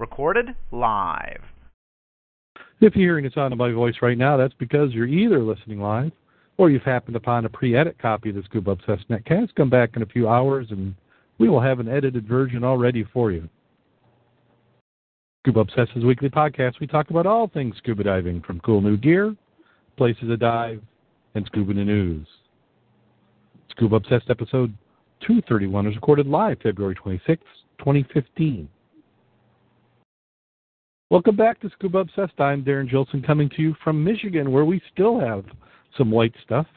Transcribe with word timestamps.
Recorded 0.00 0.54
live. 0.72 1.42
If 2.80 2.96
you're 2.96 3.04
hearing 3.04 3.26
the 3.26 3.30
sound 3.32 3.52
of 3.52 3.58
my 3.58 3.70
voice 3.70 3.96
right 4.00 4.16
now, 4.16 4.38
that's 4.38 4.54
because 4.54 4.94
you're 4.94 5.06
either 5.06 5.40
listening 5.40 5.78
live 5.78 6.12
or 6.56 6.70
you've 6.70 6.84
happened 6.84 7.16
upon 7.16 7.44
a 7.44 7.50
pre-edit 7.50 7.98
copy 7.98 8.30
of 8.30 8.36
the 8.36 8.42
Scuba 8.44 8.70
Obsessed 8.70 9.06
Netcast. 9.10 9.54
Come 9.56 9.68
back 9.68 9.96
in 9.96 10.02
a 10.02 10.06
few 10.06 10.26
hours 10.26 10.68
and 10.70 10.94
we 11.36 11.50
will 11.50 11.60
have 11.60 11.80
an 11.80 11.88
edited 11.88 12.26
version 12.26 12.64
all 12.64 12.78
ready 12.78 13.04
for 13.12 13.30
you. 13.30 13.46
Scuba 15.42 15.60
Obsessed 15.60 15.94
weekly 15.96 16.30
podcast. 16.30 16.80
We 16.80 16.86
talk 16.86 17.10
about 17.10 17.26
all 17.26 17.48
things 17.48 17.74
scuba 17.76 18.02
diving, 18.02 18.40
from 18.40 18.58
cool 18.60 18.80
new 18.80 18.96
gear, 18.96 19.36
places 19.98 20.28
to 20.28 20.38
dive, 20.38 20.80
and 21.34 21.44
scuba 21.44 21.74
news. 21.74 22.26
Scuba 23.72 23.96
Obsessed 23.96 24.30
episode 24.30 24.72
231 25.26 25.88
is 25.88 25.94
recorded 25.94 26.26
live 26.26 26.56
February 26.62 26.94
26, 26.94 27.42
2015. 27.80 28.66
Welcome 31.10 31.34
back 31.34 31.58
to 31.62 31.70
Scuba 31.70 31.98
Obsessed. 31.98 32.38
I'm 32.38 32.62
Darren 32.62 32.88
Gilson 32.88 33.20
coming 33.20 33.50
to 33.56 33.62
you 33.62 33.74
from 33.82 34.04
Michigan, 34.04 34.52
where 34.52 34.64
we 34.64 34.80
still 34.92 35.18
have 35.18 35.44
some 35.98 36.08
white 36.08 36.32
stuff. 36.44 36.68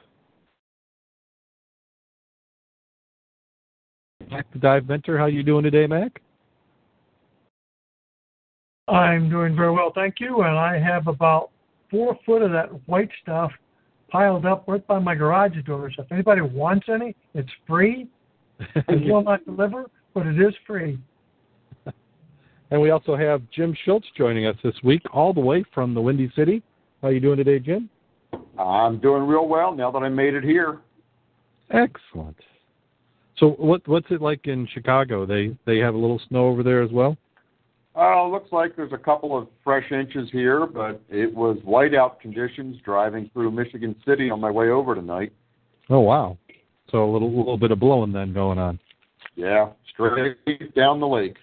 Mac 4.32 4.52
the 4.52 4.58
Dive 4.58 4.88
Mentor, 4.88 5.20
how 5.20 5.28
you 5.28 5.44
doing 5.44 5.64
today, 5.64 5.86
Mac? 5.86 6.20
I'm 8.88 9.30
doing 9.30 9.56
very 9.56 9.72
well, 9.72 9.92
thank 9.94 10.16
you. 10.20 10.42
And 10.42 10.58
I 10.58 10.80
have 10.80 11.06
about 11.06 11.52
four 11.92 12.18
foot 12.26 12.42
of 12.42 12.52
that 12.54 12.70
white 12.88 13.12
stuff 13.22 13.52
piled 14.10 14.48
up 14.48 14.64
right 14.68 14.86
by 14.88 14.98
my 14.98 15.14
garage 15.14 15.64
doors. 15.64 15.94
If 16.00 16.12
anybody 16.12 16.42
wants 16.42 16.88
any, 16.90 17.16
it's 17.36 17.52
free. 17.68 18.08
It 18.76 19.12
will 19.12 19.24
not 19.24 19.46
deliver, 19.46 19.92
but 20.16 20.26
it 20.26 20.42
is 20.42 20.56
free. 20.66 20.98
And 22.74 22.82
we 22.82 22.90
also 22.90 23.16
have 23.16 23.44
Jim 23.56 23.78
Schultz 23.86 24.08
joining 24.18 24.48
us 24.48 24.56
this 24.64 24.74
week, 24.84 25.04
all 25.14 25.32
the 25.32 25.40
way 25.40 25.64
from 25.76 25.94
the 25.94 26.02
Windy 26.02 26.32
City. 26.36 26.64
How 27.04 27.10
you 27.10 27.20
doing 27.20 27.38
today, 27.38 27.60
Jim? 27.60 27.88
I'm 28.58 28.98
doing 28.98 29.28
real 29.28 29.48
well 29.48 29.76
now 29.76 29.92
that 29.92 30.00
I 30.00 30.10
made 30.10 30.34
it 30.34 30.44
here. 30.44 30.80
Excellent. 31.70 32.36
So 33.38 33.50
what 33.60 33.88
what's 33.88 34.08
it 34.10 34.22
like 34.22 34.48
in 34.48 34.68
Chicago? 34.74 35.24
They 35.24 35.56
they 35.68 35.78
have 35.78 35.94
a 35.94 35.98
little 36.00 36.20
snow 36.28 36.48
over 36.48 36.64
there 36.64 36.82
as 36.82 36.90
well. 36.92 37.16
Uh, 37.96 38.28
looks 38.28 38.52
like 38.52 38.76
there's 38.76 38.92
a 38.92 38.98
couple 38.98 39.38
of 39.38 39.50
fresh 39.64 39.92
inches 39.92 40.28
here, 40.32 40.66
but 40.66 41.00
it 41.10 41.32
was 41.32 41.58
whiteout 41.58 42.20
conditions 42.22 42.78
driving 42.84 43.30
through 43.34 43.52
Michigan 43.52 43.96
City 44.04 44.32
on 44.32 44.42
my 44.42 44.50
way 44.50 44.70
over 44.70 44.96
tonight. 44.96 45.32
Oh 45.92 46.00
wow! 46.00 46.40
So 46.90 47.08
a 47.08 47.12
little 47.12 47.38
little 47.38 47.60
bit 47.60 47.70
of 47.70 47.80
blowing 47.80 48.12
then 48.12 48.34
going 48.34 48.58
on. 48.58 48.80
Yeah, 49.36 49.70
straight 49.94 50.38
down 50.76 51.00
the 51.00 51.08
lake. 51.08 51.38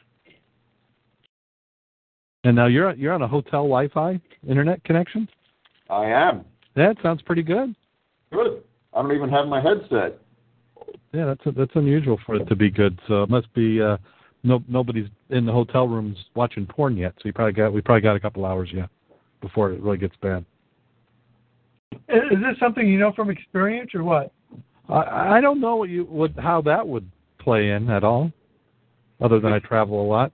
And 2.44 2.56
now 2.56 2.66
you're 2.66 2.94
you're 2.94 3.12
on 3.12 3.22
a 3.22 3.28
hotel 3.28 3.64
Wi-Fi 3.64 4.20
internet 4.48 4.82
connection. 4.84 5.28
I 5.90 6.06
am. 6.06 6.44
That 6.74 6.96
sounds 7.02 7.20
pretty 7.22 7.42
good. 7.42 7.74
Good. 8.32 8.62
I 8.94 9.02
don't 9.02 9.14
even 9.14 9.28
have 9.28 9.46
my 9.46 9.60
headset. 9.60 10.18
Yeah, 11.12 11.26
that's 11.26 11.44
a, 11.46 11.50
that's 11.52 11.72
unusual 11.74 12.18
for 12.24 12.36
it 12.36 12.46
to 12.46 12.56
be 12.56 12.70
good. 12.70 12.98
So 13.08 13.24
it 13.24 13.30
must 13.30 13.52
be 13.54 13.82
uh, 13.82 13.98
no 14.42 14.62
nobody's 14.68 15.08
in 15.28 15.44
the 15.44 15.52
hotel 15.52 15.86
rooms 15.86 16.16
watching 16.34 16.66
porn 16.66 16.96
yet. 16.96 17.12
So 17.16 17.22
you 17.24 17.32
probably 17.32 17.52
got 17.52 17.72
we 17.72 17.82
probably 17.82 18.02
got 18.02 18.16
a 18.16 18.20
couple 18.20 18.46
hours 18.46 18.70
yet 18.72 18.88
before 19.42 19.72
it 19.72 19.80
really 19.80 19.98
gets 19.98 20.16
bad. 20.22 20.44
Is 21.92 21.98
this 22.30 22.58
something 22.58 22.86
you 22.86 22.98
know 22.98 23.12
from 23.12 23.28
experience 23.28 23.90
or 23.94 24.02
what? 24.02 24.32
I 24.88 25.36
I 25.36 25.40
don't 25.42 25.60
know 25.60 25.76
what 25.76 25.90
you 25.90 26.04
would 26.06 26.34
how 26.38 26.62
that 26.62 26.86
would 26.86 27.10
play 27.38 27.70
in 27.70 27.90
at 27.90 28.04
all, 28.04 28.32
other 29.20 29.40
than 29.40 29.52
I 29.52 29.58
travel 29.58 30.00
a 30.00 30.06
lot 30.06 30.32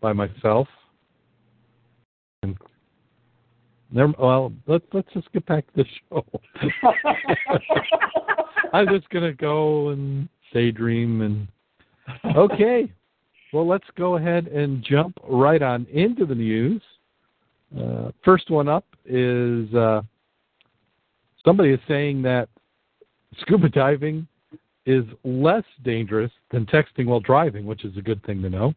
by 0.00 0.12
myself. 0.12 0.68
And 2.42 2.56
never, 3.90 4.12
well, 4.18 4.52
let's 4.66 4.84
let's 4.92 5.08
just 5.12 5.32
get 5.32 5.44
back 5.46 5.66
to 5.74 5.82
the 5.82 5.88
show. 6.08 6.24
I'm 8.72 8.86
just 8.88 9.08
gonna 9.10 9.32
go 9.32 9.90
and 9.90 10.28
daydream 10.52 11.22
and 11.22 11.48
okay. 12.36 12.92
Well, 13.52 13.66
let's 13.66 13.86
go 13.96 14.16
ahead 14.16 14.46
and 14.48 14.84
jump 14.84 15.18
right 15.26 15.62
on 15.62 15.86
into 15.86 16.26
the 16.26 16.34
news. 16.34 16.82
Uh, 17.78 18.10
first 18.24 18.50
one 18.50 18.68
up 18.68 18.84
is 19.06 19.72
uh, 19.74 20.02
somebody 21.44 21.70
is 21.70 21.80
saying 21.88 22.22
that 22.22 22.48
scuba 23.40 23.68
diving 23.68 24.26
is 24.86 25.04
less 25.24 25.64
dangerous 25.82 26.30
than 26.50 26.66
texting 26.66 27.06
while 27.06 27.20
driving, 27.20 27.66
which 27.66 27.84
is 27.84 27.96
a 27.96 28.02
good 28.02 28.22
thing 28.24 28.42
to 28.42 28.50
know. 28.50 28.74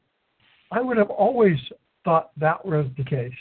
I 0.71 0.81
would 0.81 0.97
have 0.97 1.09
always 1.09 1.57
thought 2.03 2.31
that 2.37 2.65
was 2.65 2.87
the 2.97 3.03
case. 3.03 3.31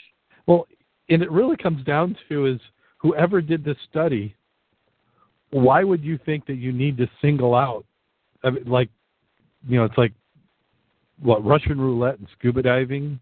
Well, 0.47 0.67
and 1.09 1.21
it 1.21 1.31
really 1.31 1.57
comes 1.57 1.83
down 1.85 2.15
to 2.29 2.45
is 2.45 2.59
whoever 2.97 3.41
did 3.41 3.63
this 3.63 3.77
study, 3.89 4.35
why 5.51 5.83
would 5.83 6.03
you 6.03 6.19
think 6.25 6.45
that 6.45 6.55
you 6.55 6.71
need 6.71 6.97
to 6.97 7.07
single 7.21 7.55
out, 7.55 7.85
I 8.43 8.51
mean, 8.51 8.63
like, 8.65 8.89
you 9.67 9.77
know, 9.77 9.85
it's 9.85 9.97
like 9.97 10.13
what 11.21 11.45
Russian 11.45 11.79
roulette 11.79 12.19
and 12.19 12.27
scuba 12.37 12.61
diving 12.61 13.19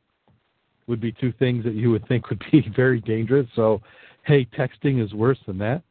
would 0.88 1.02
be 1.02 1.12
two 1.12 1.34
things 1.34 1.64
that 1.64 1.76
you 1.76 1.92
would 1.92 2.08
think 2.08 2.30
would 2.30 2.44
be 2.52 2.68
very 2.76 3.02
dangerous. 3.02 3.48
So, 3.56 3.82
hey, 4.26 4.46
texting 4.58 5.04
is 5.04 5.14
worse 5.14 5.40
than 5.46 5.58
that. 5.60 5.82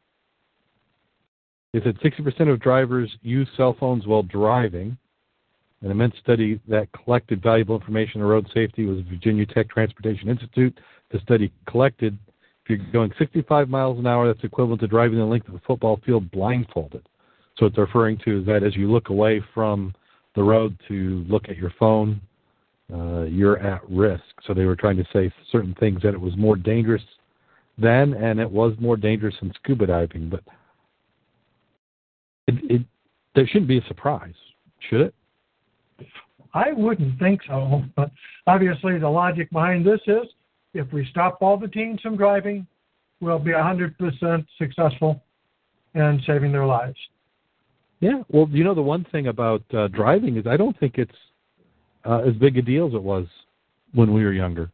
They 1.73 1.81
said 1.81 1.99
60% 1.99 2.51
of 2.51 2.59
drivers 2.59 3.11
use 3.21 3.47
cell 3.55 3.75
phones 3.79 4.07
while 4.07 4.23
driving. 4.23 4.97
An 5.81 5.91
immense 5.91 6.15
study 6.21 6.59
that 6.67 6.89
collected 6.91 7.41
valuable 7.41 7.75
information 7.75 8.21
on 8.21 8.27
road 8.27 8.47
safety 8.53 8.85
was 8.85 8.99
Virginia 9.09 9.45
Tech 9.45 9.69
Transportation 9.69 10.27
Institute. 10.29 10.77
The 11.11 11.19
study 11.19 11.51
collected 11.67 12.17
if 12.69 12.77
you're 12.77 12.91
going 12.91 13.11
65 13.17 13.67
miles 13.67 13.97
an 13.97 14.05
hour, 14.05 14.27
that's 14.27 14.43
equivalent 14.43 14.81
to 14.81 14.87
driving 14.87 15.17
the 15.17 15.25
length 15.25 15.47
of 15.47 15.55
a 15.55 15.61
football 15.65 15.99
field 16.05 16.29
blindfolded. 16.29 17.01
So 17.57 17.65
what 17.65 17.75
they're 17.75 17.85
referring 17.85 18.19
to 18.25 18.41
is 18.41 18.45
that 18.45 18.63
as 18.63 18.75
you 18.75 18.91
look 18.91 19.09
away 19.09 19.41
from 19.53 19.93
the 20.35 20.43
road 20.43 20.77
to 20.87 21.25
look 21.27 21.49
at 21.49 21.57
your 21.57 21.73
phone, 21.79 22.21
uh, 22.93 23.23
you're 23.23 23.57
at 23.57 23.81
risk. 23.89 24.23
So 24.45 24.53
they 24.53 24.65
were 24.65 24.75
trying 24.75 24.97
to 24.97 25.05
say 25.11 25.31
certain 25.51 25.75
things 25.79 26.01
that 26.03 26.13
it 26.13 26.21
was 26.21 26.37
more 26.37 26.55
dangerous 26.55 27.01
then, 27.77 28.13
and 28.13 28.39
it 28.39 28.49
was 28.49 28.73
more 28.79 28.97
dangerous 28.97 29.35
than 29.41 29.51
scuba 29.63 29.87
diving. 29.87 30.29
But 30.29 30.43
it, 32.47 32.55
it 32.69 32.81
there 33.35 33.47
shouldn't 33.47 33.67
be 33.67 33.79
a 33.79 33.87
surprise, 33.87 34.33
should 34.89 35.01
it? 35.01 35.15
I 36.53 36.71
wouldn't 36.71 37.19
think 37.19 37.41
so, 37.47 37.83
but 37.95 38.11
obviously 38.47 38.97
the 38.97 39.09
logic 39.09 39.49
behind 39.51 39.85
this 39.85 40.01
is 40.07 40.25
if 40.73 40.91
we 40.91 41.05
stop 41.11 41.37
all 41.41 41.57
the 41.57 41.67
teens 41.67 41.99
from 42.01 42.17
driving, 42.17 42.65
we'll 43.21 43.39
be 43.39 43.51
100% 43.51 44.45
successful 44.57 45.21
in 45.95 46.21
saving 46.25 46.51
their 46.51 46.65
lives. 46.65 46.97
Yeah, 47.99 48.23
well, 48.29 48.47
you 48.51 48.63
know 48.63 48.73
the 48.73 48.81
one 48.81 49.05
thing 49.11 49.27
about 49.27 49.63
uh, 49.73 49.87
driving 49.89 50.37
is 50.37 50.47
I 50.47 50.55
don't 50.57 50.77
think 50.79 50.97
it's 50.97 51.11
uh, 52.05 52.19
as 52.19 52.33
big 52.35 52.57
a 52.57 52.61
deal 52.61 52.87
as 52.87 52.93
it 52.93 53.03
was 53.03 53.27
when 53.93 54.13
we 54.13 54.23
were 54.23 54.31
younger. 54.31 54.71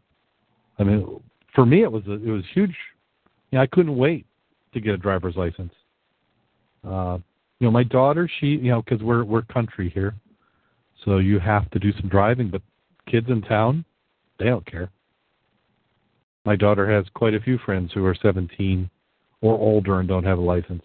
I 0.77 0.83
mean, 0.83 1.19
for 1.55 1.65
me, 1.65 1.81
it 1.81 1.91
was 1.91 2.03
a, 2.07 2.13
it 2.13 2.29
was 2.29 2.44
huge. 2.53 2.75
You 3.51 3.57
know, 3.57 3.61
I 3.63 3.67
couldn't 3.67 3.97
wait 3.97 4.27
to 4.73 4.79
get 4.79 4.94
a 4.94 4.97
driver's 4.97 5.35
license. 5.35 5.73
Uh, 6.88 7.17
you 7.59 7.65
know, 7.65 7.71
my 7.71 7.83
daughter, 7.83 8.29
she, 8.39 8.47
you 8.47 8.69
know, 8.69 8.81
because 8.81 9.01
we're 9.01 9.23
we're 9.23 9.41
country 9.44 9.89
here, 9.89 10.13
so 11.03 11.18
you 11.18 11.39
have 11.39 11.69
to 11.71 11.80
do 11.80 11.92
some 11.94 12.09
driving. 12.09 12.50
But 12.50 12.62
kids 13.09 13.27
in 13.30 13.42
town, 13.42 13.86
they 14.39 14.45
don't 14.45 14.65
care. 14.65 14.89
My 16.45 16.56
daughter 16.56 16.89
has 16.89 17.06
quite 17.15 17.33
a 17.33 17.39
few 17.39 17.57
friends 17.59 17.92
who 17.94 18.06
are 18.06 18.15
17 18.21 18.89
or 19.42 19.53
older 19.53 20.00
and 20.00 20.07
don't 20.07 20.24
have 20.24 20.38
a 20.38 20.42
license. 20.42 20.83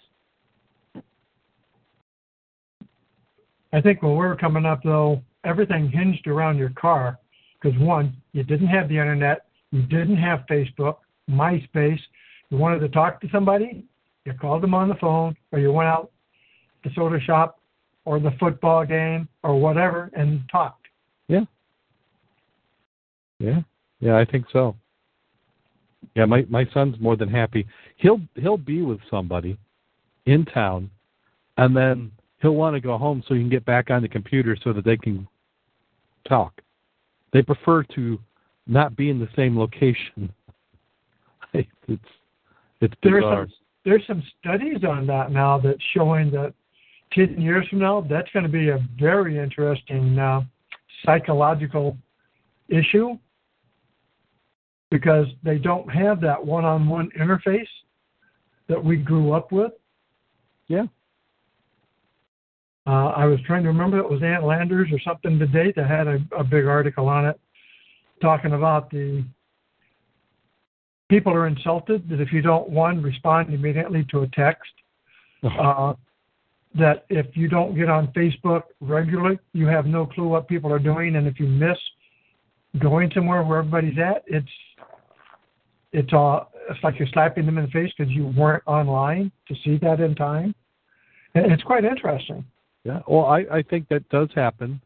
I 3.73 3.81
think 3.81 4.03
when 4.03 4.13
we 4.13 4.19
were 4.19 4.37
coming 4.37 4.67
up, 4.67 4.83
though, 4.83 5.23
everything 5.45 5.91
hinged 5.91 6.27
around 6.27 6.59
your 6.59 6.71
car 6.71 7.19
because 7.61 7.79
one, 7.79 8.17
you 8.33 8.43
didn't 8.43 8.67
have 8.67 8.89
the 8.89 8.99
internet, 8.99 9.47
you 9.71 9.83
didn't 9.83 10.17
have 10.17 10.45
Facebook, 10.51 10.97
MySpace. 11.31 12.01
You 12.49 12.59
wanted 12.59 12.81
to 12.81 12.89
talk 12.89 13.21
to 13.21 13.29
somebody, 13.31 13.85
you 14.25 14.33
called 14.33 14.63
them 14.63 14.75
on 14.75 14.89
the 14.89 14.97
phone, 14.97 15.37
or 15.53 15.61
you 15.61 15.73
went 15.73 15.89
out 15.89 16.11
to 16.83 16.91
soda 16.95 17.21
shop 17.21 17.60
or 18.05 18.19
the 18.19 18.33
football 18.39 18.85
game 18.85 19.29
or 19.43 19.59
whatever 19.59 20.11
and 20.15 20.43
talked. 20.51 20.87
Yeah. 21.29 21.45
Yeah. 23.39 23.61
Yeah, 24.01 24.17
I 24.17 24.25
think 24.25 24.47
so. 24.53 24.77
Yeah, 26.17 26.25
my 26.25 26.47
my 26.49 26.67
son's 26.73 26.99
more 26.99 27.17
than 27.17 27.29
happy. 27.29 27.67
He'll 27.97 28.21
he'll 28.35 28.57
be 28.57 28.83
with 28.83 29.01
somebody 29.11 29.59
in 30.27 30.45
town 30.47 30.91
and 31.57 31.77
then 31.77 32.11
he'll 32.41 32.55
want 32.55 32.75
to 32.75 32.81
go 32.81 32.97
home 32.97 33.23
so 33.27 33.35
he 33.35 33.41
can 33.41 33.51
get 33.51 33.65
back 33.65 33.91
on 33.91 34.03
the 34.03 34.09
computer 34.09 34.57
so 34.63 34.73
that 34.73 34.85
they 34.85 34.97
can 34.97 35.29
talk. 36.27 36.61
They 37.33 37.43
prefer 37.43 37.83
to 37.95 38.19
not 38.67 38.97
be 38.97 39.11
in 39.11 39.19
the 39.19 39.29
same 39.37 39.59
location. 39.59 40.33
it's 41.53 41.69
it's 42.81 42.95
There's 43.03 43.23
bizarre. 43.23 43.47
some, 43.47 43.53
there's 43.85 44.07
some 44.07 44.23
studies 44.41 44.85
on 44.89 45.07
that 45.07 45.33
now 45.33 45.59
that's 45.59 45.83
showing 45.95 46.31
that 46.31 46.55
10 47.13 47.41
years 47.41 47.67
from 47.69 47.81
now, 47.81 48.01
that's 48.09 48.31
going 48.33 48.45
to 48.45 48.51
be 48.51 48.69
a 48.69 48.79
very 48.99 49.39
interesting 49.39 50.19
uh, 50.19 50.43
psychological 51.05 51.97
issue 52.69 53.19
because 54.91 55.27
they 55.43 55.59
don't 55.59 55.89
have 55.89 56.21
that 56.21 56.45
one 56.45 56.65
on 56.65 56.89
one 56.89 57.11
interface 57.19 57.69
that 58.69 58.83
we 58.83 58.97
grew 58.97 59.33
up 59.33 59.53
with. 59.53 59.73
Yeah. 60.69 60.85
Uh, 62.87 63.09
I 63.09 63.27
was 63.27 63.39
trying 63.47 63.63
to 63.63 63.69
remember 63.69 63.99
it 63.99 64.09
was 64.09 64.23
Ann 64.23 64.45
Landers 64.45 64.89
or 64.93 64.99
something 65.01 65.39
today 65.39 65.73
that 65.77 65.89
had 65.89 66.07
a, 66.07 66.19
a 66.37 66.43
big 66.43 66.67
article 66.67 67.09
on 67.09 67.27
it 67.27 67.39
talking 68.21 68.53
about 68.53 68.91
the 68.91 69.25
people 71.09 71.33
are 71.33 71.47
insulted 71.47 72.09
that 72.09 72.21
if 72.21 72.33
you 72.33 72.43
don't 72.43 72.69
one 72.71 73.03
respond 73.03 73.53
immediately 73.53 74.07
to 74.11 74.21
a 74.21 74.29
text, 74.29 74.71
uh, 75.45 75.95
that 76.75 77.05
if 77.09 77.37
you 77.37 77.49
don't 77.49 77.75
get 77.75 77.89
on 77.89 78.09
Facebook 78.09 78.63
regularly, 78.81 79.39
you 79.53 79.67
have 79.67 79.87
no 79.87 80.07
clue 80.07 80.29
what 80.29 80.49
people 80.49 80.73
are 80.73 80.79
doing, 80.79 81.17
and 81.17 81.27
if 81.27 81.41
you 81.41 81.47
miss 81.47 81.77
going 82.79 83.11
somewhere 83.15 83.43
where 83.43 83.59
everybody's 83.59 83.99
at, 83.99 84.23
it's 84.27 84.49
it's 85.93 86.13
all 86.13 86.53
it's 86.69 86.79
like 86.85 86.99
you're 86.99 87.09
slapping 87.13 87.47
them 87.47 87.59
in 87.59 87.65
the 87.65 87.71
face 87.71 87.93
because 87.97 88.13
you 88.13 88.29
weren't 88.37 88.63
online 88.67 89.33
to 89.49 89.55
see 89.65 89.79
that 89.79 90.01
in 90.01 90.15
time. 90.15 90.55
And 91.35 91.53
it's 91.53 91.63
quite 91.63 91.85
interesting. 91.85 92.45
Yeah, 92.85 93.01
well, 93.09 93.27
I, 93.27 93.45
I 93.51 93.63
think 93.63 93.89
that 93.89 94.09
does 94.09 94.29
happen, 94.35 94.81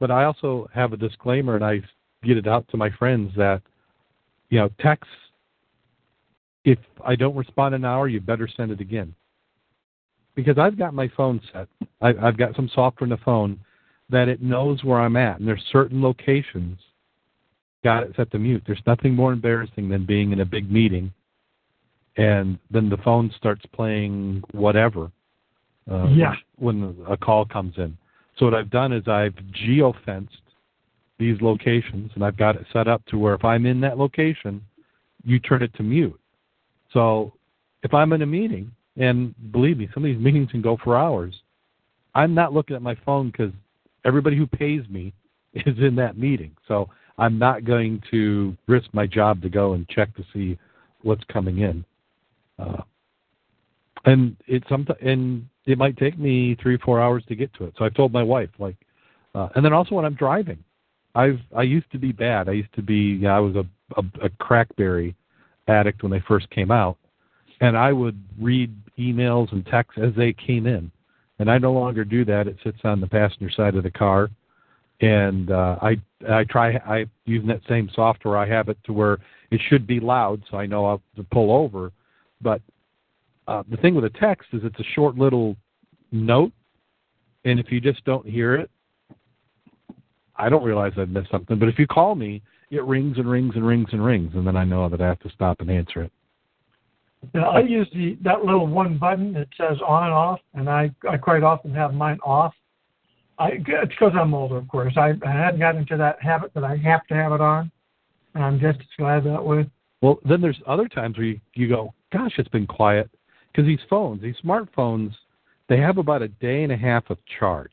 but 0.00 0.10
I 0.10 0.24
also 0.24 0.68
have 0.72 0.92
a 0.92 0.96
disclaimer, 0.96 1.56
and 1.56 1.64
I 1.64 1.80
get 2.22 2.36
it 2.36 2.46
out 2.46 2.66
to 2.68 2.76
my 2.76 2.90
friends 2.90 3.32
that, 3.36 3.62
you 4.50 4.58
know, 4.58 4.70
text. 4.80 5.10
If 6.64 6.78
I 7.04 7.14
don't 7.14 7.36
respond 7.36 7.74
in 7.74 7.82
an 7.82 7.84
hour, 7.84 8.08
you 8.08 8.20
better 8.20 8.48
send 8.56 8.70
it 8.70 8.80
again. 8.80 9.14
Because 10.34 10.58
I've 10.58 10.78
got 10.78 10.94
my 10.94 11.08
phone 11.16 11.40
set. 11.52 11.68
I, 12.00 12.14
I've 12.22 12.36
got 12.36 12.56
some 12.56 12.68
software 12.74 13.06
in 13.06 13.10
the 13.10 13.24
phone 13.24 13.58
that 14.10 14.28
it 14.28 14.42
knows 14.42 14.82
where 14.84 15.00
I'm 15.00 15.16
at, 15.16 15.38
and 15.38 15.48
there's 15.48 15.64
certain 15.72 16.02
locations. 16.02 16.78
Got 17.82 18.04
it 18.04 18.12
set 18.16 18.30
to 18.32 18.38
mute. 18.38 18.62
There's 18.66 18.82
nothing 18.86 19.14
more 19.14 19.32
embarrassing 19.32 19.88
than 19.88 20.04
being 20.06 20.32
in 20.32 20.40
a 20.40 20.44
big 20.44 20.70
meeting, 20.70 21.12
and 22.16 22.58
then 22.70 22.88
the 22.88 22.96
phone 22.98 23.32
starts 23.36 23.64
playing 23.72 24.42
whatever 24.52 25.10
uh, 25.90 26.08
Yeah. 26.08 26.34
when 26.56 26.96
a 27.08 27.16
call 27.16 27.44
comes 27.44 27.74
in. 27.76 27.96
So 28.38 28.46
what 28.46 28.54
I've 28.54 28.70
done 28.70 28.92
is 28.92 29.06
I've 29.06 29.34
geofenced 29.52 30.28
these 31.18 31.40
locations, 31.40 32.10
and 32.14 32.24
I've 32.24 32.36
got 32.36 32.56
it 32.56 32.66
set 32.72 32.88
up 32.88 33.04
to 33.06 33.18
where 33.18 33.34
if 33.34 33.44
I'm 33.44 33.66
in 33.66 33.80
that 33.82 33.98
location, 33.98 34.60
you 35.24 35.38
turn 35.38 35.62
it 35.62 35.72
to 35.74 35.82
mute. 35.82 36.18
So 36.92 37.32
if 37.82 37.94
I'm 37.94 38.12
in 38.12 38.22
a 38.22 38.26
meeting, 38.26 38.70
and 38.96 39.34
believe 39.52 39.78
me, 39.78 39.88
some 39.92 40.04
of 40.04 40.08
these 40.08 40.22
meetings 40.22 40.50
can 40.50 40.62
go 40.62 40.76
for 40.82 40.96
hours, 40.96 41.34
I'm 42.14 42.34
not 42.34 42.52
looking 42.52 42.76
at 42.76 42.82
my 42.82 42.96
phone 43.04 43.30
because 43.30 43.52
everybody 44.04 44.36
who 44.36 44.46
pays 44.46 44.82
me 44.88 45.12
is 45.54 45.78
in 45.78 45.96
that 45.96 46.16
meeting. 46.16 46.52
So 46.68 46.88
I'm 47.18 47.38
not 47.38 47.64
going 47.64 48.02
to 48.10 48.56
risk 48.66 48.88
my 48.92 49.06
job 49.06 49.42
to 49.42 49.48
go 49.48 49.74
and 49.74 49.88
check 49.88 50.14
to 50.16 50.24
see 50.32 50.58
what's 51.02 51.24
coming 51.24 51.58
in. 51.58 51.84
Uh, 52.58 52.82
and 54.04 54.36
it's 54.46 54.68
some 54.68 54.86
and 55.00 55.46
it 55.66 55.78
might 55.78 55.96
take 55.96 56.18
me 56.18 56.56
three 56.62 56.78
four 56.78 57.00
hours 57.00 57.24
to 57.28 57.34
get 57.34 57.52
to 57.54 57.64
it. 57.64 57.74
So 57.78 57.84
I've 57.84 57.94
told 57.94 58.12
my 58.12 58.22
wife 58.22 58.50
like, 58.58 58.76
uh, 59.34 59.48
and 59.54 59.64
then 59.64 59.72
also 59.72 59.94
when 59.94 60.04
I'm 60.04 60.14
driving, 60.14 60.62
I've 61.14 61.40
I 61.56 61.62
used 61.62 61.90
to 61.92 61.98
be 61.98 62.12
bad. 62.12 62.48
I 62.48 62.52
used 62.52 62.72
to 62.74 62.82
be 62.82 63.18
yeah, 63.22 63.36
I 63.36 63.40
was 63.40 63.56
a, 63.56 63.66
a 63.96 64.26
a 64.26 64.28
crackberry 64.28 65.14
addict 65.68 66.02
when 66.02 66.12
they 66.12 66.22
first 66.28 66.48
came 66.50 66.70
out, 66.70 66.98
and 67.60 67.76
I 67.76 67.92
would 67.92 68.20
read 68.38 68.74
emails 68.98 69.52
and 69.52 69.66
texts 69.66 70.00
as 70.02 70.14
they 70.16 70.32
came 70.32 70.66
in, 70.66 70.90
and 71.38 71.50
I 71.50 71.58
no 71.58 71.72
longer 71.72 72.04
do 72.04 72.24
that. 72.26 72.46
It 72.46 72.56
sits 72.62 72.78
on 72.84 73.00
the 73.00 73.06
passenger 73.06 73.50
side 73.50 73.74
of 73.74 73.82
the 73.82 73.90
car, 73.90 74.30
and 75.00 75.50
uh, 75.50 75.76
I 75.82 75.96
I 76.30 76.44
try 76.44 76.74
I 76.76 77.06
using 77.24 77.48
that 77.48 77.62
same 77.68 77.90
software. 77.94 78.36
I 78.36 78.46
have 78.46 78.68
it 78.68 78.78
to 78.84 78.92
where 78.92 79.18
it 79.50 79.60
should 79.68 79.86
be 79.86 80.00
loud, 80.00 80.42
so 80.50 80.56
I 80.56 80.66
know 80.66 80.86
I'll 80.86 81.02
to 81.16 81.24
pull 81.24 81.50
over, 81.52 81.92
but 82.40 82.60
uh, 83.46 83.62
the 83.70 83.76
thing 83.78 83.94
with 83.94 84.04
a 84.04 84.10
text 84.10 84.48
is 84.52 84.62
it's 84.64 84.78
a 84.80 84.92
short 84.94 85.16
little 85.16 85.56
note, 86.12 86.52
and 87.44 87.60
if 87.60 87.70
you 87.70 87.80
just 87.80 88.04
don't 88.04 88.26
hear 88.26 88.54
it, 88.54 88.70
I 90.36 90.48
don't 90.48 90.64
realize 90.64 90.92
I've 90.96 91.10
missed 91.10 91.30
something. 91.30 91.58
But 91.58 91.68
if 91.68 91.78
you 91.78 91.86
call 91.86 92.14
me, 92.14 92.42
it 92.70 92.82
rings 92.84 93.18
and 93.18 93.30
rings 93.30 93.54
and 93.54 93.66
rings 93.66 93.88
and 93.92 94.04
rings, 94.04 94.32
and 94.34 94.46
then 94.46 94.56
I 94.56 94.64
know 94.64 94.88
that 94.88 95.00
I 95.00 95.06
have 95.06 95.20
to 95.20 95.30
stop 95.30 95.60
and 95.60 95.70
answer 95.70 96.02
it. 96.02 96.12
Now, 97.32 97.50
I 97.50 97.60
use 97.60 97.88
the 97.92 98.18
that 98.22 98.44
little 98.44 98.66
one 98.66 98.98
button 98.98 99.32
that 99.34 99.48
says 99.56 99.78
on 99.86 100.04
and 100.04 100.12
off, 100.12 100.40
and 100.54 100.68
I 100.68 100.90
I 101.08 101.16
quite 101.16 101.42
often 101.42 101.74
have 101.74 101.94
mine 101.94 102.18
off. 102.24 102.54
I 103.38 103.52
it's 103.66 103.88
because 103.88 104.12
I'm 104.18 104.34
older, 104.34 104.56
of 104.56 104.68
course. 104.68 104.94
I, 104.96 105.14
I 105.26 105.30
hadn't 105.30 105.60
gotten 105.60 105.80
into 105.82 105.96
that 105.96 106.22
habit 106.22 106.52
that 106.54 106.64
I 106.64 106.76
have 106.76 107.06
to 107.08 107.14
have 107.14 107.32
it 107.32 107.40
on, 107.40 107.70
and 108.34 108.44
I'm 108.44 108.60
just 108.60 108.80
as 108.80 108.86
glad 108.98 109.24
that 109.24 109.44
way. 109.44 109.68
Well, 110.02 110.18
then 110.28 110.40
there's 110.40 110.60
other 110.66 110.86
times 110.88 111.16
where 111.16 111.26
you, 111.26 111.40
you 111.54 111.68
go, 111.68 111.94
gosh, 112.12 112.32
it's 112.36 112.48
been 112.48 112.66
quiet. 112.66 113.10
Because 113.50 113.66
these 113.66 113.80
phones, 113.88 114.20
these 114.20 114.34
smartphones, 114.44 115.12
they 115.68 115.78
have 115.78 115.98
about 115.98 116.22
a 116.22 116.28
day 116.28 116.62
and 116.62 116.72
a 116.72 116.76
half 116.76 117.08
of 117.08 117.18
charge. 117.38 117.70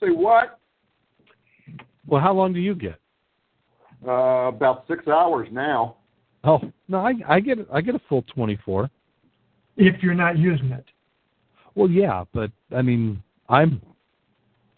Say 0.00 0.10
what? 0.10 0.58
Well, 2.06 2.20
how 2.20 2.34
long 2.34 2.52
do 2.52 2.60
you 2.60 2.74
get? 2.74 2.98
Uh, 4.06 4.48
about 4.48 4.84
six 4.86 5.08
hours 5.08 5.48
now. 5.50 5.96
Oh 6.46 6.60
no, 6.88 6.98
I 7.04 7.14
I 7.28 7.40
get 7.40 7.58
I 7.72 7.80
get 7.80 7.94
a 7.94 8.00
full 8.08 8.22
twenty 8.22 8.58
four. 8.64 8.88
If 9.76 10.02
you're 10.02 10.14
not 10.14 10.38
using 10.38 10.70
it, 10.70 10.84
Well, 11.74 11.90
yeah, 11.90 12.24
but 12.32 12.50
I 12.74 12.80
mean, 12.82 13.22
I'm 13.48 13.82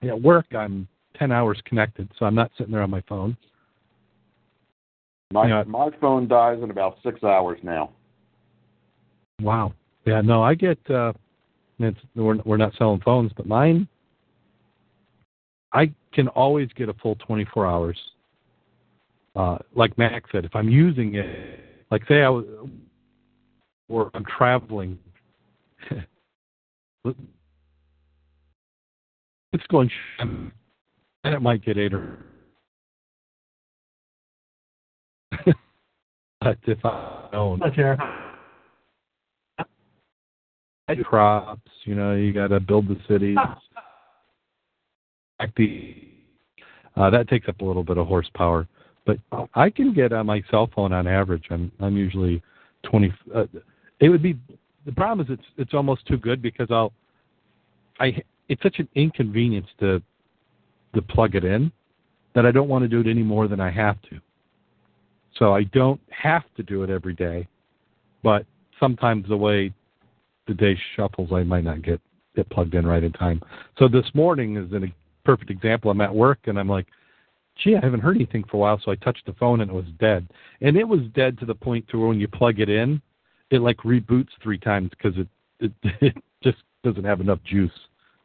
at 0.02 0.20
work. 0.20 0.46
I'm 0.54 0.88
ten 1.16 1.30
hours 1.30 1.60
connected, 1.66 2.08
so 2.18 2.26
I'm 2.26 2.34
not 2.34 2.50
sitting 2.56 2.72
there 2.72 2.82
on 2.82 2.90
my 2.90 3.02
phone. 3.02 3.36
My 5.32 5.46
Yeah. 5.46 5.64
my 5.66 5.90
phone 6.00 6.26
dies 6.26 6.58
in 6.62 6.70
about 6.70 6.96
six 7.02 7.22
hours 7.22 7.58
now. 7.62 7.90
Wow. 9.42 9.74
Yeah, 10.06 10.22
no, 10.22 10.42
I 10.42 10.54
get. 10.54 10.78
uh 10.90 11.12
it's, 11.80 11.98
we're 12.16 12.38
we're 12.44 12.56
not 12.56 12.72
selling 12.76 13.00
phones, 13.00 13.30
but 13.36 13.46
mine. 13.46 13.86
I 15.72 15.92
can 16.12 16.28
always 16.28 16.68
get 16.74 16.88
a 16.88 16.94
full 16.94 17.14
24 17.16 17.66
hours. 17.66 17.98
Uh, 19.36 19.58
like 19.74 19.96
Mac 19.98 20.24
said, 20.32 20.44
if 20.44 20.56
I'm 20.56 20.68
using 20.68 21.14
it, 21.14 21.60
like 21.90 22.02
say 22.08 22.22
I 22.22 22.28
was, 22.28 22.44
or 23.88 24.10
I'm 24.14 24.24
traveling, 24.24 24.98
it's 29.52 29.66
going, 29.70 29.90
and 30.18 30.52
it 31.24 31.40
might 31.40 31.64
get 31.64 31.78
eight 31.78 31.94
or. 31.94 32.18
but 36.40 36.58
if 36.66 36.84
I 36.84 37.28
don't, 37.32 37.62
crops. 41.04 41.70
You 41.84 41.94
know, 41.94 42.14
you 42.14 42.32
got 42.32 42.48
to 42.48 42.60
build 42.60 42.88
the 42.88 42.96
cities. 43.08 43.36
Uh, 46.96 47.10
that 47.10 47.28
takes 47.28 47.48
up 47.48 47.60
a 47.60 47.64
little 47.64 47.84
bit 47.84 47.98
of 47.98 48.06
horsepower, 48.06 48.66
but 49.08 49.48
I 49.54 49.70
can 49.70 49.94
get 49.94 50.12
on 50.12 50.26
my 50.26 50.42
cell 50.50 50.68
phone 50.74 50.92
on 50.92 51.06
average. 51.06 51.44
I'm 51.50 51.72
I'm 51.80 51.96
usually 51.96 52.42
twenty. 52.82 53.10
Uh, 53.34 53.46
it 54.00 54.10
would 54.10 54.22
be 54.22 54.38
the 54.84 54.92
problem 54.92 55.26
is 55.26 55.38
it's 55.38 55.48
it's 55.56 55.72
almost 55.72 56.06
too 56.06 56.18
good 56.18 56.42
because 56.42 56.68
I'll 56.70 56.92
I 58.00 58.22
it's 58.50 58.62
such 58.62 58.78
an 58.78 58.88
inconvenience 58.94 59.66
to 59.80 60.02
to 60.94 61.00
plug 61.00 61.36
it 61.36 61.44
in 61.44 61.72
that 62.34 62.44
I 62.44 62.50
don't 62.50 62.68
want 62.68 62.82
to 62.82 62.88
do 62.88 63.00
it 63.00 63.06
any 63.06 63.22
more 63.22 63.48
than 63.48 63.60
I 63.60 63.70
have 63.70 64.00
to. 64.02 64.20
So 65.38 65.54
I 65.54 65.62
don't 65.64 66.00
have 66.10 66.42
to 66.56 66.62
do 66.62 66.82
it 66.82 66.90
every 66.90 67.14
day, 67.14 67.48
but 68.22 68.44
sometimes 68.78 69.26
the 69.28 69.36
way 69.36 69.72
the 70.46 70.54
day 70.54 70.78
shuffles, 70.96 71.30
I 71.32 71.44
might 71.44 71.64
not 71.64 71.82
get 71.82 72.00
it 72.34 72.50
plugged 72.50 72.74
in 72.74 72.86
right 72.86 73.02
in 73.02 73.12
time. 73.12 73.40
So 73.78 73.88
this 73.88 74.06
morning 74.12 74.56
is 74.56 74.70
a 74.72 74.80
perfect 75.24 75.50
example. 75.50 75.90
I'm 75.90 76.00
at 76.02 76.14
work 76.14 76.40
and 76.44 76.58
I'm 76.58 76.68
like, 76.68 76.86
gee, 77.58 77.76
I 77.76 77.80
haven't 77.84 78.00
heard 78.00 78.16
anything 78.16 78.44
for 78.44 78.56
a 78.56 78.60
while. 78.60 78.80
So 78.84 78.90
I 78.90 78.96
touched 78.96 79.26
the 79.26 79.32
phone 79.34 79.60
and 79.60 79.70
it 79.70 79.74
was 79.74 79.86
dead. 79.98 80.28
And 80.60 80.76
it 80.76 80.86
was 80.86 81.00
dead 81.14 81.38
to 81.38 81.46
the 81.46 81.54
point 81.54 81.86
to 81.88 81.98
where 81.98 82.08
when 82.08 82.20
you 82.20 82.28
plug 82.28 82.60
it 82.60 82.68
in, 82.68 83.00
it 83.50 83.60
like 83.60 83.76
reboots 83.78 84.28
three 84.42 84.58
times 84.58 84.90
because 84.90 85.18
it, 85.18 85.28
it 85.60 85.72
it 86.00 86.16
just 86.42 86.58
doesn't 86.84 87.04
have 87.04 87.20
enough 87.20 87.40
juice, 87.44 87.72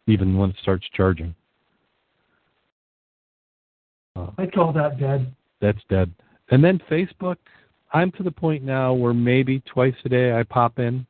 even 0.08 0.38
when 0.38 0.52
it 0.52 0.56
starts 0.62 0.86
charging. 0.94 1.34
Uh, 4.16 4.28
I 4.38 4.46
call 4.46 4.72
that 4.74 5.00
dead. 5.00 5.34
that's 5.60 5.82
dead. 5.90 6.12
And 6.50 6.64
then 6.64 6.80
Facebook, 6.90 7.38
I'm 7.94 8.12
to 8.14 8.24
the 8.24 8.32
point 8.32 8.64
now 8.64 8.94
where 8.94 9.14
maybe 9.14 9.62
twice 9.62 9.96
a 10.06 10.10
day 10.10 10.34
I 10.34 10.44
pop 10.44 10.78
in, 10.78 11.06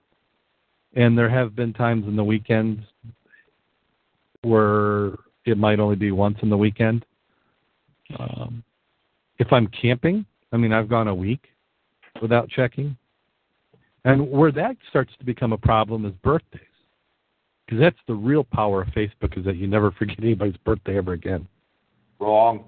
and 0.96 1.18
there 1.18 1.30
have 1.30 1.56
been 1.56 1.74
times 1.74 2.08
in 2.08 2.16
the 2.16 2.24
weekends 2.24 2.82
where 4.44 5.14
it 5.46 5.58
might 5.58 5.80
only 5.80 5.96
be 5.96 6.12
once 6.12 6.38
in 6.42 6.50
the 6.50 6.58
weekend. 6.58 7.06
Um, 8.20 8.64
if 9.40 9.52
I'm 9.52 9.68
camping, 9.68 10.26
I 10.52 10.58
mean, 10.58 10.72
I've 10.74 10.90
gone 10.90 11.08
a 11.08 11.16
week 11.16 11.48
without 12.22 12.50
checking. 12.50 12.96
And 14.06 14.30
where 14.30 14.52
that 14.52 14.76
starts 14.90 15.14
to 15.20 15.26
become 15.26 15.54
a 15.54 15.58
problem 15.58 16.06
is 16.06 16.12
birthdays. 16.24 16.62
Because 17.66 17.80
that's 17.80 17.98
the 18.08 18.14
real 18.14 18.44
power 18.44 18.82
of 18.82 18.90
Facebook 18.90 19.38
is 19.38 19.46
that 19.46 19.56
you 19.56 19.68
never 19.68 19.92
forget 20.00 20.18
anybody's 20.20 20.58
birthday 20.58 20.98
ever 20.98 21.14
again. 21.14 21.48
Wrong. 22.20 22.66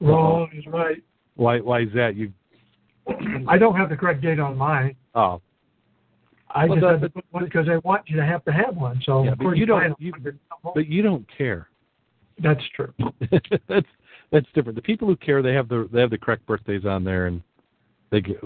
Wrong 0.00 0.48
is 0.54 0.66
right. 0.66 1.02
Why 1.36 1.60
why 1.60 1.80
is 1.82 1.88
that? 1.94 2.16
You 2.16 2.32
I 3.48 3.58
don't 3.58 3.76
have 3.76 3.90
the 3.90 3.96
correct 3.96 4.22
date 4.22 4.38
on 4.40 4.56
mine. 4.56 4.94
oh 5.14 5.40
I 6.52 6.64
Well, 6.66 6.76
just 6.76 6.80
the- 6.80 6.88
had 6.92 7.00
to 7.02 7.08
put 7.10 7.24
one 7.30 7.44
because 7.44 7.66
they 7.66 7.76
want 7.78 8.08
you 8.08 8.16
to 8.16 8.24
have 8.24 8.44
to 8.46 8.52
have 8.52 8.76
one. 8.76 9.00
So 9.04 9.22
Yeah, 9.24 9.32
of 9.32 9.38
but 9.38 9.44
course 9.44 9.58
you 9.58 9.66
don't- 9.66 10.00
you- 10.00 10.12
but 10.74 10.86
you 10.86 11.02
don't 11.02 11.26
care. 11.36 11.68
that's 12.42 12.62
true. 12.74 12.92
that's 13.68 13.86
that's 14.32 14.46
different. 14.54 14.76
The 14.76 14.82
people 14.82 15.08
who 15.08 15.16
care, 15.16 15.42
they 15.42 15.54
have 15.54 15.68
the 15.68 15.88
they 15.92 16.00
have 16.00 16.10
the 16.10 16.18
correct 16.18 16.46
birthdays 16.46 16.84
on 16.84 17.04
there, 17.04 17.26
and 17.26 17.42
they 18.10 18.20
get 18.20 18.40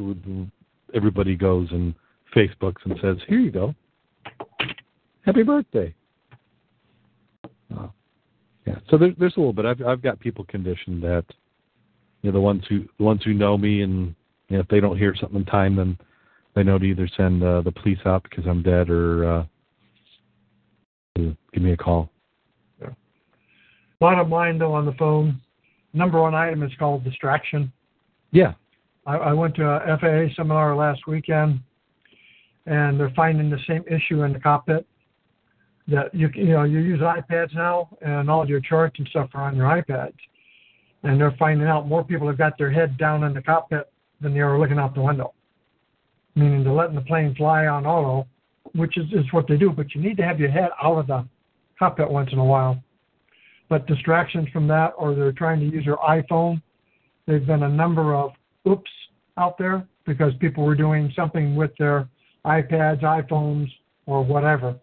everybody 0.95 1.37
goes 1.37 1.69
and 1.71 1.95
Facebooks 2.35 2.85
and 2.85 2.99
says, 3.03 3.17
"Here 3.29 3.39
you 3.39 3.51
go, 3.51 3.75
happy 5.25 5.43
birthday." 5.43 5.95
Oh, 7.77 7.93
yeah. 8.67 8.79
So 8.91 8.97
there's 8.97 9.15
there's 9.19 9.37
a 9.37 9.41
little 9.41 9.53
bit. 9.53 9.67
I've 9.67 9.83
I've 9.83 10.03
got 10.03 10.19
people 10.21 10.45
conditioned 10.45 11.03
that 11.03 11.25
you 12.23 12.31
know 12.31 12.33
the 12.33 12.41
ones 12.41 12.65
who 12.69 12.85
the 12.99 13.05
ones 13.05 13.23
who 13.25 13.35
know 13.35 13.59
me, 13.59 13.83
and 13.83 14.15
you 14.49 14.57
know, 14.57 14.61
if 14.61 14.69
they 14.69 14.81
don't 14.81 14.99
hear 14.99 15.15
something 15.15 15.41
in 15.41 15.45
time, 15.45 15.77
then 15.77 15.99
they 16.55 16.63
know 16.63 16.79
to 16.79 16.85
either 16.85 17.09
send 17.17 17.43
uh, 17.43 17.61
the 17.61 17.73
police 17.73 17.99
out 18.07 18.23
because 18.23 18.47
I'm 18.47 18.63
dead 18.63 18.89
or 18.89 19.25
uh, 19.25 19.45
give 21.17 21.63
me 21.63 21.73
a 21.73 21.77
call. 21.77 22.11
Bottom 24.01 24.29
line 24.29 24.59
though 24.59 24.75
on 24.75 24.85
the 24.85 24.93
phone, 24.93 25.41
number 25.95 26.21
one 26.21 26.35
item 26.35 26.63
is 26.63 26.73
called 26.79 27.05
distraction. 27.05 27.73
Yeah. 28.33 28.55
I, 29.07 29.17
I 29.17 29.33
went 29.33 29.55
to 29.57 29.65
a 29.65 29.99
FAA 29.99 30.35
seminar 30.35 30.75
last 30.77 31.07
weekend, 31.07 31.61
and 32.67 32.99
they're 32.99 33.13
finding 33.15 33.51
the 33.51 33.59
same 33.67 33.85
issue 33.89 34.23
in 34.23 34.33
the 34.33 34.41
cockpit. 34.41 34.87
That 35.87 36.15
you 36.15 36.31
you 36.35 36.49
know 36.49 36.65
you 36.65 36.79
use 36.79 37.01
iPads 37.01 37.55
now, 37.55 37.91
and 38.01 38.31
all 38.31 38.49
your 38.49 38.61
charts 38.61 38.99
and 38.99 39.07
stuff 39.09 39.29
are 39.35 39.43
on 39.43 39.57
your 39.57 39.67
iPads, 39.67 40.17
and 41.03 41.21
they're 41.21 41.37
finding 41.39 41.67
out 41.67 41.87
more 41.87 42.03
people 42.03 42.27
have 42.27 42.39
got 42.39 42.57
their 42.57 42.71
head 42.71 42.97
down 42.97 43.23
in 43.25 43.35
the 43.35 43.43
cockpit 43.43 43.93
than 44.21 44.33
they 44.33 44.41
are 44.41 44.59
looking 44.59 44.79
out 44.79 44.95
the 44.95 45.03
window. 45.03 45.35
Meaning 46.35 46.65
they're 46.65 46.73
letting 46.73 46.95
the 46.95 47.03
plane 47.03 47.35
fly 47.35 47.67
on 47.67 47.85
auto, 47.85 48.27
which 48.75 48.97
is, 48.97 49.05
is 49.13 49.31
what 49.31 49.47
they 49.47 49.59
do. 49.59 49.71
But 49.71 49.95
you 49.95 50.01
need 50.01 50.17
to 50.17 50.25
have 50.25 50.41
your 50.41 50.51
head 50.51 50.71
out 50.83 50.97
of 50.97 51.07
the 51.07 51.29
cockpit 51.79 52.11
once 52.11 52.31
in 52.33 52.39
a 52.39 52.45
while. 52.45 52.83
But 53.75 53.89
distractions 53.89 54.49
from 54.53 54.69
that, 54.69 54.93
or 54.97 55.17
they're 55.17 55.33
trying 55.33 55.59
to 55.59 55.67
use 55.67 55.85
their 55.85 55.97
iPhone. 55.97 56.63
There've 57.27 57.45
been 57.45 57.65
a 57.65 57.69
number 57.69 58.15
of 58.15 58.31
oops 58.69 58.91
out 59.37 59.59
there 59.59 59.85
because 60.07 60.33
people 60.39 60.65
were 60.65 60.77
doing 60.77 61.13
something 61.17 61.57
with 61.57 61.73
their 61.77 62.09
iPads, 62.47 63.03
iPhones, 63.03 63.67
or 64.07 64.23
whatever. 64.23 64.77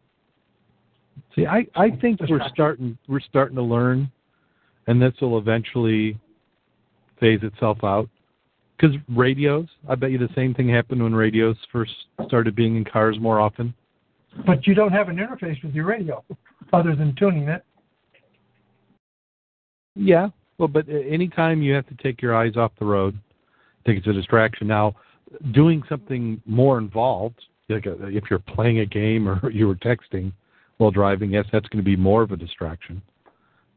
See, 1.34 1.46
I, 1.46 1.66
I 1.74 1.92
think 2.02 2.20
we're 2.28 2.46
starting 2.50 2.98
we're 3.08 3.22
starting 3.22 3.56
to 3.56 3.62
learn, 3.62 4.12
and 4.88 5.02
this 5.02 5.14
will 5.22 5.38
eventually 5.38 6.20
phase 7.18 7.40
itself 7.44 7.78
out. 7.86 8.10
Because 8.76 8.98
radios, 9.08 9.68
I 9.88 9.96
bet 9.96 10.12
you 10.12 10.18
the 10.18 10.28
same 10.36 10.54
thing 10.54 10.68
happened 10.68 11.02
when 11.02 11.16
radios 11.16 11.56
first 11.72 11.94
started 12.28 12.58
being 12.58 12.76
in 12.76 12.84
cars 12.84 13.18
more 13.22 13.40
often. 13.40 13.74
But 14.46 14.68
you 14.68 14.74
don't 14.74 14.92
have 14.92 15.08
an 15.08 15.16
interface 15.16 15.64
with 15.64 15.74
your 15.74 15.86
radio 15.86 16.26
other 16.74 16.94
than 16.94 17.16
tuning 17.16 17.48
it. 17.48 17.64
Yeah, 19.96 20.30
well, 20.58 20.68
but 20.68 20.88
a- 20.88 21.04
anytime 21.04 21.62
you 21.62 21.74
have 21.74 21.88
to 21.88 21.96
take 21.96 22.22
your 22.22 22.36
eyes 22.36 22.56
off 22.56 22.72
the 22.80 22.86
road, 22.86 23.18
I 23.18 23.84
think 23.86 23.98
it's 23.98 24.08
a 24.08 24.14
distraction. 24.14 24.68
Now, 24.68 24.96
doing 25.54 25.84
something 25.90 26.42
more 26.46 26.78
involved, 26.78 27.40
like 27.70 27.86
a, 27.86 28.08
if 28.08 28.26
you're 28.30 28.40
playing 28.40 28.80
a 28.80 28.86
game 28.86 29.28
or 29.28 29.50
you 29.52 29.68
were 29.68 29.76
texting 29.76 30.32
while 30.78 30.92
driving, 30.92 31.32
yes, 31.32 31.46
that's 31.52 31.68
going 31.70 31.84
to 31.84 31.90
be 31.90 31.96
more 31.96 32.22
of 32.22 32.32
a 32.32 32.38
distraction. 32.38 33.02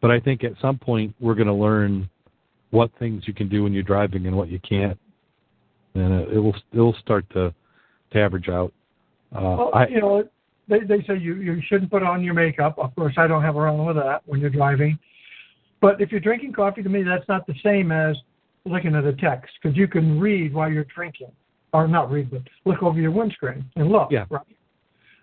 But 0.01 0.11
I 0.11 0.21
think 0.21 0.45
at 0.45 0.53
some 0.61 0.79
point 0.79 1.15
we're 1.21 1.35
going 1.35 1.47
to 1.47 1.55
learn 1.55 2.09
what 2.71 2.91
things 2.99 3.23
you 3.27 3.33
can 3.33 3.49
do 3.49 3.63
when 3.63 3.73
you're 3.73 3.83
driving 3.83 4.27
and 4.27 4.37
what 4.37 4.51
you 4.51 4.59
can't, 4.59 4.99
and 5.95 6.13
it, 6.13 6.29
it 6.35 6.39
will 6.39 6.57
it 6.73 6.81
will 6.81 6.97
start 7.01 7.25
to 7.31 7.55
to 8.13 8.19
average 8.21 8.49
out. 8.49 8.73
Uh, 9.35 9.41
Well, 9.41 9.71
I, 9.73 9.87
you 9.87 10.01
know, 10.01 10.29
they 10.69 10.81
they 10.81 11.03
say 11.07 11.17
you 11.19 11.37
you 11.37 11.63
shouldn't 11.67 11.91
put 11.91 12.03
on 12.03 12.23
your 12.23 12.35
makeup. 12.35 12.79
Of 12.79 12.95
course, 12.95 13.15
I 13.17 13.27
don't 13.27 13.43
have 13.43 13.57
a 13.57 13.61
problem 13.61 13.87
with 13.87 13.97
that 13.97 14.23
when 14.27 14.41
you're 14.41 14.51
driving. 14.51 14.99
But 15.85 16.01
if 16.01 16.11
you're 16.11 16.19
drinking 16.19 16.55
coffee, 16.55 16.83
to 16.83 16.89
me, 16.89 17.03
that's 17.03 17.29
not 17.29 17.47
the 17.47 17.53
same 17.63 17.93
as 17.93 18.17
looking 18.65 18.95
at 18.95 19.05
a 19.05 19.13
text 19.13 19.53
because 19.61 19.77
you 19.77 19.87
can 19.87 20.19
read 20.19 20.55
while 20.55 20.73
you're 20.73 20.87
drinking, 20.95 21.31
or 21.75 21.87
not 21.87 22.11
read, 22.11 22.31
but 22.31 22.41
look 22.65 22.83
over 22.83 22.99
your 22.99 23.11
windscreen 23.11 23.67
and 23.77 23.91
look. 23.91 24.09
Yeah. 24.11 24.25
Right. 24.31 24.47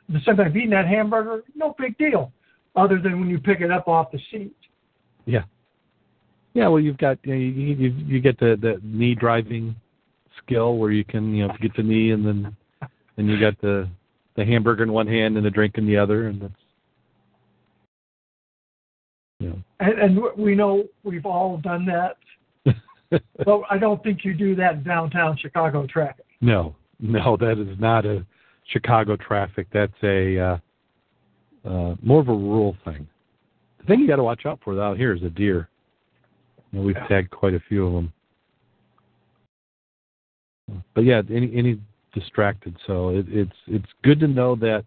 The 0.10 0.20
same 0.24 0.38
time, 0.38 0.56
eating 0.56 0.70
that 0.70 0.86
hamburger, 0.86 1.42
no 1.56 1.74
big 1.80 1.98
deal, 1.98 2.32
other 2.76 3.02
than 3.02 3.20
when 3.20 3.28
you 3.28 3.40
pick 3.40 3.62
it 3.62 3.72
up 3.72 3.88
off 3.88 4.12
the 4.12 4.20
seat. 4.30 4.56
Yeah. 5.26 5.46
Yeah, 6.54 6.68
well, 6.68 6.80
you've 6.80 7.00
got 7.00 7.18
you, 7.24 7.34
know, 7.34 7.40
you, 7.40 7.76
you 7.76 7.96
you 8.06 8.20
get 8.20 8.40
the 8.40 8.56
the 8.62 8.80
knee 8.84 9.16
driving 9.16 9.76
skill 10.44 10.78
where 10.78 10.92
you 10.92 11.04
can 11.04 11.34
you 11.34 11.48
know 11.48 11.56
get 11.60 11.76
the 11.76 11.82
knee 11.82 12.12
and 12.12 12.24
then 12.24 12.56
and 13.18 13.28
you 13.28 13.40
got 13.40 13.60
the 13.62 13.90
the 14.36 14.46
hamburger 14.46 14.84
in 14.84 14.94
one 14.94 15.08
hand 15.08 15.38
and 15.38 15.46
the 15.46 15.50
drink 15.50 15.80
in 15.80 15.88
the 15.88 15.98
other 15.98 16.28
and 16.28 16.40
that's 16.40 16.54
And, 19.82 20.00
and 20.00 20.22
we 20.38 20.54
know 20.56 20.86
we've 21.04 21.26
all 21.26 21.58
done 21.58 21.86
that, 21.88 22.18
but 23.46 23.62
I 23.70 23.78
don't 23.78 24.02
think 24.04 24.24
you 24.24 24.34
do 24.34 24.56
that 24.56 24.76
in 24.76 24.84
downtown 24.84 25.36
Chicago 25.38 25.86
traffic. 25.88 26.26
no 26.40 26.76
no 27.00 27.36
that 27.38 27.58
is 27.58 27.78
not 27.80 28.06
a 28.06 28.24
Chicago 28.68 29.18
traffic 29.18 29.68
that's 29.74 29.92
a 30.04 30.38
uh, 30.40 30.58
uh, 31.68 31.96
more 32.02 32.22
of 32.22 32.30
a 32.30 32.34
rural 32.34 32.78
thing. 32.86 33.08
The 33.80 33.86
thing 33.86 34.00
you 34.02 34.08
got 34.08 34.18
to 34.18 34.24
watch 34.24 34.46
out 34.46 34.60
for 34.64 34.80
out 34.82 34.98
here 34.98 35.14
is 35.16 35.24
a 35.24 35.30
deer. 35.30 35.68
You 36.72 36.80
know, 36.80 36.86
we've 36.86 36.96
Yeah. 36.96 37.08
tagged 37.08 37.32
quite 37.32 37.56
a 37.56 37.60
few 37.68 37.88
of 37.88 37.94
them. 37.94 38.14
But 40.94 41.04
yeah, 41.06 41.22
any 41.30 41.52
any 41.56 41.80
distracted. 42.14 42.76
So 42.88 43.10
it, 43.10 43.26
it's 43.30 43.58
it's 43.68 43.92
good 44.04 44.20
to 44.22 44.28
know 44.28 44.56
that 44.58 44.86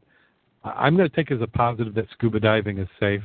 I'm 0.64 0.96
going 0.96 1.08
to 1.10 1.14
take 1.16 1.30
as 1.32 1.42
a 1.42 1.46
positive 1.46 1.94
that 1.94 2.06
scuba 2.12 2.38
diving 2.40 2.78
is 2.78 2.88
safe. 3.00 3.22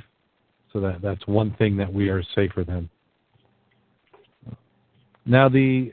So 0.71 0.79
that 0.79 1.01
that's 1.01 1.25
one 1.27 1.55
thing 1.55 1.77
that 1.77 1.91
we 1.91 2.09
are 2.09 2.23
safer 2.35 2.63
than. 2.63 2.89
Now 5.25 5.49
the 5.49 5.91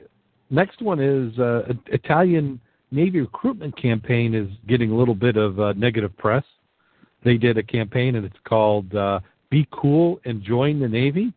next 0.51 0.83
one 0.83 1.01
is 1.01 1.39
uh, 1.39 1.73
Italian 1.87 2.61
Navy 2.91 3.21
recruitment 3.21 3.77
campaign 3.81 4.35
is 4.35 4.49
getting 4.69 4.91
a 4.91 4.97
little 4.97 5.15
bit 5.15 5.37
of 5.37 5.59
uh, 5.59 5.73
negative 5.75 6.17
press. 6.17 6.45
They 7.25 7.37
did 7.37 7.59
a 7.59 7.63
campaign 7.63 8.15
and 8.15 8.25
it's 8.25 8.37
called 8.45 8.95
uh, 8.95 9.21
"Be 9.51 9.67
Cool 9.73 10.21
and 10.25 10.43
Join 10.43 10.79
the 10.79 10.89
Navy." 10.89 11.33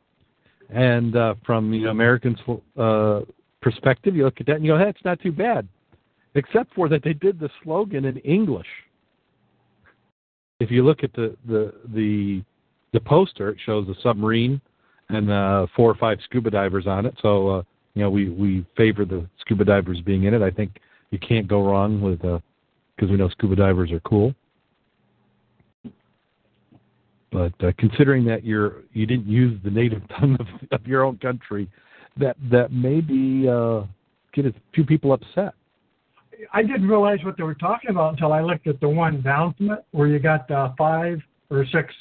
And 0.69 1.15
uh, 1.15 1.35
from 1.45 1.73
you 1.73 1.85
know 1.85 1.91
Americans' 1.91 2.37
uh, 2.77 3.21
perspective, 3.61 4.15
you 4.15 4.23
look 4.23 4.39
at 4.39 4.45
that 4.47 4.57
and 4.57 4.65
you 4.65 4.73
go, 4.73 4.77
"Hey, 4.77 4.89
it's 4.89 5.03
not 5.03 5.19
too 5.21 5.31
bad," 5.31 5.67
except 6.35 6.73
for 6.75 6.87
that 6.89 7.03
they 7.03 7.13
did 7.13 7.39
the 7.39 7.49
slogan 7.63 8.05
in 8.05 8.17
English. 8.17 8.67
If 10.59 10.69
you 10.69 10.85
look 10.85 11.03
at 11.03 11.13
the 11.13 11.35
the 11.47 11.73
the, 11.93 12.43
the 12.93 12.99
poster, 12.99 13.55
shows 13.65 13.87
a 13.87 13.99
submarine 14.01 14.61
and 15.09 15.31
uh, 15.31 15.67
four 15.75 15.89
or 15.89 15.95
five 15.95 16.19
scuba 16.23 16.49
divers 16.49 16.87
on 16.87 17.05
it. 17.05 17.15
So 17.21 17.49
uh, 17.49 17.63
you 17.95 18.03
know 18.03 18.09
we 18.09 18.29
we 18.29 18.65
favor 18.77 19.05
the 19.05 19.27
scuba 19.41 19.65
divers 19.65 20.01
being 20.01 20.23
in 20.23 20.33
it. 20.33 20.41
I 20.41 20.51
think 20.51 20.77
you 21.11 21.19
can't 21.19 21.47
go 21.47 21.63
wrong 21.65 22.01
with 22.01 22.19
because 22.19 23.09
we 23.11 23.17
know 23.17 23.29
scuba 23.29 23.55
divers 23.55 23.91
are 23.91 23.99
cool. 24.01 24.33
But 27.31 27.53
uh, 27.63 27.71
considering 27.77 28.25
that 28.25 28.43
you're 28.43 28.83
you 28.93 29.05
didn't 29.05 29.27
use 29.27 29.59
the 29.63 29.69
native 29.69 30.01
tongue 30.19 30.37
of, 30.39 30.47
of 30.71 30.87
your 30.87 31.03
own 31.03 31.17
country, 31.17 31.69
that 32.17 32.35
that 32.51 32.71
may 32.71 33.01
be 33.01 33.47
uh, 33.47 33.83
get 34.33 34.45
a 34.45 34.53
few 34.73 34.83
people 34.83 35.13
upset. 35.13 35.53
I 36.53 36.61
didn't 36.61 36.87
realize 36.87 37.19
what 37.23 37.35
they 37.35 37.43
were 37.43 37.55
talking 37.55 37.89
about 37.89 38.13
until 38.13 38.31
I 38.31 38.41
looked 38.41 38.65
at 38.67 38.79
the 38.79 38.87
one 38.87 39.21
down 39.21 39.53
from 39.55 39.71
it, 39.71 39.85
where 39.91 40.07
you 40.07 40.19
got 40.19 40.49
uh, 40.49 40.69
five 40.77 41.19
or 41.49 41.65
six 41.71 41.93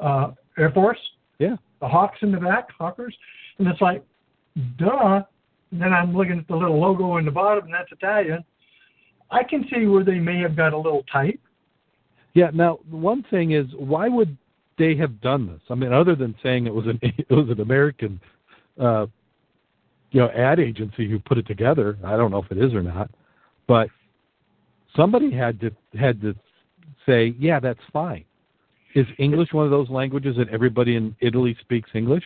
uh, 0.00 0.32
Air 0.58 0.70
Force, 0.70 0.98
Yeah. 1.38 1.56
the 1.80 1.88
Hawks 1.88 2.18
in 2.22 2.32
the 2.32 2.38
back, 2.38 2.68
Hawkers, 2.78 3.16
and 3.58 3.68
it's 3.68 3.80
like, 3.80 4.02
duh. 4.78 5.22
And 5.72 5.80
then 5.80 5.92
I'm 5.92 6.16
looking 6.16 6.38
at 6.38 6.46
the 6.48 6.56
little 6.56 6.80
logo 6.80 7.16
in 7.16 7.24
the 7.24 7.30
bottom, 7.30 7.64
and 7.64 7.74
that's 7.74 7.90
Italian. 7.92 8.44
I 9.30 9.42
can 9.42 9.66
see 9.72 9.86
where 9.86 10.04
they 10.04 10.18
may 10.18 10.38
have 10.40 10.56
got 10.56 10.72
a 10.72 10.76
little 10.76 11.04
tight. 11.12 11.40
Yeah. 12.34 12.50
Now, 12.52 12.78
one 12.88 13.24
thing 13.30 13.52
is, 13.52 13.66
why 13.76 14.08
would 14.08 14.36
they 14.78 14.94
have 14.96 15.20
done 15.20 15.46
this? 15.46 15.60
I 15.70 15.74
mean, 15.74 15.92
other 15.92 16.14
than 16.14 16.34
saying 16.42 16.66
it 16.66 16.74
was 16.74 16.86
an 16.86 16.98
it 17.02 17.30
was 17.30 17.48
an 17.50 17.60
American, 17.60 18.20
uh, 18.80 19.06
you 20.12 20.20
know, 20.20 20.28
ad 20.30 20.60
agency 20.60 21.10
who 21.10 21.18
put 21.18 21.38
it 21.38 21.46
together. 21.46 21.98
I 22.04 22.16
don't 22.16 22.30
know 22.30 22.42
if 22.42 22.50
it 22.52 22.58
is 22.58 22.72
or 22.72 22.82
not, 22.82 23.10
but 23.66 23.88
somebody 24.94 25.32
had 25.32 25.60
to 25.60 25.70
had 25.98 26.20
to 26.20 26.34
say, 27.06 27.34
yeah, 27.38 27.58
that's 27.58 27.80
fine. 27.92 28.24
Is 28.96 29.06
English 29.18 29.52
one 29.52 29.66
of 29.66 29.70
those 29.70 29.90
languages 29.90 30.36
that 30.38 30.48
everybody 30.48 30.96
in 30.96 31.14
Italy 31.20 31.54
speaks 31.60 31.90
English? 31.94 32.24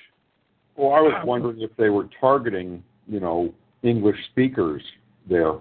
Well, 0.77 0.93
I 0.93 1.00
was 1.00 1.21
wondering 1.27 1.62
if 1.62 1.71
they 1.77 1.91
were 1.91 2.09
targeting, 2.21 2.85
you 3.09 3.19
know, 3.19 3.53
English 3.83 4.15
speakers 4.31 4.81
there. 5.29 5.55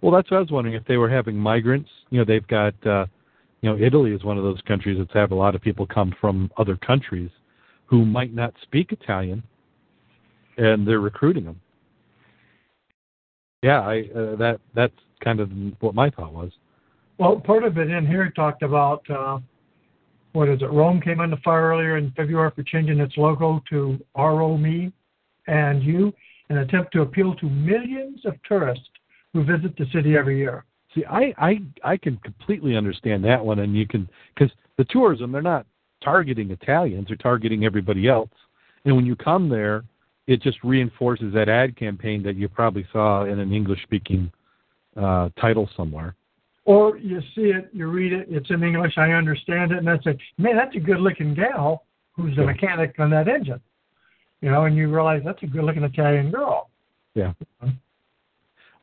Well, 0.00 0.10
that's 0.10 0.30
what 0.30 0.38
I 0.38 0.40
was 0.40 0.50
wondering 0.50 0.74
if 0.74 0.82
they 0.86 0.96
were 0.96 1.10
having 1.10 1.36
migrants. 1.36 1.90
You 2.08 2.18
know, 2.18 2.24
they've 2.24 2.46
got, 2.46 2.74
uh, 2.86 3.04
you 3.60 3.68
know, 3.68 3.76
Italy 3.76 4.12
is 4.12 4.24
one 4.24 4.38
of 4.38 4.42
those 4.42 4.58
countries 4.66 4.96
that's 4.98 5.12
have 5.12 5.32
a 5.32 5.34
lot 5.34 5.54
of 5.54 5.60
people 5.60 5.86
come 5.86 6.14
from 6.18 6.50
other 6.56 6.78
countries 6.78 7.28
who 7.84 8.06
might 8.06 8.32
not 8.32 8.54
speak 8.62 8.90
Italian, 8.90 9.42
and 10.56 10.88
they're 10.88 11.00
recruiting 11.00 11.44
them. 11.44 11.60
Yeah, 13.62 13.80
I 13.80 14.08
uh, 14.16 14.36
that 14.36 14.60
that's 14.74 14.94
kind 15.22 15.40
of 15.40 15.50
what 15.80 15.94
my 15.94 16.08
thought 16.08 16.32
was. 16.32 16.52
Well, 17.18 17.36
part 17.36 17.64
of 17.64 17.76
it 17.76 17.90
in 17.90 18.06
here 18.06 18.30
talked 18.30 18.62
about 18.62 19.08
uh, 19.10 19.38
what 20.34 20.48
is 20.48 20.60
it? 20.62 20.70
Rome 20.70 21.00
came 21.00 21.20
under 21.20 21.36
fire 21.38 21.68
earlier 21.70 21.96
in 21.96 22.10
February 22.16 22.50
for 22.54 22.64
changing 22.64 22.98
its 22.98 23.16
logo 23.16 23.62
to 23.70 23.98
ROME 24.16 24.92
and 25.46 25.82
you, 25.82 26.12
an 26.48 26.58
attempt 26.58 26.92
to 26.92 27.02
appeal 27.02 27.34
to 27.36 27.48
millions 27.48 28.20
of 28.26 28.34
tourists 28.46 28.88
who 29.32 29.44
visit 29.44 29.76
the 29.78 29.86
city 29.92 30.16
every 30.16 30.36
year. 30.36 30.64
See, 30.94 31.04
I 31.08 31.32
I 31.38 31.60
I 31.84 31.96
can 31.96 32.16
completely 32.18 32.76
understand 32.76 33.24
that 33.24 33.44
one, 33.44 33.60
and 33.60 33.76
you 33.76 33.86
can 33.86 34.08
because 34.34 34.54
the 34.76 34.84
tourism 34.84 35.30
they're 35.30 35.40
not 35.40 35.66
targeting 36.02 36.50
Italians, 36.50 37.06
they're 37.08 37.16
targeting 37.16 37.64
everybody 37.64 38.08
else, 38.08 38.30
and 38.84 38.94
when 38.94 39.06
you 39.06 39.14
come 39.14 39.48
there, 39.48 39.84
it 40.26 40.42
just 40.42 40.62
reinforces 40.64 41.32
that 41.34 41.48
ad 41.48 41.76
campaign 41.76 42.22
that 42.24 42.34
you 42.36 42.48
probably 42.48 42.86
saw 42.92 43.24
in 43.24 43.38
an 43.38 43.52
English-speaking 43.52 44.32
uh, 44.96 45.28
title 45.40 45.68
somewhere. 45.76 46.16
Or 46.66 46.96
you 46.96 47.20
see 47.34 47.50
it, 47.50 47.68
you 47.72 47.88
read 47.88 48.12
it, 48.12 48.26
it's 48.30 48.50
in 48.50 48.62
English, 48.62 48.94
I 48.96 49.10
understand 49.12 49.72
it, 49.72 49.78
and 49.78 49.90
I 49.90 49.98
say, 49.98 50.18
man, 50.38 50.56
that's 50.56 50.74
a 50.74 50.80
good-looking 50.80 51.34
gal 51.34 51.84
who's 52.12 52.34
the 52.36 52.44
mechanic 52.44 52.94
on 52.98 53.10
that 53.10 53.28
engine, 53.28 53.60
you 54.40 54.50
know, 54.50 54.64
and 54.64 54.74
you 54.74 54.92
realize 54.92 55.20
that's 55.24 55.42
a 55.42 55.46
good-looking 55.46 55.82
Italian 55.82 56.30
girl. 56.30 56.70
Yeah. 57.14 57.32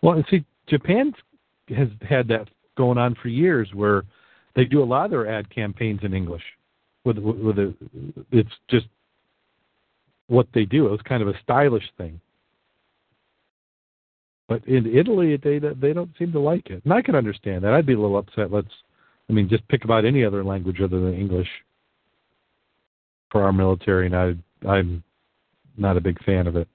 Well, 0.03 0.23
see, 0.29 0.45
Japan 0.67 1.13
has 1.75 1.87
had 2.07 2.27
that 2.27 2.49
going 2.77 2.97
on 2.97 3.15
for 3.15 3.29
years, 3.29 3.69
where 3.73 4.03
they 4.55 4.65
do 4.65 4.83
a 4.83 4.85
lot 4.85 5.05
of 5.05 5.11
their 5.11 5.27
ad 5.27 5.49
campaigns 5.49 6.01
in 6.03 6.13
English. 6.13 6.43
With 7.03 7.17
with 7.17 7.57
a, 7.57 7.73
it's 8.31 8.51
just 8.69 8.85
what 10.27 10.47
they 10.53 10.65
do. 10.65 10.87
It 10.87 10.91
was 10.91 11.01
kind 11.01 11.23
of 11.23 11.29
a 11.29 11.33
stylish 11.41 11.89
thing. 11.97 12.21
But 14.47 14.65
in 14.67 14.85
Italy, 14.85 15.37
they 15.37 15.59
they 15.59 15.93
don't 15.93 16.11
seem 16.17 16.31
to 16.33 16.39
like 16.39 16.69
it, 16.69 16.83
and 16.83 16.93
I 16.93 17.01
can 17.01 17.15
understand 17.15 17.63
that. 17.63 17.73
I'd 17.73 17.85
be 17.85 17.93
a 17.93 17.99
little 17.99 18.17
upset. 18.17 18.51
Let's, 18.51 18.67
I 19.29 19.33
mean, 19.33 19.47
just 19.47 19.67
pick 19.69 19.85
about 19.85 20.03
any 20.03 20.25
other 20.25 20.43
language 20.43 20.81
other 20.81 20.99
than 20.99 21.13
English 21.13 21.47
for 23.31 23.43
our 23.43 23.53
military, 23.53 24.07
and 24.07 24.15
I 24.15 24.33
I'm 24.67 25.03
not 25.77 25.97
a 25.97 26.01
big 26.01 26.21
fan 26.25 26.47
of 26.47 26.55
it. 26.57 26.67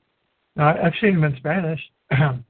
Uh, 0.58 0.74
I've 0.82 0.94
seen 1.00 1.14
them 1.20 1.24
in 1.24 1.36
Spanish. 1.36 1.80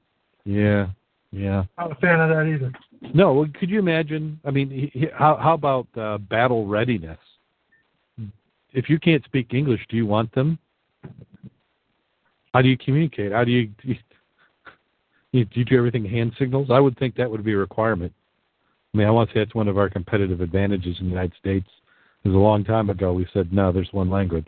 Yeah, 0.49 0.87
yeah. 1.33 1.65
Not 1.77 1.91
a 1.91 1.95
fan 1.95 2.21
of 2.21 2.29
that 2.29 2.45
either. 2.47 2.71
No, 3.13 3.33
well, 3.33 3.49
could 3.59 3.69
you 3.69 3.79
imagine? 3.79 4.39
I 4.45 4.51
mean, 4.51 4.69
he- 4.69 4.97
he- 4.97 5.09
how 5.13 5.35
how 5.35 5.55
about 5.55 5.87
uh, 5.97 6.17
battle 6.19 6.65
readiness? 6.65 7.19
If 8.71 8.89
you 8.89 8.97
can't 8.97 9.25
speak 9.25 9.53
English, 9.53 9.81
do 9.89 9.97
you 9.97 10.05
want 10.05 10.33
them? 10.33 10.57
How 12.53 12.61
do 12.61 12.69
you 12.69 12.77
communicate? 12.77 13.33
How 13.33 13.43
do 13.43 13.51
you 13.51 13.69
you, 15.37 15.45
do 15.45 15.59
you 15.59 15.65
do 15.65 15.77
everything 15.77 16.05
hand 16.05 16.33
signals? 16.37 16.69
I 16.71 16.79
would 16.79 16.97
think 16.97 17.15
that 17.15 17.29
would 17.29 17.43
be 17.43 17.53
a 17.53 17.57
requirement. 17.57 18.13
I 18.93 18.97
mean, 18.97 19.07
I 19.07 19.11
want 19.11 19.29
to 19.29 19.33
say 19.33 19.39
that's 19.41 19.55
one 19.55 19.67
of 19.67 19.77
our 19.77 19.89
competitive 19.89 20.41
advantages 20.41 20.97
in 20.99 21.05
the 21.05 21.11
United 21.11 21.33
States. 21.39 21.67
It 22.23 22.29
was 22.29 22.35
a 22.35 22.39
long 22.39 22.63
time 22.63 22.89
ago 22.89 23.13
we 23.13 23.27
said 23.33 23.53
no, 23.53 23.71
there's 23.71 23.91
one 23.91 24.09
language. 24.09 24.47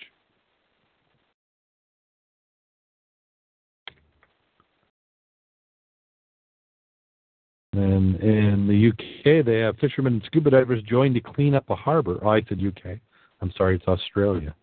And 7.74 8.16
in 8.16 8.68
the 8.68 8.90
UK, 8.90 9.46
they 9.46 9.60
have 9.60 9.78
fishermen 9.78 10.14
and 10.14 10.24
scuba 10.26 10.50
divers 10.50 10.82
joined 10.84 11.16
to 11.16 11.22
clean 11.22 11.54
up 11.54 11.70
a 11.70 11.76
harbor. 11.76 12.20
Oh, 12.24 12.30
I 12.30 12.42
said 12.50 12.60
UK. 12.66 12.98
I'm 13.42 13.52
sorry, 13.56 13.76
it's 13.76 13.88
Australia. 13.88 14.56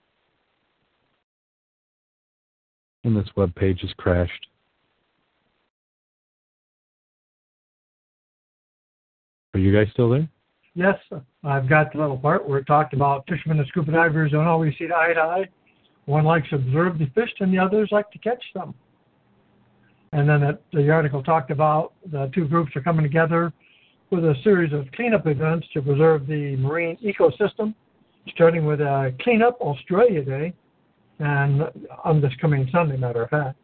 And 3.04 3.16
this 3.16 3.28
web 3.36 3.54
page 3.54 3.80
has 3.82 3.92
crashed. 3.96 4.48
Are 9.56 9.58
you 9.58 9.72
guys 9.72 9.90
still 9.92 10.10
there? 10.10 10.28
Yes, 10.74 10.98
I've 11.42 11.66
got 11.66 11.90
the 11.90 11.98
little 11.98 12.18
part 12.18 12.46
where 12.46 12.58
it 12.58 12.66
talked 12.66 12.92
about 12.92 13.24
fishermen 13.26 13.58
and 13.58 13.66
scuba 13.68 13.90
divers 13.90 14.32
don't 14.32 14.46
always 14.46 14.74
see 14.78 14.84
eye 14.94 15.14
to 15.14 15.20
eye. 15.20 15.48
One 16.04 16.26
likes 16.26 16.50
to 16.50 16.56
observe 16.56 16.98
the 16.98 17.06
fish, 17.14 17.30
and 17.40 17.50
the 17.50 17.58
others 17.58 17.88
like 17.90 18.10
to 18.10 18.18
catch 18.18 18.44
them. 18.54 18.74
And 20.12 20.28
then 20.28 20.42
it, 20.42 20.62
the 20.74 20.90
article 20.90 21.22
talked 21.22 21.50
about 21.50 21.94
the 22.12 22.30
two 22.34 22.46
groups 22.46 22.76
are 22.76 22.82
coming 22.82 23.02
together 23.02 23.50
with 24.10 24.24
a 24.26 24.34
series 24.44 24.74
of 24.74 24.92
cleanup 24.92 25.26
events 25.26 25.66
to 25.72 25.80
preserve 25.80 26.26
the 26.26 26.56
marine 26.56 26.98
ecosystem, 27.02 27.74
starting 28.34 28.66
with 28.66 28.82
a 28.82 29.14
Cleanup 29.22 29.58
Australia 29.62 30.22
Day, 30.22 30.52
and 31.18 31.62
on 32.04 32.20
this 32.20 32.32
coming 32.42 32.68
Sunday, 32.70 32.98
matter 32.98 33.22
of 33.22 33.30
fact. 33.30 33.58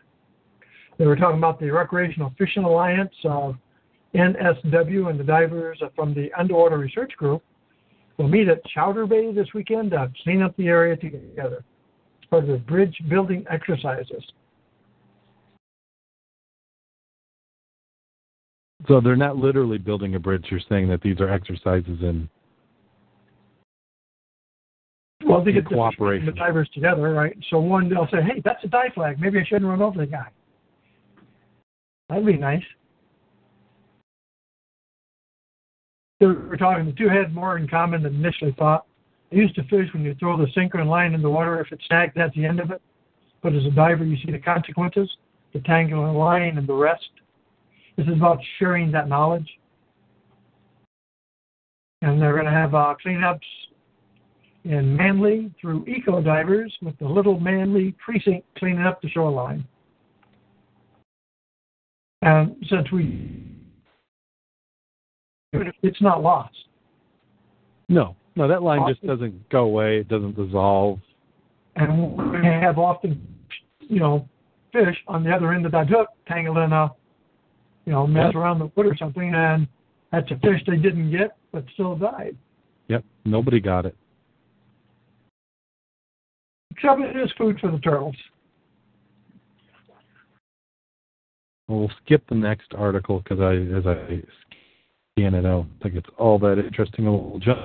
They 0.97 1.07
were 1.07 1.17
talking 1.17 1.37
about 1.37 1.61
the 1.61 1.71
Recreational 1.71 2.33
Fishing 2.39 2.65
Alliance 2.65 3.15
of 3.25 3.57
NSW 4.15 5.09
and 5.11 5.19
the 5.19 5.25
divers 5.25 5.83
from 5.97 6.15
the 6.15 6.31
Underwater 6.39 6.79
Research 6.79 7.13
Group 7.17 7.43
will 8.19 8.29
meet 8.29 8.49
at 8.49 8.65
Chowder 8.67 9.07
Bay 9.07 9.33
this 9.33 9.49
weekend 9.55 9.93
to 9.93 10.11
clean 10.23 10.43
up 10.43 10.57
the 10.57 10.69
area 10.69 10.97
together. 10.97 11.65
It's 12.21 12.29
part 12.29 12.45
of 12.45 12.51
the 12.51 12.59
bridge 12.59 12.97
building 13.09 13.45
exercises. 13.51 14.23
So 18.89 19.01
they're 19.01 19.17
not 19.17 19.37
literally 19.37 19.79
building 19.79 20.17
a 20.17 20.19
bridge. 20.19 20.47
You're 20.51 20.61
saying 20.69 20.89
that 20.89 21.01
these 21.03 21.21
are 21.21 21.31
exercises 21.31 22.03
in 22.03 22.29
Well, 25.25 25.45
they 25.45 25.53
get 25.53 25.65
the, 25.69 25.77
cooperation. 25.77 26.27
the 26.27 26.33
divers 26.33 26.69
together, 26.75 27.13
right? 27.13 27.37
So 27.49 27.61
one, 27.61 27.89
they'll 27.89 28.09
say, 28.09 28.23
"Hey, 28.23 28.43
that's 28.45 28.63
a 28.65 28.69
dive 28.69 28.93
flag. 28.95 29.21
Maybe 29.21 29.39
I 29.39 29.45
shouldn't 29.45 29.67
run 29.67 29.81
over 29.81 29.99
the 29.99 30.07
guy." 30.07 30.29
That'd 32.09 32.27
be 32.27 32.37
nice. 32.37 32.65
We're 36.27 36.57
talking 36.57 36.87
the 36.87 36.93
two 36.93 37.09
had 37.09 37.35
more 37.35 37.57
in 37.57 37.67
common 37.67 38.03
than 38.03 38.15
initially 38.15 38.55
thought. 38.59 38.87
They 39.31 39.39
used 39.39 39.55
to 39.57 39.65
fish 39.65 39.89
when 39.93 40.05
you 40.05 40.15
throw 40.15 40.37
the 40.37 40.47
sinker 40.55 40.79
and 40.79 40.89
line 40.89 41.15
in 41.15 41.23
the 41.23 41.31
water. 41.31 41.61
If 41.61 41.73
it 41.73 41.81
snagged, 41.89 42.13
that's 42.15 42.35
the 42.35 42.45
end 42.45 42.61
of 42.61 42.71
it. 42.71 42.81
But 43.43 43.55
as 43.55 43.65
a 43.65 43.71
diver, 43.71 44.05
you 44.05 44.17
see 44.25 44.31
the 44.31 44.39
consequences, 44.39 45.11
the 45.53 45.61
tangle 45.61 46.07
and 46.07 46.17
line, 46.17 46.59
and 46.59 46.67
the 46.67 46.75
rest. 46.75 47.09
This 47.97 48.07
is 48.07 48.13
about 48.13 48.39
sharing 48.59 48.93
that 48.93 49.09
knowledge. 49.09 49.49
And 52.03 52.21
they're 52.21 52.35
going 52.35 52.45
to 52.45 52.53
have 52.53 52.75
uh, 52.75 52.95
cleanups 53.05 53.41
in 54.65 54.97
Manly 54.97 55.53
through 55.61 55.85
eco 55.87 56.23
divers 56.23 56.73
with 56.83 56.97
the 56.99 57.07
Little 57.07 57.41
Manly 57.41 57.95
Precinct 58.05 58.47
cleaning 58.59 58.85
up 58.85 59.03
the 59.03 59.09
shoreline. 59.09 59.65
And 62.23 62.55
since 62.71 62.91
we, 62.93 63.52
it's 65.53 66.01
not 66.01 66.23
lost. 66.23 66.55
no, 67.89 68.17
no. 68.37 68.49
That 68.49 68.63
line 68.63 68.83
just 68.89 69.07
doesn't 69.07 69.49
go 69.51 69.65
away. 69.65 69.99
It 69.99 70.09
doesn't 70.09 70.37
dissolve. 70.37 70.99
And 71.77 72.17
we 72.33 72.47
have 72.47 72.79
often, 72.79 73.27
you 73.81 74.01
know, 74.01 74.29
fish 74.73 74.97
on 75.09 75.25
the 75.25 75.31
other 75.31 75.53
end 75.53 75.67
of 75.67 75.73
that 75.73 75.89
hook 75.89 76.09
tangled 76.27 76.59
in 76.59 76.73
a, 76.73 76.91
you 77.85 77.93
know, 77.93 78.07
mess 78.07 78.27
Yep. 78.27 78.35
around 78.35 78.59
the 78.59 78.69
foot 78.75 78.87
or 78.87 78.97
something, 78.97 79.35
and 79.35 79.67
that's 80.11 80.31
a 80.31 80.37
fish 80.39 80.63
they 80.67 80.77
didn't 80.77 81.11
get 81.11 81.37
but 81.53 81.65
still 81.75 81.97
died. 81.97 82.37
Yep, 82.89 83.05
nobody 83.25 83.61
got 83.61 83.87
it. 83.87 83.97
Except 86.71 87.01
it 87.01 87.17
is 87.17 87.31
food 87.37 87.59
for 87.61 87.71
the 87.71 87.79
turtles. 87.79 88.17
Well, 91.69 91.81
we'll 91.81 91.93
skip 92.05 92.23
the 92.29 92.35
next 92.35 92.75
article 92.75 93.21
because 93.21 93.41
I, 93.41 93.55
as 93.77 93.87
I 93.87 94.23
out, 95.19 95.35
I 95.81 95.83
think 95.83 95.95
it's 95.95 96.09
all 96.19 96.39
that 96.39 96.59
interesting. 96.59 97.07
A 97.07 97.13
little 97.13 97.39
jump. 97.39 97.61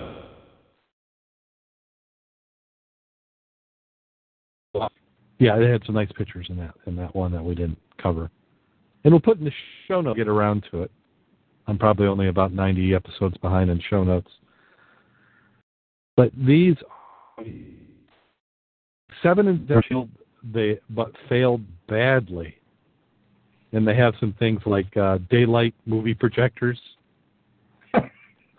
Yeah, 5.39 5.57
they 5.59 5.69
had 5.69 5.83
some 5.85 5.95
nice 5.95 6.11
pictures 6.17 6.47
in 6.49 6.57
that 6.57 6.73
in 6.87 6.95
that 6.95 7.15
one 7.15 7.31
that 7.31 7.43
we 7.43 7.55
didn't 7.55 7.77
cover, 8.01 8.29
and 9.03 9.13
we'll 9.13 9.21
put 9.21 9.37
in 9.37 9.45
the 9.45 9.51
show 9.87 10.01
notes. 10.01 10.17
Get 10.17 10.27
around 10.27 10.65
to 10.71 10.81
it. 10.83 10.91
I'm 11.67 11.77
probably 11.77 12.07
only 12.07 12.29
about 12.29 12.53
90 12.53 12.95
episodes 12.95 13.37
behind 13.37 13.69
in 13.69 13.81
show 13.89 14.03
notes. 14.03 14.31
But 16.15 16.31
these 16.35 16.75
seven 19.21 19.65
their 19.67 19.83
field, 19.83 20.09
they 20.53 20.79
but 20.89 21.11
failed 21.29 21.61
badly. 21.87 22.55
And 23.73 23.85
they 23.85 23.95
have 23.95 24.15
some 24.19 24.33
things 24.39 24.61
like 24.65 24.95
uh, 24.95 25.19
daylight 25.29 25.75
movie 25.85 26.13
projectors, 26.13 26.79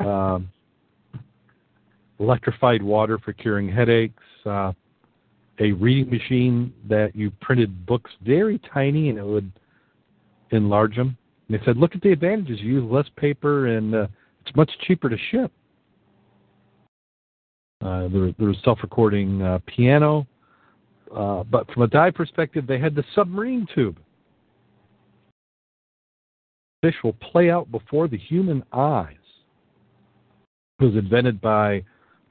um, 0.00 0.50
electrified 2.18 2.82
water 2.82 3.18
for 3.18 3.32
curing 3.32 3.68
headaches, 3.68 4.22
uh, 4.46 4.72
a 5.60 5.72
reading 5.72 6.10
machine 6.10 6.72
that 6.88 7.14
you 7.14 7.30
printed 7.40 7.86
books 7.86 8.10
very 8.24 8.60
tiny 8.72 9.08
and 9.08 9.18
it 9.18 9.24
would 9.24 9.50
enlarge 10.50 10.96
them. 10.96 11.16
And 11.48 11.58
they 11.58 11.64
said, 11.64 11.76
look 11.76 11.94
at 11.94 12.02
the 12.02 12.12
advantages. 12.12 12.60
You 12.60 12.74
use 12.74 12.90
less 12.90 13.06
paper 13.16 13.66
and 13.76 13.94
uh, 13.94 14.06
it's 14.44 14.54
much 14.56 14.70
cheaper 14.86 15.08
to 15.08 15.16
ship. 15.30 15.52
Uh, 17.80 18.08
there, 18.08 18.32
there 18.38 18.48
was 18.48 18.56
self-recording 18.64 19.40
uh, 19.40 19.58
piano, 19.66 20.26
uh, 21.14 21.44
but 21.44 21.70
from 21.72 21.82
a 21.82 21.86
dive 21.86 22.14
perspective, 22.14 22.66
they 22.66 22.78
had 22.78 22.94
the 22.94 23.04
submarine 23.14 23.66
tube. 23.72 23.98
Fish 26.82 26.96
will 27.04 27.14
play 27.14 27.50
out 27.50 27.70
before 27.70 28.08
the 28.08 28.18
human 28.18 28.64
eyes. 28.72 29.14
It 30.80 30.84
was 30.84 30.94
invented 30.94 31.40
by 31.40 31.82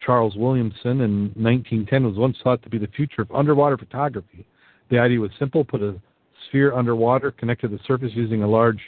Charles 0.05 0.35
Williamson 0.37 1.01
in 1.01 1.31
1910. 1.35 2.05
Was 2.05 2.15
once 2.15 2.37
thought 2.43 2.63
to 2.63 2.69
be 2.69 2.77
the 2.77 2.87
future 2.87 3.21
of 3.21 3.31
underwater 3.31 3.77
photography. 3.77 4.45
The 4.89 4.99
idea 4.99 5.19
was 5.19 5.31
simple: 5.37 5.65
put 5.65 5.81
a 5.81 5.99
sphere 6.47 6.73
underwater, 6.73 7.31
connect 7.31 7.61
to 7.61 7.67
the 7.67 7.79
surface 7.85 8.11
using 8.13 8.43
a 8.43 8.47
large 8.47 8.79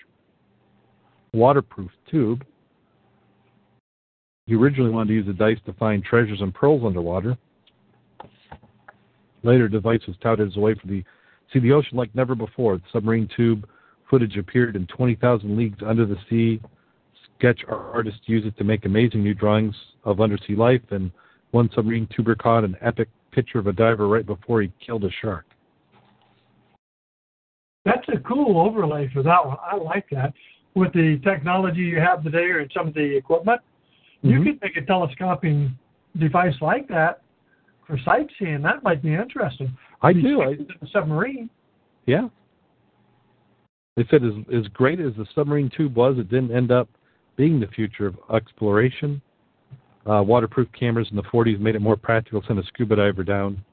waterproof 1.34 1.92
tube. 2.10 2.46
He 4.46 4.56
originally 4.56 4.92
wanted 4.92 5.10
to 5.10 5.14
use 5.16 5.28
the 5.28 5.34
dice 5.34 5.60
to 5.66 5.74
find 5.74 6.04
treasures 6.04 6.42
and 6.42 6.54
pearls 6.54 6.84
underwater. 6.86 7.38
Later, 9.44 9.66
the 9.66 9.74
device 9.74 10.02
was 10.08 10.16
touted 10.22 10.48
as 10.48 10.58
a 10.58 10.60
way 10.60 10.74
for 10.74 10.88
the 10.88 11.04
see 11.52 11.60
the 11.60 11.72
ocean 11.74 11.98
like 11.98 12.14
never 12.16 12.34
before. 12.34 12.78
The 12.78 12.84
submarine 12.94 13.30
tube 13.36 13.68
footage 14.10 14.38
appeared 14.38 14.76
in 14.76 14.88
20,000 14.88 15.58
leagues 15.58 15.80
under 15.86 16.06
the 16.06 16.18
sea. 16.30 16.62
Sketch 17.40 17.62
our 17.70 17.90
artists 17.94 18.20
use 18.26 18.46
it 18.46 18.58
to 18.58 18.66
make 18.66 18.84
amazing 18.84 19.24
new 19.24 19.34
drawings 19.34 19.74
of 20.04 20.20
undersea 20.20 20.56
life, 20.56 20.82
and 20.92 21.10
one 21.52 21.70
submarine 21.74 22.08
tuber 22.14 22.36
caught 22.36 22.66
an 22.66 22.76
epic 22.82 23.08
picture 23.32 23.60
of 23.60 23.68
a 23.68 23.72
diver 23.72 24.10
right 24.10 24.26
before 24.26 24.62
he 24.62 24.72
killed 24.86 25.06
a 25.06 25.10
shark. 25.22 25.46
That's 27.86 28.06
a 28.14 28.20
cool 28.20 28.60
overlay 28.60 29.10
for 29.14 29.24
that 29.24 29.46
one. 29.46 29.56
I 29.64 29.78
like 29.78 30.06
that. 30.12 30.34
With 30.76 30.92
the 30.92 31.20
technology 31.24 31.80
you 31.80 32.00
have 32.00 32.24
today 32.24 32.50
or 32.50 32.68
some 32.76 32.90
of 32.90 32.94
the 32.94 33.18
equipment, 33.18 33.62
mm-hmm. 34.18 34.30
you 34.30 34.44
could 34.44 34.62
make 34.62 34.76
a 34.76 34.86
telescoping 34.86 35.78
device 36.20 36.56
like 36.60 36.90
that 36.90 37.22
for 37.88 37.98
sightseeing. 38.04 38.62
That 38.62 38.84
might 38.84 39.02
be 39.02 39.14
interesting. 39.14 39.76
I 40.02 40.12
do. 40.12 40.42
I, 40.42 40.56
the 40.56 40.88
submarine. 40.92 41.50
Yeah. 42.06 42.28
They 43.96 44.06
said 44.12 44.24
as 44.24 44.34
as 44.54 44.68
great 44.74 45.00
as 45.00 45.14
the 45.18 45.26
submarine 45.34 45.72
tube 45.76 45.96
was, 45.96 46.18
it 46.18 46.30
didn't 46.30 46.52
end 46.52 46.72
up 46.72 46.90
being 47.40 47.58
the 47.58 47.68
future 47.68 48.06
of 48.06 48.18
exploration. 48.36 49.22
Uh, 50.06 50.22
waterproof 50.22 50.68
cameras 50.78 51.08
in 51.10 51.16
the 51.16 51.24
40s 51.24 51.58
made 51.58 51.74
it 51.74 51.82
more 51.82 51.96
practical 51.96 52.42
to 52.42 52.48
send 52.48 52.60
a 52.60 52.64
scuba 52.66 52.98
diver 52.98 53.24
down, 53.24 53.64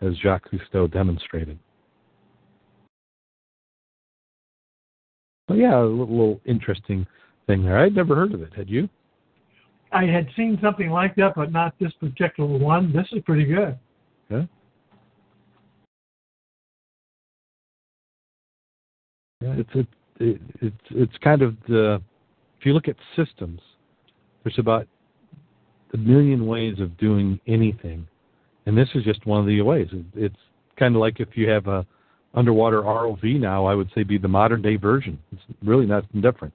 as 0.00 0.16
Jacques 0.22 0.50
Cousteau 0.50 0.90
demonstrated. 0.90 1.58
But 5.46 5.58
yeah, 5.58 5.78
a 5.78 5.84
little, 5.84 6.08
little 6.08 6.40
interesting 6.46 7.06
thing 7.46 7.62
there. 7.62 7.78
I'd 7.78 7.94
never 7.94 8.14
heard 8.14 8.32
of 8.32 8.40
it. 8.40 8.54
Had 8.54 8.70
you? 8.70 8.88
I 9.92 10.04
had 10.06 10.26
seen 10.34 10.58
something 10.62 10.88
like 10.88 11.14
that, 11.16 11.34
but 11.36 11.52
not 11.52 11.74
this 11.78 11.92
particular 12.00 12.58
one. 12.58 12.90
This 12.90 13.06
is 13.12 13.22
pretty 13.26 13.44
good. 13.44 13.78
Yeah. 14.30 14.44
Yeah, 19.42 19.54
it's 19.58 19.74
a, 19.74 19.80
it, 20.24 20.40
it's 20.62 20.76
it's 20.90 21.18
kind 21.22 21.42
of 21.42 21.56
the 21.68 22.00
if 22.64 22.68
you 22.68 22.72
look 22.72 22.88
at 22.88 22.96
systems, 23.14 23.60
there's 24.42 24.58
about 24.58 24.88
a 25.92 25.98
million 25.98 26.46
ways 26.46 26.80
of 26.80 26.96
doing 26.96 27.38
anything, 27.46 28.06
and 28.64 28.74
this 28.74 28.88
is 28.94 29.04
just 29.04 29.26
one 29.26 29.38
of 29.38 29.44
the 29.44 29.60
ways. 29.60 29.88
It's 30.14 30.34
kind 30.78 30.94
of 30.96 31.00
like 31.02 31.20
if 31.20 31.28
you 31.34 31.46
have 31.50 31.66
a 31.66 31.84
underwater 32.32 32.80
ROV 32.80 33.38
now, 33.38 33.66
I 33.66 33.74
would 33.74 33.90
say 33.94 34.02
be 34.02 34.16
the 34.16 34.28
modern 34.28 34.62
day 34.62 34.76
version. 34.76 35.18
It's 35.30 35.42
really 35.62 35.84
nothing 35.84 36.22
different. 36.22 36.54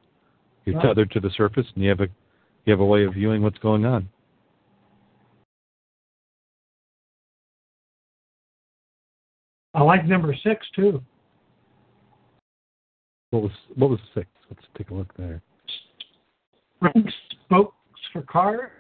You're 0.66 0.78
Right. 0.78 0.88
tethered 0.88 1.12
to 1.12 1.20
the 1.20 1.30
surface, 1.30 1.68
and 1.76 1.84
you 1.84 1.90
have 1.90 2.00
a 2.00 2.10
you 2.66 2.72
have 2.72 2.80
a 2.80 2.86
way 2.86 3.04
of 3.04 3.14
viewing 3.14 3.44
what's 3.44 3.60
going 3.60 3.86
on. 3.86 4.10
I 9.76 9.84
like 9.84 10.08
number 10.08 10.34
six 10.34 10.68
too. 10.72 11.04
What 13.30 13.44
was 13.44 13.52
what 13.76 13.92
was 13.92 14.00
six? 14.16 14.28
Let's 14.50 14.66
take 14.76 14.90
a 14.90 14.96
look 14.96 15.14
there. 15.16 15.44
Spring 16.80 17.12
spokes 17.46 17.76
for 18.14 18.22
car. 18.24 18.72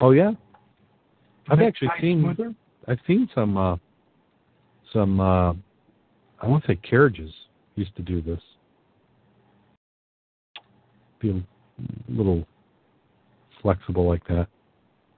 Oh 0.00 0.12
yeah, 0.12 0.32
I've 1.50 1.60
actually 1.60 1.88
seen. 2.00 2.54
I've 2.86 3.00
seen 3.06 3.28
some 3.34 3.56
uh, 3.56 3.76
some 4.92 5.20
uh, 5.20 5.52
I 6.40 6.46
want 6.46 6.64
to 6.64 6.68
say 6.72 6.76
carriages 6.76 7.30
used 7.74 7.94
to 7.96 8.02
do 8.02 8.22
this. 8.22 8.40
Be 11.20 11.30
a 11.30 11.42
little 12.08 12.46
flexible 13.60 14.06
like 14.08 14.26
that. 14.28 14.46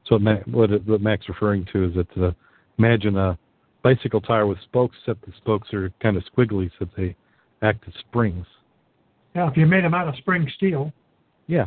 So 0.07 0.15
what, 0.17 0.23
Ma- 0.23 0.37
what, 0.47 0.71
it- 0.73 0.87
what 0.89 1.01
Mac's 1.03 1.29
referring 1.29 1.67
to 1.73 1.85
is 1.85 1.95
that 1.95 2.23
uh, 2.25 2.33
imagine 2.79 3.17
a 3.17 3.39
bicycle 3.83 4.21
tire 4.21 4.47
with 4.47 4.59
spokes, 4.63 4.97
except 5.03 5.25
the 5.27 5.33
spokes 5.37 5.73
are 5.75 5.93
kind 6.03 6.17
of 6.17 6.25
squiggly, 6.35 6.71
so 6.79 6.89
they 6.97 7.15
act 7.63 7.85
as 7.87 7.95
springs. 8.01 8.47
Yeah, 9.35 9.49
if 9.49 9.57
you 9.57 9.67
made 9.67 9.85
them 9.85 9.95
out 9.95 10.09
of 10.09 10.17
spring 10.17 10.51
steel. 10.57 10.93
Yeah. 11.47 11.67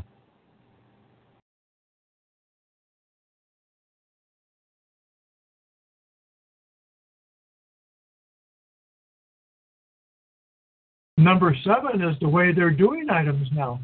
Number 11.17 11.55
seven 11.63 12.01
is 12.01 12.17
the 12.19 12.27
way 12.27 12.51
they're 12.53 12.69
doing 12.69 13.09
items 13.09 13.47
now. 13.55 13.79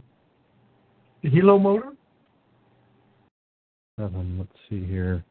The 1.24 1.30
helo 1.30 1.62
motor. 1.62 1.94
Seven, 3.98 4.40
let's 4.40 4.52
see 4.70 4.86
here. 4.86 5.24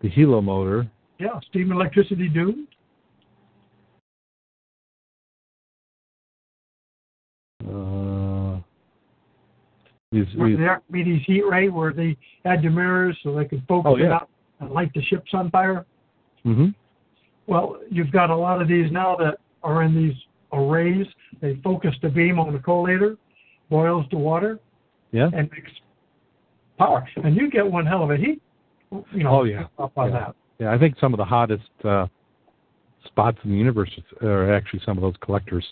The 0.00 0.10
helo 0.10 0.42
motor. 0.42 0.88
Yeah, 1.18 1.40
steam 1.48 1.72
electricity 1.72 2.28
dune. 2.28 2.68
Uh, 7.60 8.60
Where 10.10 10.48
these, 10.48 10.58
the 10.58 10.66
Archimedes 10.66 11.22
heat 11.26 11.42
ray, 11.48 11.68
where 11.68 11.92
they 11.92 12.16
had 12.44 12.62
the 12.62 12.70
mirrors 12.70 13.16
so 13.22 13.34
they 13.34 13.44
could 13.44 13.62
focus 13.68 13.92
Oh, 13.94 13.96
yeah. 13.96 14.06
it 14.06 14.12
up 14.12 14.30
and 14.60 14.70
light 14.70 14.92
the 14.94 15.02
ships 15.02 15.30
on 15.34 15.50
fire. 15.50 15.84
hmm 16.42 16.68
Well, 17.46 17.78
you've 17.90 18.10
got 18.12 18.30
a 18.30 18.36
lot 18.36 18.60
of 18.60 18.68
these 18.68 18.90
now 18.90 19.16
that 19.16 19.38
are 19.62 19.82
in 19.82 19.94
these 19.94 20.14
arrays. 20.52 21.06
They 21.40 21.56
focus 21.62 21.94
the 22.02 22.08
beam 22.08 22.38
on 22.38 22.52
the 22.52 22.58
collector, 22.58 23.16
boils 23.68 24.06
the 24.10 24.16
water, 24.18 24.58
Yeah. 25.12 25.30
and 25.32 25.50
makes 25.50 25.70
power. 26.78 27.06
And 27.22 27.36
you 27.36 27.50
get 27.50 27.70
one 27.70 27.86
hell 27.86 28.02
of 28.02 28.10
a 28.10 28.16
heat. 28.16 28.40
You 29.12 29.22
know, 29.24 29.40
Oh, 29.40 29.44
yeah. 29.44 29.66
up 29.78 29.96
on 29.96 30.10
Yeah. 30.10 30.18
that. 30.18 30.36
Yeah, 30.58 30.72
I 30.72 30.78
think 30.78 30.98
some 30.98 31.14
of 31.14 31.18
the 31.18 31.24
hottest 31.24 31.70
uh, 31.84 32.06
spots 33.04 33.38
in 33.44 33.50
the 33.52 33.56
universe 33.56 33.90
are 34.22 34.52
actually 34.52 34.80
some 34.84 34.98
of 34.98 35.02
those 35.02 35.14
collectors. 35.20 35.64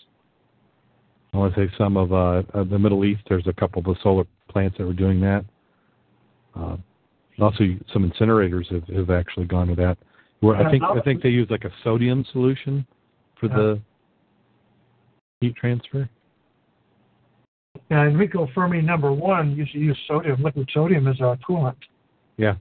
I 1.33 1.37
want 1.37 1.53
to 1.55 1.67
say 1.67 1.73
some 1.77 1.95
of 1.97 2.11
uh, 2.11 2.43
uh, 2.53 2.63
the 2.63 2.79
Middle 2.79 3.05
East. 3.05 3.21
There's 3.29 3.47
a 3.47 3.53
couple 3.53 3.79
of 3.79 3.85
the 3.85 3.95
solar 4.01 4.25
plants 4.49 4.77
that 4.77 4.85
were 4.85 4.93
doing 4.93 5.19
that. 5.21 5.45
Uh, 6.55 6.77
also, 7.39 7.63
some 7.93 8.09
incinerators 8.09 8.71
have, 8.73 8.87
have 8.95 9.09
actually 9.09 9.45
gone 9.45 9.67
to 9.67 9.75
that. 9.75 9.97
Where 10.41 10.55
I 10.55 10.71
think 10.71 10.83
I 10.83 11.01
think 11.01 11.21
they 11.21 11.29
use 11.29 11.49
like 11.49 11.65
a 11.65 11.71
sodium 11.83 12.25
solution 12.31 12.85
for 13.39 13.47
Yeah. 13.47 13.55
the 13.55 13.81
heat 15.41 15.55
transfer. 15.55 16.09
Yeah, 17.91 18.05
Enrico 18.05 18.47
Fermi 18.53 18.81
number 18.81 19.11
one 19.11 19.55
used 19.55 19.73
to 19.73 19.79
use 19.79 19.97
sodium, 20.07 20.41
liquid 20.41 20.69
sodium 20.73 21.07
as 21.07 21.19
a 21.19 21.37
coolant. 21.47 21.75
Yeah. 22.37 22.55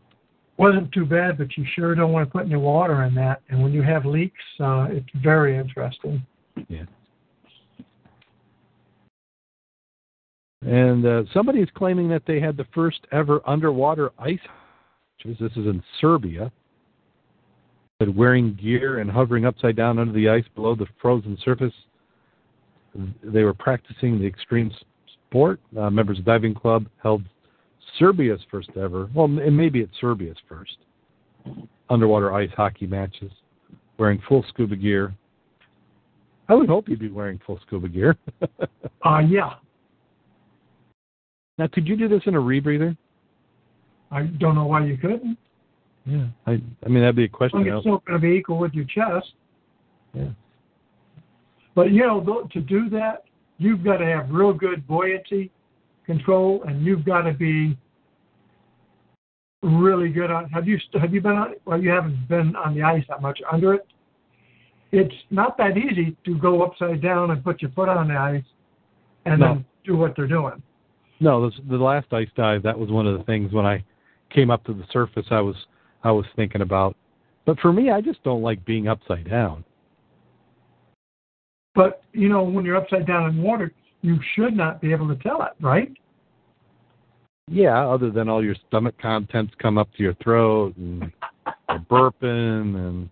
Wasn't 0.56 0.90
too 0.92 1.04
bad, 1.04 1.38
but 1.38 1.56
you 1.56 1.64
sure 1.76 1.94
don't 1.94 2.12
want 2.12 2.28
to 2.28 2.32
put 2.32 2.46
any 2.46 2.56
water 2.56 3.04
in 3.04 3.14
that. 3.14 3.42
And 3.48 3.62
when 3.62 3.72
you 3.72 3.82
have 3.82 4.04
leaks, 4.04 4.42
uh, 4.58 4.88
it's 4.90 5.06
very 5.22 5.56
interesting. 5.56 6.24
Yeah. 6.68 6.84
And 10.62 11.06
uh, 11.06 11.22
somebody 11.32 11.60
is 11.60 11.68
claiming 11.74 12.08
that 12.08 12.22
they 12.26 12.40
had 12.40 12.56
the 12.56 12.66
first 12.74 13.06
ever 13.12 13.40
underwater 13.46 14.10
ice. 14.18 14.38
This 15.24 15.36
is 15.40 15.56
in 15.56 15.82
Serbia. 16.00 16.50
That 18.00 18.14
wearing 18.14 18.54
gear 18.54 19.00
and 19.00 19.10
hovering 19.10 19.44
upside 19.44 19.74
down 19.74 19.98
under 19.98 20.12
the 20.12 20.28
ice 20.28 20.44
below 20.54 20.76
the 20.76 20.86
frozen 21.02 21.36
surface, 21.44 21.72
they 23.24 23.42
were 23.42 23.54
practicing 23.54 24.20
the 24.20 24.26
extreme 24.26 24.70
sport. 25.28 25.60
Uh, 25.76 25.90
members 25.90 26.20
of 26.20 26.24
diving 26.24 26.54
club 26.54 26.86
held 27.02 27.24
Serbia's 27.98 28.40
first 28.50 28.70
ever. 28.76 29.08
Well, 29.14 29.26
maybe 29.26 29.80
it's 29.80 29.92
Serbia's 30.00 30.36
first 30.48 30.76
underwater 31.90 32.32
ice 32.32 32.50
hockey 32.56 32.86
matches, 32.86 33.32
wearing 33.98 34.22
full 34.28 34.44
scuba 34.48 34.76
gear. 34.76 35.14
I 36.48 36.54
would 36.54 36.68
hope 36.68 36.88
you'd 36.88 37.00
be 37.00 37.10
wearing 37.10 37.40
full 37.46 37.60
scuba 37.66 37.88
gear. 37.88 38.16
Uh, 39.04 39.20
yeah. 39.20 39.54
Now, 41.58 41.66
could 41.66 41.86
you 41.86 41.96
do 41.96 42.08
this 42.08 42.22
in 42.26 42.34
a 42.34 42.40
rebreather? 42.40 42.96
I 44.10 44.22
don't 44.22 44.54
know 44.54 44.66
why 44.66 44.84
you 44.86 44.96
couldn't. 44.96 45.36
Yeah, 46.06 46.26
I. 46.46 46.62
I 46.84 46.88
mean, 46.88 47.00
that'd 47.02 47.16
be 47.16 47.24
a 47.24 47.28
question. 47.28 47.66
it's 47.66 47.80
still 47.80 48.02
going 48.06 48.18
to 48.20 48.26
be 48.26 48.34
equal 48.34 48.58
with 48.58 48.72
your 48.72 48.86
chest. 48.86 49.32
Yeah. 50.14 50.30
But 51.74 51.90
you 51.90 52.06
know, 52.06 52.48
to 52.52 52.60
do 52.60 52.88
that, 52.90 53.24
you've 53.58 53.84
got 53.84 53.98
to 53.98 54.06
have 54.06 54.30
real 54.30 54.52
good 54.52 54.86
buoyancy 54.86 55.50
control, 56.06 56.62
and 56.66 56.84
you've 56.84 57.04
got 57.04 57.22
to 57.22 57.32
be 57.34 57.76
really 59.62 60.08
good 60.08 60.30
on. 60.30 60.48
Have 60.50 60.66
you 60.66 60.78
have 60.98 61.12
you 61.12 61.20
been 61.20 61.32
on? 61.32 61.54
Well, 61.66 61.80
you 61.80 61.90
haven't 61.90 62.28
been 62.28 62.56
on 62.56 62.74
the 62.74 62.82
ice 62.82 63.04
that 63.08 63.20
much 63.20 63.40
under 63.52 63.74
it. 63.74 63.86
It's 64.90 65.14
not 65.30 65.58
that 65.58 65.76
easy 65.76 66.16
to 66.24 66.38
go 66.38 66.62
upside 66.62 67.02
down 67.02 67.30
and 67.32 67.44
put 67.44 67.60
your 67.60 67.70
foot 67.72 67.90
on 67.90 68.08
the 68.08 68.16
ice, 68.16 68.42
and 69.26 69.40
No. 69.40 69.46
then 69.46 69.64
do 69.84 69.96
what 69.96 70.16
they're 70.16 70.26
doing. 70.26 70.62
No, 71.20 71.48
this, 71.48 71.58
the 71.68 71.76
last 71.76 72.06
ice 72.12 72.28
dive. 72.36 72.62
That 72.62 72.78
was 72.78 72.90
one 72.90 73.06
of 73.06 73.18
the 73.18 73.24
things 73.24 73.52
when 73.52 73.66
I 73.66 73.84
came 74.30 74.50
up 74.50 74.64
to 74.64 74.74
the 74.74 74.84
surface. 74.92 75.26
I 75.30 75.40
was 75.40 75.56
I 76.04 76.12
was 76.12 76.26
thinking 76.36 76.60
about. 76.60 76.96
But 77.44 77.58
for 77.60 77.72
me, 77.72 77.90
I 77.90 78.00
just 78.00 78.22
don't 78.22 78.42
like 78.42 78.64
being 78.64 78.88
upside 78.88 79.28
down. 79.28 79.64
But 81.74 82.02
you 82.12 82.28
know, 82.28 82.42
when 82.42 82.64
you're 82.64 82.76
upside 82.76 83.06
down 83.06 83.30
in 83.30 83.42
water, 83.42 83.72
you 84.02 84.18
should 84.34 84.56
not 84.56 84.80
be 84.80 84.92
able 84.92 85.08
to 85.08 85.16
tell 85.22 85.42
it, 85.42 85.52
right? 85.60 85.90
Yeah, 87.50 87.88
other 87.88 88.10
than 88.10 88.28
all 88.28 88.44
your 88.44 88.56
stomach 88.68 88.94
contents 89.00 89.54
come 89.60 89.78
up 89.78 89.88
to 89.96 90.02
your 90.02 90.14
throat 90.22 90.76
and 90.76 91.10
you're 91.70 91.78
burping 91.90 92.76
and 92.76 93.08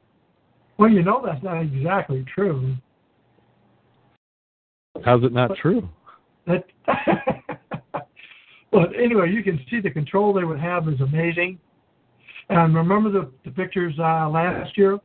Well, 0.78 0.90
you 0.90 1.02
know 1.02 1.22
that's 1.24 1.42
not 1.42 1.60
exactly 1.62 2.24
true. 2.32 2.76
how's 5.04 5.24
it 5.24 5.32
not 5.32 5.56
true? 5.56 5.88
That, 6.46 6.64
but 8.76 8.90
anyway, 8.94 9.30
you 9.30 9.42
can 9.42 9.58
see 9.70 9.80
the 9.80 9.90
control 9.90 10.34
they 10.34 10.44
would 10.44 10.60
have 10.60 10.86
is 10.86 11.00
amazing. 11.00 11.58
And 12.50 12.74
remember 12.74 13.10
the, 13.10 13.30
the 13.42 13.50
pictures 13.50 13.94
uh, 13.98 14.28
last 14.28 14.76
year 14.76 14.98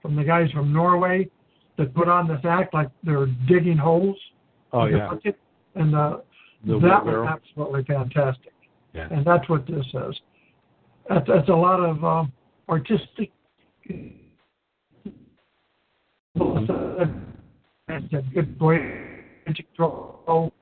from 0.00 0.16
the 0.16 0.24
guys 0.24 0.50
from 0.50 0.72
Norway 0.72 1.28
that 1.76 1.94
put 1.94 2.08
on 2.08 2.26
this 2.26 2.40
act 2.44 2.72
like 2.72 2.88
they're 3.02 3.26
digging 3.46 3.76
holes. 3.76 4.16
Oh 4.72 4.86
yeah? 4.86 5.10
And 5.74 5.94
uh, 5.94 6.20
The 6.64 6.80
that 6.80 7.04
was 7.04 7.28
absolutely 7.28 7.84
fantastic. 7.84 8.54
Yeah. 8.94 9.08
And 9.10 9.26
that's 9.26 9.46
what 9.50 9.66
this 9.66 9.84
is. 9.84 10.20
That's, 11.10 11.28
that's 11.28 11.48
a 11.50 11.52
lot 11.52 11.80
of 11.80 12.02
um, 12.02 12.32
artistic. 12.70 13.30
Good 18.34 18.58
boy 18.58 18.78
control. 19.44 20.52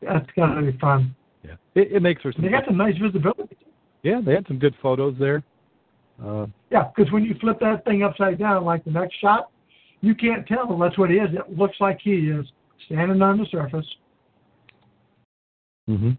That's 0.00 0.26
gotta 0.36 0.62
be 0.62 0.78
fun. 0.78 1.14
It, 1.76 1.92
it 1.92 2.02
makes 2.02 2.22
for 2.22 2.32
some. 2.32 2.42
They 2.42 2.48
got 2.50 2.64
some 2.66 2.78
nice 2.78 2.96
visibility. 2.96 3.56
yeah, 4.02 4.20
they 4.24 4.32
had 4.32 4.46
some 4.48 4.58
good 4.58 4.74
photos 4.82 5.14
there. 5.20 5.44
Uh, 6.24 6.46
Yeah, 6.70 6.84
because 6.94 7.12
when 7.12 7.22
you 7.22 7.36
flip 7.40 7.60
that 7.60 7.84
thing 7.84 8.02
upside 8.02 8.38
down, 8.38 8.64
like 8.64 8.82
the 8.84 8.90
next 8.90 9.14
shot, 9.20 9.50
you 10.00 10.14
can't 10.14 10.46
tell 10.46 10.76
that's 10.78 10.96
what 10.98 11.10
he 11.10 11.16
is. 11.16 11.28
It 11.32 11.56
looks 11.56 11.76
like 11.78 11.98
he 12.02 12.30
is 12.30 12.46
standing 12.86 13.20
on 13.20 13.38
the 13.38 13.46
surface. 13.50 13.86
hmm 15.86 16.12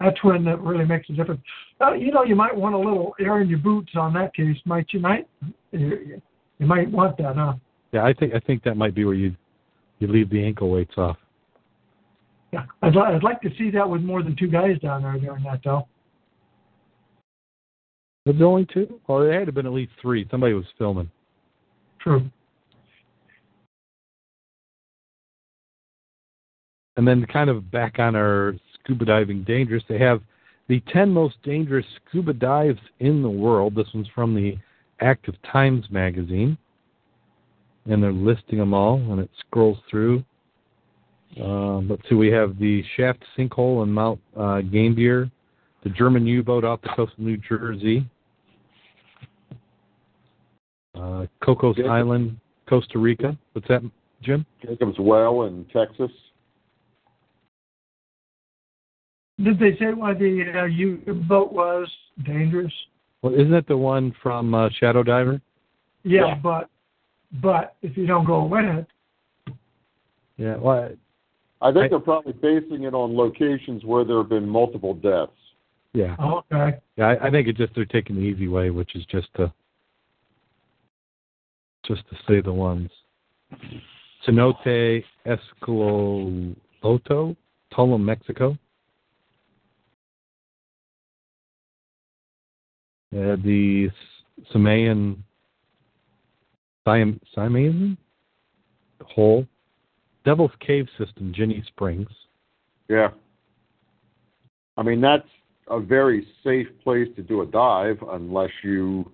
That's 0.00 0.22
when 0.24 0.46
it 0.48 0.58
really 0.58 0.84
makes 0.84 1.08
a 1.10 1.12
difference. 1.12 1.40
Uh, 1.80 1.92
you 1.92 2.10
know, 2.10 2.24
you 2.24 2.34
might 2.34 2.54
want 2.54 2.74
a 2.74 2.78
little 2.78 3.14
air 3.20 3.40
in 3.40 3.48
your 3.48 3.60
boots 3.60 3.92
on 3.94 4.12
that 4.14 4.34
case, 4.34 4.56
might 4.64 4.86
you? 4.90 4.98
Might 4.98 5.28
you, 5.70 6.20
you 6.58 6.66
might 6.66 6.90
want 6.90 7.16
that, 7.18 7.36
huh? 7.36 7.54
Yeah, 7.92 8.04
I 8.04 8.12
think 8.12 8.34
I 8.34 8.40
think 8.40 8.64
that 8.64 8.76
might 8.76 8.96
be 8.96 9.04
where 9.04 9.14
you 9.14 9.36
you 10.00 10.08
leave 10.08 10.28
the 10.28 10.44
ankle 10.44 10.70
weights 10.70 10.94
off. 10.96 11.16
Yeah, 12.52 12.64
I'd, 12.82 12.94
li- 12.94 13.02
I'd 13.02 13.22
like 13.22 13.40
to 13.42 13.50
see 13.58 13.70
that 13.70 13.88
with 13.88 14.02
more 14.02 14.22
than 14.22 14.36
two 14.36 14.48
guys 14.48 14.78
down 14.80 15.02
there 15.02 15.18
doing 15.18 15.42
that, 15.44 15.60
though. 15.64 15.86
Was 18.24 18.36
there 18.38 18.46
only 18.46 18.66
two? 18.72 19.00
Well, 19.06 19.20
there 19.20 19.32
had 19.32 19.40
to 19.40 19.46
have 19.46 19.54
been 19.54 19.66
at 19.66 19.72
least 19.72 19.92
three. 20.02 20.26
Somebody 20.30 20.52
was 20.52 20.64
filming. 20.78 21.10
True. 22.00 22.28
And 26.96 27.06
then 27.06 27.26
kind 27.26 27.50
of 27.50 27.70
back 27.70 27.98
on 27.98 28.16
our 28.16 28.54
scuba 28.74 29.04
diving 29.04 29.44
dangerous, 29.44 29.82
they 29.88 29.98
have 29.98 30.22
the 30.68 30.82
10 30.92 31.10
most 31.10 31.36
dangerous 31.44 31.86
scuba 32.08 32.32
dives 32.32 32.80
in 33.00 33.22
the 33.22 33.30
world. 33.30 33.74
This 33.74 33.86
one's 33.94 34.08
from 34.14 34.34
the 34.34 34.56
Active 35.00 35.34
Times 35.52 35.84
magazine. 35.90 36.56
And 37.84 38.02
they're 38.02 38.12
listing 38.12 38.58
them 38.58 38.74
all, 38.74 38.96
and 38.96 39.20
it 39.20 39.30
scrolls 39.46 39.78
through. 39.88 40.24
Um, 41.42 41.88
let's 41.88 42.02
see, 42.08 42.14
we 42.14 42.28
have 42.28 42.58
the 42.58 42.82
Shaft 42.96 43.22
Sinkhole 43.36 43.82
in 43.82 43.90
Mount 43.92 44.20
uh, 44.36 44.62
Gambier, 44.62 45.30
the 45.84 45.90
German 45.90 46.26
U 46.26 46.42
boat 46.42 46.64
off 46.64 46.80
the 46.82 46.88
coast 46.96 47.12
of 47.12 47.18
New 47.18 47.36
Jersey, 47.36 48.08
uh, 50.94 51.26
Cocos 51.44 51.76
Jacob. 51.76 51.90
Island, 51.90 52.36
Costa 52.68 52.98
Rica. 52.98 53.36
What's 53.52 53.68
that, 53.68 53.82
Jim? 54.22 54.46
Jacob's 54.62 54.98
Well 54.98 55.42
in 55.42 55.66
Texas. 55.72 56.10
Did 59.42 59.58
they 59.58 59.76
say 59.76 59.92
why 59.92 60.14
the 60.14 60.60
uh, 60.60 60.64
U-boat 60.64 61.52
was 61.52 61.86
dangerous? 62.24 62.72
Well, 63.20 63.34
isn't 63.34 63.50
that 63.50 63.66
the 63.66 63.76
one 63.76 64.14
from 64.22 64.54
uh, 64.54 64.70
Shadow 64.80 65.02
Diver? 65.02 65.40
Yeah, 66.02 66.26
Yeah. 66.28 66.34
but 66.36 66.70
but 67.42 67.76
if 67.82 67.96
you 67.96 68.06
don't 68.06 68.24
go 68.24 68.44
with 68.44 68.64
it, 68.64 68.86
Yeah. 70.38 70.56
Well, 70.56 70.90
I 71.66 71.72
think 71.72 71.86
I- 71.86 71.88
they're 71.88 71.98
probably 71.98 72.32
basing 72.34 72.84
it 72.84 72.94
on 72.94 73.16
locations 73.16 73.84
where 73.84 74.04
there 74.04 74.18
have 74.18 74.28
been 74.28 74.48
multiple 74.48 74.94
deaths. 74.94 75.32
yeah. 75.94 76.14
okay. 76.20 76.78
Yeah. 76.96 77.08
I, 77.08 77.26
I 77.26 77.30
think 77.30 77.48
it's 77.48 77.58
just 77.58 77.74
they're 77.74 77.84
taking 77.84 78.14
the 78.14 78.22
easy 78.22 78.46
way, 78.46 78.70
which 78.70 78.94
is 78.94 79.04
just 79.06 79.26
to 79.34 79.52
just 81.84 82.02
to 82.10 82.16
say 82.28 82.40
the 82.40 82.52
ones. 82.52 82.90
Cenote 84.26 85.02
Esqueleto, 85.26 86.54
Tulum, 87.72 88.00
Mexico. 88.04 88.56
Uh, 93.12 93.34
the 93.44 93.88
Samayan 94.54 95.16
Siam, 96.84 97.20
Simayan 97.36 97.96
hole, 99.04 99.46
Devil's 100.26 100.50
Cave 100.58 100.88
System, 100.98 101.32
Ginnie 101.32 101.62
Springs. 101.68 102.08
Yeah. 102.88 103.10
I 104.76 104.82
mean, 104.82 105.00
that's 105.00 105.26
a 105.68 105.78
very 105.78 106.26
safe 106.42 106.66
place 106.82 107.06
to 107.14 107.22
do 107.22 107.42
a 107.42 107.46
dive 107.46 107.98
unless 108.10 108.50
you 108.64 109.10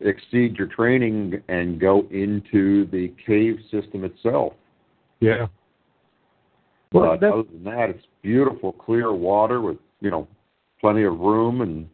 exceed 0.00 0.56
your 0.56 0.68
training 0.68 1.42
and 1.48 1.80
go 1.80 2.06
into 2.12 2.86
the 2.92 3.12
cave 3.26 3.58
system 3.72 4.04
itself. 4.04 4.52
Yeah. 5.18 5.48
Well, 6.92 7.18
but 7.20 7.26
other 7.26 7.42
than 7.42 7.64
that, 7.64 7.90
it's 7.90 8.06
beautiful, 8.22 8.72
clear 8.72 9.12
water 9.12 9.60
with, 9.60 9.78
you 10.00 10.10
know, 10.10 10.28
plenty 10.80 11.02
of 11.02 11.18
room. 11.18 11.60
And 11.60 11.88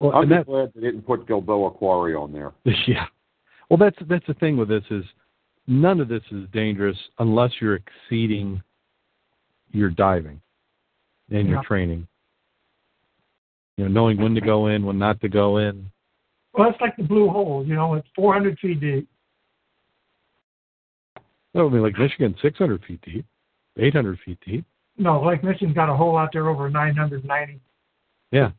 well, 0.00 0.12
I'm 0.12 0.22
and 0.22 0.30
just 0.30 0.46
glad 0.46 0.72
they 0.74 0.80
didn't 0.80 1.02
put 1.02 1.28
Gilboa 1.28 1.72
Quarry 1.72 2.14
on 2.14 2.32
there. 2.32 2.52
Yeah. 2.86 3.04
Well, 3.68 3.78
that's 3.78 3.96
that's 4.06 4.26
the 4.26 4.34
thing 4.34 4.58
with 4.58 4.68
this 4.68 4.84
is 4.90 5.04
none 5.66 6.00
of 6.00 6.08
this 6.08 6.22
is 6.30 6.48
dangerous 6.52 6.96
unless 7.18 7.50
you're 7.60 7.76
exceeding 7.76 8.62
your 9.70 9.90
diving 9.90 10.40
and 11.30 11.48
your 11.48 11.62
training. 11.64 12.06
You 13.76 13.84
know, 13.84 13.90
knowing 13.90 14.18
when 14.18 14.34
to 14.34 14.40
go 14.40 14.66
in, 14.66 14.84
when 14.84 14.98
not 14.98 15.20
to 15.22 15.28
go 15.28 15.58
in. 15.58 15.90
Well, 16.52 16.70
that's 16.70 16.80
like 16.80 16.96
the 16.96 17.04
blue 17.04 17.30
hole. 17.30 17.64
You 17.66 17.74
know, 17.74 17.94
it's 17.94 18.06
400 18.14 18.58
feet 18.58 18.80
deep. 18.80 19.08
That 21.54 21.64
would 21.64 21.72
be 21.72 21.78
like 21.78 21.98
Michigan, 21.98 22.34
600 22.40 22.84
feet 22.84 23.00
deep, 23.02 23.26
800 23.78 24.18
feet 24.24 24.38
deep. 24.46 24.64
No, 24.98 25.22
Lake 25.22 25.42
Michigan's 25.42 25.74
got 25.74 25.90
a 25.90 25.96
hole 25.96 26.16
out 26.16 26.30
there 26.32 26.48
over 26.48 26.68
990. 26.68 27.60
Yeah. 28.30 28.50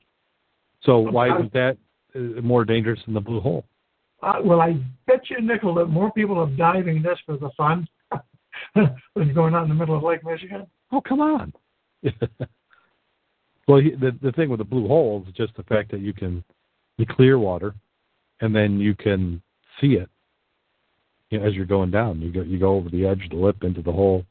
So 0.81 0.99
why 0.99 1.35
isn't 1.35 1.53
that 1.53 1.77
uh, 2.15 2.41
more 2.41 2.65
dangerous 2.65 2.99
than 3.05 3.13
the 3.13 3.21
blue 3.21 3.39
hole? 3.39 3.65
Uh, 4.23 4.39
well, 4.43 4.61
I 4.61 4.77
bet 5.05 5.29
you 5.29 5.37
a 5.37 5.41
nickel 5.41 5.73
that 5.75 5.87
more 5.87 6.11
people 6.13 6.39
are 6.39 6.47
diving 6.47 7.01
this 7.01 7.17
for 7.25 7.35
the 7.35 7.49
fun 7.57 7.85
than 8.75 9.33
going 9.33 9.53
out 9.53 9.63
in 9.63 9.69
the 9.69 9.75
middle 9.75 9.97
of 9.97 10.03
Lake 10.03 10.23
Michigan. 10.23 10.65
Oh, 10.93 11.01
come 11.01 11.19
on. 11.19 11.51
well, 13.67 13.81
the 13.81 14.17
the 14.21 14.31
thing 14.31 14.49
with 14.49 14.59
the 14.59 14.65
blue 14.65 14.87
hole 14.87 15.25
is 15.27 15.33
just 15.35 15.55
the 15.57 15.63
fact 15.63 15.91
that 15.91 15.99
you 15.99 16.13
can 16.13 16.43
you 16.97 17.05
clear 17.05 17.37
water, 17.37 17.75
and 18.39 18.55
then 18.55 18.79
you 18.79 18.95
can 18.95 19.41
see 19.81 19.93
it. 19.93 20.09
You 21.29 21.39
know, 21.39 21.45
as 21.45 21.53
you're 21.53 21.65
going 21.65 21.91
down, 21.91 22.21
you 22.21 22.31
go 22.31 22.41
you 22.41 22.59
go 22.59 22.75
over 22.75 22.89
the 22.89 23.05
edge 23.05 23.25
of 23.25 23.31
the 23.31 23.35
lip 23.35 23.63
into 23.63 23.81
the 23.81 23.91
hole. 23.91 24.25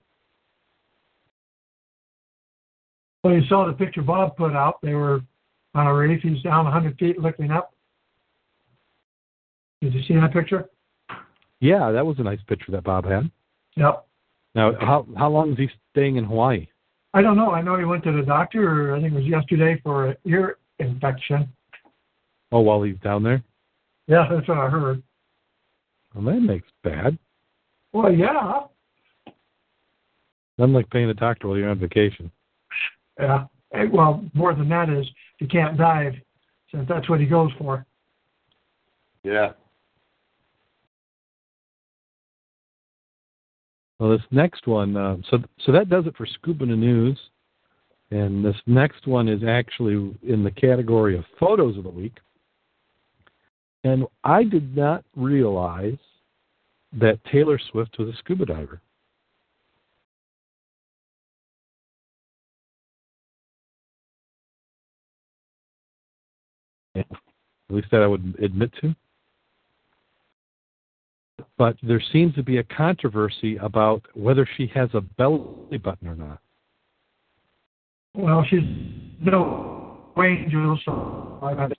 Well, 3.22 3.34
you 3.34 3.42
saw 3.48 3.66
the 3.66 3.72
picture 3.72 4.02
Bob 4.02 4.36
put 4.36 4.52
out. 4.52 4.80
They 4.82 4.94
were 4.94 5.20
on 5.74 5.86
a 5.86 5.94
reef. 5.94 6.22
He's 6.22 6.42
down 6.42 6.64
100 6.64 6.98
feet 6.98 7.18
looking 7.18 7.50
up. 7.50 7.71
Did 9.82 9.94
you 9.94 10.02
see 10.04 10.14
that 10.14 10.32
picture? 10.32 10.70
Yeah, 11.60 11.90
that 11.90 12.06
was 12.06 12.18
a 12.20 12.22
nice 12.22 12.38
picture 12.46 12.70
that 12.72 12.84
Bob 12.84 13.04
had. 13.04 13.30
Yep. 13.76 14.06
Now, 14.54 14.72
how 14.80 15.06
how 15.16 15.28
long 15.28 15.52
is 15.52 15.58
he 15.58 15.68
staying 15.90 16.16
in 16.16 16.24
Hawaii? 16.24 16.68
I 17.14 17.20
don't 17.20 17.36
know. 17.36 17.50
I 17.50 17.62
know 17.62 17.76
he 17.76 17.84
went 17.84 18.04
to 18.04 18.12
the 18.12 18.22
doctor, 18.22 18.94
I 18.94 19.00
think 19.00 19.12
it 19.12 19.16
was 19.16 19.24
yesterday, 19.24 19.80
for 19.82 20.06
an 20.06 20.16
ear 20.24 20.58
infection. 20.78 21.48
Oh, 22.52 22.60
while 22.60 22.82
he's 22.82 22.96
down 23.02 23.22
there? 23.22 23.42
Yeah, 24.06 24.28
that's 24.30 24.46
what 24.46 24.58
I 24.58 24.68
heard. 24.68 25.02
Well, 26.14 26.24
that 26.26 26.40
makes 26.40 26.68
bad. 26.84 27.18
Well, 27.92 28.12
yeah. 28.12 28.60
Nothing 30.58 30.74
like 30.74 30.90
paying 30.90 31.10
a 31.10 31.14
doctor 31.14 31.48
while 31.48 31.56
you're 31.56 31.70
on 31.70 31.78
vacation. 31.78 32.30
Yeah. 33.18 33.46
Well, 33.90 34.24
more 34.34 34.54
than 34.54 34.68
that 34.68 34.90
is 34.90 35.06
he 35.38 35.46
can't 35.46 35.76
dive, 35.76 36.14
since 36.70 36.86
that's 36.88 37.08
what 37.08 37.20
he 37.20 37.26
goes 37.26 37.50
for. 37.58 37.84
Yeah. 39.24 39.52
Well, 44.02 44.10
this 44.10 44.26
next 44.32 44.66
one, 44.66 44.96
uh, 44.96 45.18
so 45.30 45.38
so 45.64 45.70
that 45.70 45.88
does 45.88 46.08
it 46.08 46.16
for 46.16 46.26
Scuba 46.26 46.66
News, 46.66 47.16
and 48.10 48.44
this 48.44 48.56
next 48.66 49.06
one 49.06 49.28
is 49.28 49.44
actually 49.46 50.18
in 50.24 50.42
the 50.42 50.50
category 50.50 51.16
of 51.16 51.24
photos 51.38 51.78
of 51.78 51.84
the 51.84 51.90
week. 51.90 52.18
And 53.84 54.04
I 54.24 54.42
did 54.42 54.76
not 54.76 55.04
realize 55.14 55.98
that 56.98 57.20
Taylor 57.30 57.60
Swift 57.70 57.96
was 57.96 58.08
a 58.08 58.16
scuba 58.18 58.44
diver. 58.44 58.80
At 66.96 67.06
least 67.70 67.86
that 67.92 68.02
I 68.02 68.08
would 68.08 68.34
admit 68.42 68.72
to 68.80 68.96
but 71.58 71.76
there 71.82 72.02
seems 72.12 72.34
to 72.34 72.42
be 72.42 72.58
a 72.58 72.64
controversy 72.64 73.56
about 73.56 74.02
whether 74.14 74.48
she 74.56 74.66
has 74.74 74.88
a 74.94 75.00
belly 75.00 75.78
button 75.78 76.08
or 76.08 76.16
not. 76.16 76.38
Well, 78.14 78.44
she's 78.48 78.60
no 79.20 79.98
angel, 80.18 80.78
so 80.84 81.38
I 81.42 81.54
got 81.54 81.72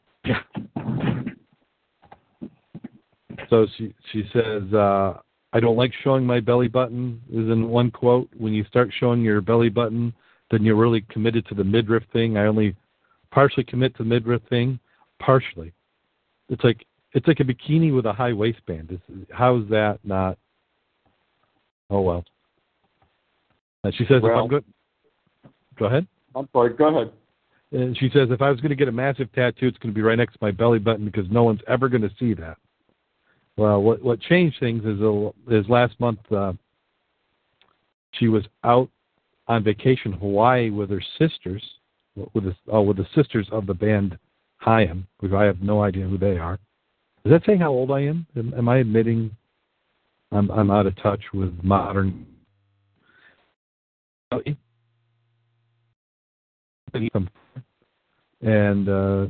So 3.50 3.68
she 3.78 3.94
she 4.12 4.24
says, 4.34 4.74
uh, 4.74 5.20
"I 5.52 5.60
don't 5.60 5.78
like 5.78 5.92
showing 6.04 6.26
my 6.26 6.40
belly 6.40 6.68
button." 6.68 7.22
Is 7.30 7.50
in 7.50 7.70
one 7.70 7.92
quote. 7.92 8.30
When 8.38 8.54
you 8.54 8.64
start 8.66 8.90
showing 9.00 9.22
your 9.22 9.42
belly 9.42 9.70
button, 9.70 10.14
then 10.50 10.64
you're 10.64 10.76
really 10.76 11.02
committed 11.10 11.46
to 11.48 11.56
the 11.56 11.64
midriff 11.64 12.04
thing. 12.12 12.38
I 12.38 12.46
only 12.46 12.76
partially 13.32 13.64
commit 13.64 13.96
to 13.98 14.04
the 14.04 14.10
midriff 14.10 14.42
thing, 14.50 14.80
partially. 15.20 15.74
It's 16.50 16.64
like 16.64 16.86
it's 17.14 17.28
like 17.28 17.40
a 17.40 17.44
bikini 17.44 17.96
with 17.96 18.06
a 18.06 18.14
high 18.14 18.34
waistband. 18.34 18.92
Is 18.92 19.00
that 19.70 20.00
not? 20.04 20.38
Oh 21.90 22.02
well. 22.02 22.26
And 23.84 23.94
she 23.96 24.06
says, 24.06 24.22
if 24.24 24.32
I'm 24.36 24.48
good, 24.48 24.64
go 25.78 25.86
ahead. 25.86 26.08
I'm 26.36 26.48
sorry. 26.54 26.74
Go 26.74 26.88
ahead. 26.88 27.14
And 27.74 27.98
she 27.98 28.10
says, 28.14 28.30
if 28.32 28.42
I 28.42 28.50
was 28.50 28.62
going 28.62 28.70
to 28.70 28.76
get 28.76 28.88
a 28.88 28.92
massive 28.92 29.32
tattoo, 29.34 29.68
it's 29.68 29.78
going 29.80 29.94
to 29.94 29.96
be 29.96 30.02
right 30.02 30.18
next 30.18 30.34
to 30.34 30.40
my 30.42 30.52
belly 30.52 30.80
button 30.80 31.06
because 31.06 31.26
no 31.30 31.44
one's 31.44 31.60
ever 31.68 31.90
going 31.90 32.04
to 32.04 32.12
see 32.20 32.34
that. 32.36 32.58
Well, 33.58 33.82
what 33.82 34.02
what 34.02 34.20
changed 34.22 34.58
things 34.60 34.84
is 34.86 35.00
a, 35.02 35.32
is 35.50 35.68
last 35.70 36.00
month 36.00 36.20
uh, 36.32 36.54
she 38.12 38.28
was 38.28 38.44
out 38.64 38.90
on 39.48 39.64
vacation 39.64 40.14
in 40.14 40.20
Hawaii 40.20 40.70
with 40.70 40.90
her 40.90 41.04
sisters, 41.20 41.64
with 42.34 42.46
the 42.46 42.56
oh, 42.72 42.82
with 42.82 42.98
the 42.98 43.08
sisters 43.16 43.48
of 43.52 43.68
the 43.68 43.74
band 43.74 44.18
Haim, 44.58 45.06
which 45.20 45.34
I 45.34 45.44
have 45.44 45.62
no 45.62 45.84
idea 45.84 46.08
who 46.08 46.18
they 46.18 46.38
are. 46.38 46.58
Is 47.26 47.32
that 47.32 47.44
saying 47.46 47.60
how 47.60 47.72
old 47.72 47.92
I 47.92 48.02
am? 48.02 48.28
Am, 48.36 48.54
am 48.54 48.68
I 48.70 48.78
admitting 48.78 49.32
I'm 50.32 50.52
I'm 50.52 50.72
out 50.72 50.88
of 50.88 50.96
touch 51.02 51.22
with 51.34 51.54
modern? 51.64 52.26
And 58.42 58.90
uh, 58.90 59.28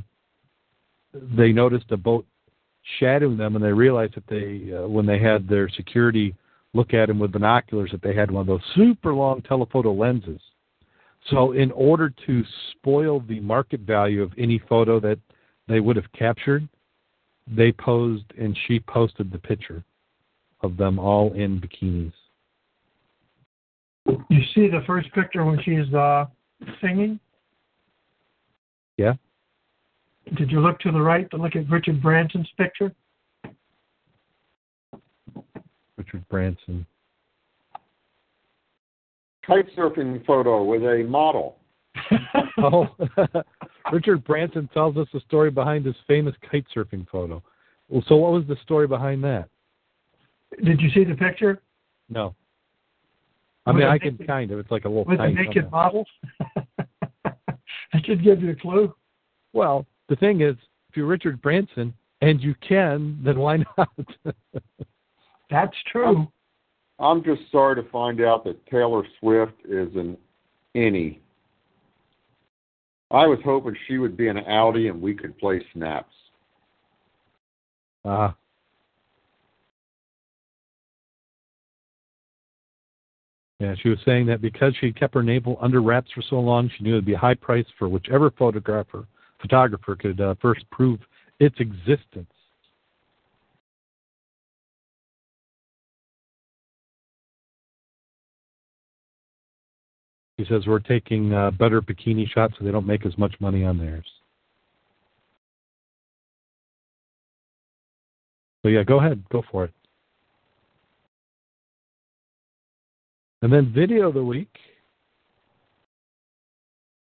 they 1.14 1.52
noticed 1.52 1.92
a 1.92 1.98
boat 1.98 2.26
shadowing 3.00 3.38
them, 3.38 3.56
and 3.56 3.64
they 3.64 3.72
realized 3.72 4.16
that 4.16 4.28
they, 4.28 4.74
uh, 4.74 4.88
when 4.88 5.06
they 5.06 5.20
had 5.20 5.48
their 5.48 5.70
security 5.70 6.36
look 6.74 6.94
at 6.94 7.08
them 7.08 7.20
with 7.20 7.32
binoculars, 7.32 7.92
that 7.92 8.02
they 8.02 8.16
had 8.16 8.32
one 8.32 8.42
of 8.42 8.48
those 8.48 8.62
super 8.76 9.14
long 9.14 9.42
telephoto 9.44 9.94
lenses. 9.94 10.42
So, 11.30 11.54
in 11.54 11.72
order 11.72 12.14
to 12.26 12.44
spoil 12.72 13.22
the 13.22 13.40
market 13.40 13.82
value 13.82 14.22
of 14.24 14.32
any 14.38 14.60
photo 14.68 15.00
that 15.00 15.20
they 15.68 15.80
would 15.80 15.96
have 15.96 16.12
captured, 16.12 16.68
they 17.48 17.72
posed 17.72 18.26
and 18.38 18.58
she 18.68 18.80
posted 18.80 19.32
the 19.32 19.40
picture 19.40 19.84
of 20.62 20.78
them 20.78 20.98
all 21.00 21.34
in 21.34 21.60
bikinis. 21.60 22.14
You 24.30 24.42
see 24.54 24.68
the 24.68 24.84
first 24.86 25.12
picture 25.14 25.46
when 25.46 25.62
she's 25.64 25.94
uh, 25.94 26.26
singing? 26.82 27.20
Yeah. 28.98 29.14
Did 30.36 30.52
you 30.52 30.60
look 30.60 30.80
to 30.80 30.92
the 30.92 31.02
right 31.02 31.30
to 31.32 31.38
look 31.38 31.56
at 31.56 31.70
Richard 31.70 32.02
Branson's 32.02 32.50
picture? 32.58 32.94
Richard 35.98 36.28
Branson. 36.30 36.86
Kite 39.46 39.68
surfing 39.76 40.26
photo 40.26 40.64
with 40.64 40.84
a 40.84 41.06
model. 41.08 41.58
Oh, 42.58 42.88
Richard 43.92 44.24
Branson 44.24 44.70
tells 44.74 44.96
us 44.98 45.08
the 45.14 45.20
story 45.22 45.52
behind 45.52 45.86
his 45.86 45.96
famous 46.08 46.34
kite 46.50 46.66
surfing 46.76 47.08
photo. 47.10 47.42
Well, 47.90 48.04
so 48.08 48.16
what 48.16 48.32
was 48.32 48.44
the 48.48 48.56
story 48.64 48.88
behind 48.88 49.24
that? 49.24 49.50
Did 50.64 50.80
you 50.80 50.90
see 50.92 51.04
the 51.04 51.16
picture 51.16 51.62
No. 52.10 52.36
I 53.66 53.72
With 53.72 53.80
mean, 53.80 53.88
a 53.88 53.92
I 53.92 54.00
can 54.00 54.18
kind 54.18 54.52
of. 54.52 54.60
It's 54.60 54.72
like 54.72 54.86
a 54.86 54.88
little 54.90 55.06
with 55.06 55.18
the 55.18 55.28
naked 55.28 55.66
on 55.66 55.72
model? 55.72 56.06
that 56.56 58.06
should 58.06 58.24
give 58.24 58.42
you 58.42 58.52
a 58.52 58.56
clue. 58.56 58.94
Well, 59.54 59.86
the 60.10 60.16
thing 60.16 60.42
is, 60.42 60.56
if 60.90 60.98
you're 60.98 61.06
Richard 61.08 61.42
Branson 61.42 61.94
and 62.22 62.42
you 62.42 62.56
can, 62.68 63.20
then 63.24 63.40
why 63.40 63.64
not? 63.78 63.90
That's 65.50 65.76
true. 65.92 66.28
I'm 67.00 67.24
just 67.24 67.42
sorry 67.52 67.76
to 67.82 67.90
find 67.90 68.22
out 68.22 68.44
that 68.46 68.64
Taylor 68.68 69.04
Swift 69.20 69.54
is 69.66 69.90
an 69.96 70.18
innie. 70.76 71.20
I 73.14 73.28
was 73.28 73.38
hoping 73.46 73.76
she 73.88 74.00
would 74.00 74.18
be 74.18 74.28
an 74.28 74.40
Audi 74.40 74.88
and 74.88 75.00
we 75.00 75.14
could 75.14 75.38
play 75.38 75.64
snaps. 75.74 76.14
Ah. 78.04 78.36
Yeah, 83.60 83.76
she 83.82 83.90
was 83.90 84.00
saying 84.04 84.26
that 84.26 84.42
because 84.42 84.74
she 84.82 84.92
kept 84.92 85.14
her 85.14 85.24
navel 85.24 85.58
under 85.62 85.82
wraps 85.82 86.12
for 86.12 86.24
so 86.24 86.40
long, 86.40 86.70
she 86.76 86.84
knew 86.84 86.94
it'd 86.94 87.06
be 87.06 87.14
a 87.14 87.18
high 87.18 87.36
price 87.36 87.66
for 87.78 87.88
whichever 87.88 88.32
photographer 88.32 89.06
photographer 89.40 89.96
could 89.96 90.20
uh, 90.20 90.36
first 90.42 90.70
prove 90.72 91.00
its 91.40 91.56
existence. 91.60 92.33
She 100.40 100.46
says 100.46 100.64
we're 100.66 100.80
taking 100.80 101.34
uh, 101.34 101.52
better 101.52 101.82
bikini 101.82 102.28
shots 102.28 102.56
so 102.58 102.66
they 102.66 102.72
don't 102.72 102.88
make 102.88 103.06
as 103.06 103.18
much 103.18 103.36
money 103.40 103.64
on 103.64 103.78
theirs. 103.78 104.06
So 108.64 108.70
yeah, 108.70 108.84
go 108.84 109.00
ahead, 109.00 109.24
go 109.30 109.44
for 109.52 109.66
it. 109.66 109.74
And 113.42 113.52
then 113.52 113.74
video 113.74 114.08
of 114.08 114.14
the 114.14 114.24
week. 114.24 114.56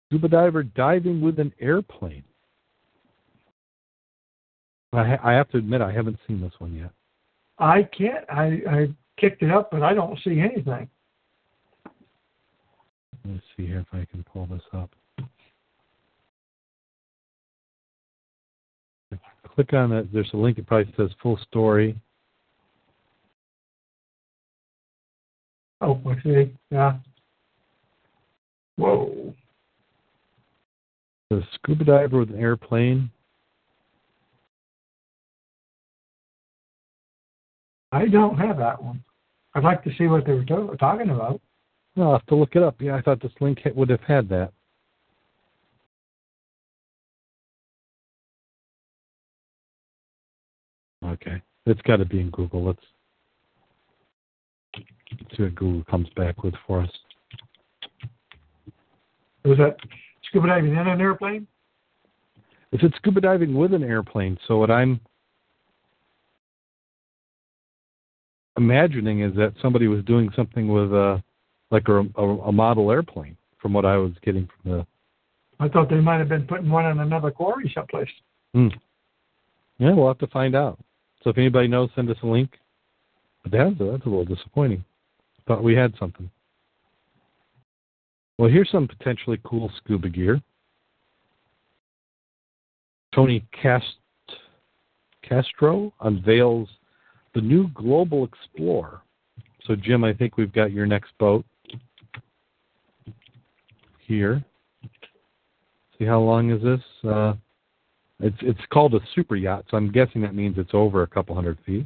Scuba 0.09 0.27
diver 0.27 0.63
diving 0.63 1.21
with 1.21 1.39
an 1.39 1.53
airplane. 1.59 2.23
I, 4.91 5.07
ha- 5.07 5.19
I 5.23 5.33
have 5.33 5.49
to 5.49 5.57
admit, 5.57 5.81
I 5.81 5.91
haven't 5.91 6.17
seen 6.27 6.41
this 6.41 6.53
one 6.59 6.73
yet. 6.73 6.91
I 7.59 7.83
can't. 7.83 8.25
I, 8.29 8.61
I 8.67 8.87
kicked 9.19 9.43
it 9.43 9.51
up, 9.51 9.71
but 9.71 9.83
I 9.83 9.93
don't 9.93 10.19
see 10.23 10.39
anything. 10.39 10.89
Let's 13.25 13.43
see 13.55 13.65
here 13.65 13.79
if 13.79 13.87
I 13.93 14.05
can 14.11 14.23
pull 14.23 14.45
this 14.47 14.61
up. 14.73 14.89
If 19.11 19.19
I 19.23 19.47
click 19.47 19.73
on 19.73 19.93
it, 19.93 20.11
there's 20.11 20.29
a 20.33 20.37
link. 20.37 20.57
It 20.57 20.67
probably 20.67 20.93
says 20.97 21.09
full 21.21 21.37
story. 21.49 21.95
Oh, 25.79 26.01
I 26.05 26.21
see. 26.21 26.53
Yeah. 26.69 26.97
Whoa. 28.75 29.33
The 31.29 31.43
scuba 31.55 31.83
diver 31.85 32.19
with 32.19 32.29
an 32.29 32.39
airplane. 32.39 33.09
I 37.91 38.07
don't 38.07 38.37
have 38.37 38.57
that 38.57 38.81
one. 38.83 39.03
I'd 39.53 39.63
like 39.63 39.83
to 39.83 39.91
see 39.97 40.07
what 40.07 40.25
they 40.25 40.33
were 40.33 40.45
to- 40.45 40.75
talking 40.79 41.09
about. 41.09 41.39
I'll 41.97 42.13
have 42.13 42.25
to 42.27 42.35
look 42.35 42.55
it 42.55 42.63
up. 42.63 42.75
Yeah, 42.79 42.95
I 42.95 43.01
thought 43.01 43.21
this 43.21 43.31
link 43.39 43.59
would 43.75 43.89
have 43.89 44.01
had 44.01 44.27
that. 44.29 44.51
Okay. 51.05 51.41
It's 51.65 51.81
got 51.81 51.97
to 51.97 52.05
be 52.05 52.19
in 52.19 52.29
Google. 52.31 52.63
Let's 52.65 52.79
see 55.35 55.43
what 55.43 55.55
Google 55.55 55.83
comes 55.83 56.07
back 56.15 56.43
with 56.43 56.55
for 56.65 56.81
us. 56.81 56.89
Was 59.45 59.57
that 59.59 59.77
scuba 60.27 60.47
diving 60.47 60.71
in 60.71 60.87
an 60.87 61.01
airplane? 61.01 61.47
It 62.71 62.81
scuba 62.95 63.21
diving 63.21 63.53
with 63.53 63.73
an 63.73 63.83
airplane. 63.83 64.37
So 64.47 64.57
what 64.57 64.71
I'm 64.71 64.99
imagining 68.57 69.21
is 69.21 69.35
that 69.35 69.53
somebody 69.61 69.87
was 69.87 70.03
doing 70.05 70.29
something 70.35 70.67
with 70.67 70.91
a 70.91 71.23
like 71.73 71.87
a, 71.89 72.05
a, 72.15 72.23
a 72.23 72.51
model 72.51 72.91
airplane, 72.91 73.35
from 73.59 73.73
what 73.73 73.83
I 73.83 73.97
was 73.97 74.13
getting 74.23 74.47
from 74.47 74.71
the. 74.71 74.87
I 75.59 75.67
thought 75.67 75.89
they 75.89 75.99
might 75.99 76.19
have 76.19 76.29
been 76.29 76.45
putting 76.45 76.69
one 76.69 76.85
in 76.85 76.99
another 76.99 77.31
quarry 77.31 77.69
someplace. 77.73 78.09
Hmm. 78.53 78.67
Yeah, 79.79 79.93
we'll 79.93 80.07
have 80.07 80.19
to 80.19 80.27
find 80.27 80.55
out. 80.55 80.79
So 81.23 81.31
if 81.31 81.37
anybody 81.37 81.67
knows, 81.67 81.89
send 81.95 82.09
us 82.09 82.17
a 82.21 82.27
link. 82.27 82.51
But 83.41 83.51
that's 83.51 83.81
a, 83.81 83.83
that's 83.91 84.05
a 84.05 84.09
little 84.09 84.23
disappointing. 84.23 84.85
Thought 85.47 85.63
we 85.63 85.75
had 85.75 85.93
something. 85.99 86.29
Well, 88.37 88.49
here's 88.49 88.71
some 88.71 88.87
potentially 88.87 89.39
cool 89.43 89.71
scuba 89.77 90.09
gear. 90.09 90.41
Tony 93.13 93.45
Cast, 93.51 93.85
Castro 95.21 95.93
unveils 96.01 96.69
the 97.35 97.41
new 97.41 97.67
Global 97.69 98.25
Explorer. 98.25 99.01
So, 99.65 99.75
Jim, 99.75 100.03
I 100.03 100.13
think 100.13 100.37
we've 100.37 100.53
got 100.53 100.71
your 100.71 100.85
next 100.85 101.11
boat 101.19 101.45
here. 104.07 104.43
See 105.97 106.05
how 106.05 106.19
long 106.19 106.51
is 106.51 106.61
this? 106.61 107.09
Uh, 107.09 107.33
it's 108.19 108.37
it's 108.41 108.59
called 108.71 108.93
a 108.95 108.99
super 109.15 109.35
yacht, 109.35 109.65
so 109.69 109.77
I'm 109.77 109.91
guessing 109.91 110.21
that 110.21 110.35
means 110.35 110.57
it's 110.57 110.73
over 110.73 111.03
a 111.03 111.07
couple 111.07 111.35
hundred 111.35 111.57
feet. 111.65 111.85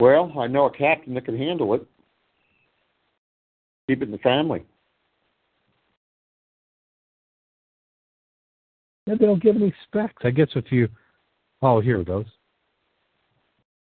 Well, 0.00 0.32
I 0.38 0.46
know 0.46 0.66
a 0.66 0.70
captain 0.72 1.14
that 1.14 1.24
can 1.24 1.38
handle 1.38 1.74
it. 1.74 1.86
Keep 3.88 4.02
it 4.02 4.06
in 4.06 4.10
the 4.10 4.18
family. 4.18 4.64
Yeah, 9.06 9.14
they 9.18 9.26
don't 9.26 9.42
give 9.42 9.56
any 9.56 9.74
specs. 9.84 10.22
I 10.24 10.30
guess 10.30 10.48
if 10.54 10.70
you, 10.70 10.88
oh, 11.60 11.80
here 11.80 12.00
it 12.00 12.06
goes. 12.06 12.26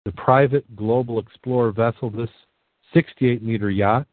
The 0.05 0.12
private 0.12 0.64
Global 0.76 1.18
Explorer 1.18 1.72
vessel, 1.72 2.11
this 2.11 2.30
68 2.95 3.43
meter 3.43 3.70
yacht. 3.70 4.07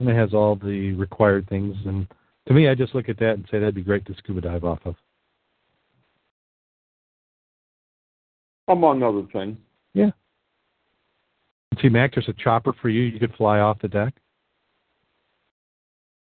And 0.00 0.08
it 0.08 0.16
has 0.16 0.34
all 0.34 0.56
the 0.56 0.92
required 0.94 1.48
things. 1.48 1.76
And 1.86 2.06
to 2.48 2.54
me, 2.54 2.68
I 2.68 2.74
just 2.74 2.94
look 2.94 3.08
at 3.08 3.18
that 3.18 3.34
and 3.34 3.46
say 3.50 3.58
that'd 3.58 3.74
be 3.74 3.82
great 3.82 4.04
to 4.06 4.14
scuba 4.18 4.40
dive 4.40 4.64
off 4.64 4.80
of. 4.84 4.96
Among 8.68 9.02
other 9.02 9.22
things. 9.32 9.56
Yeah. 9.94 10.10
See, 11.80 11.88
Mac, 11.88 12.14
there's 12.14 12.28
a 12.28 12.32
chopper 12.34 12.72
for 12.80 12.88
you. 12.88 13.02
You 13.02 13.18
could 13.18 13.34
fly 13.34 13.60
off 13.60 13.80
the 13.80 13.88
deck. 13.88 14.14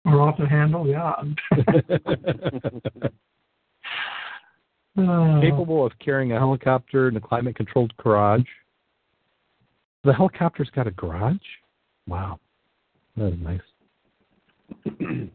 Or 0.05 0.22
off 0.22 0.38
the 0.38 0.47
handle, 0.47 0.88
yeah. 0.88 1.13
Uh, 1.51 3.09
Capable 5.41 5.86
of 5.86 5.91
carrying 5.99 6.32
a 6.32 6.39
helicopter 6.39 7.07
in 7.07 7.18
a 7.18 7.22
climate 7.22 7.55
controlled 7.55 7.95
garage. 7.97 8.47
The 10.03 10.13
helicopter's 10.13 10.70
got 10.70 10.88
a 10.88 10.91
garage? 10.91 11.36
Wow. 12.07 12.39
That 13.18 13.34
is 13.34 13.39
nice. 13.41 13.61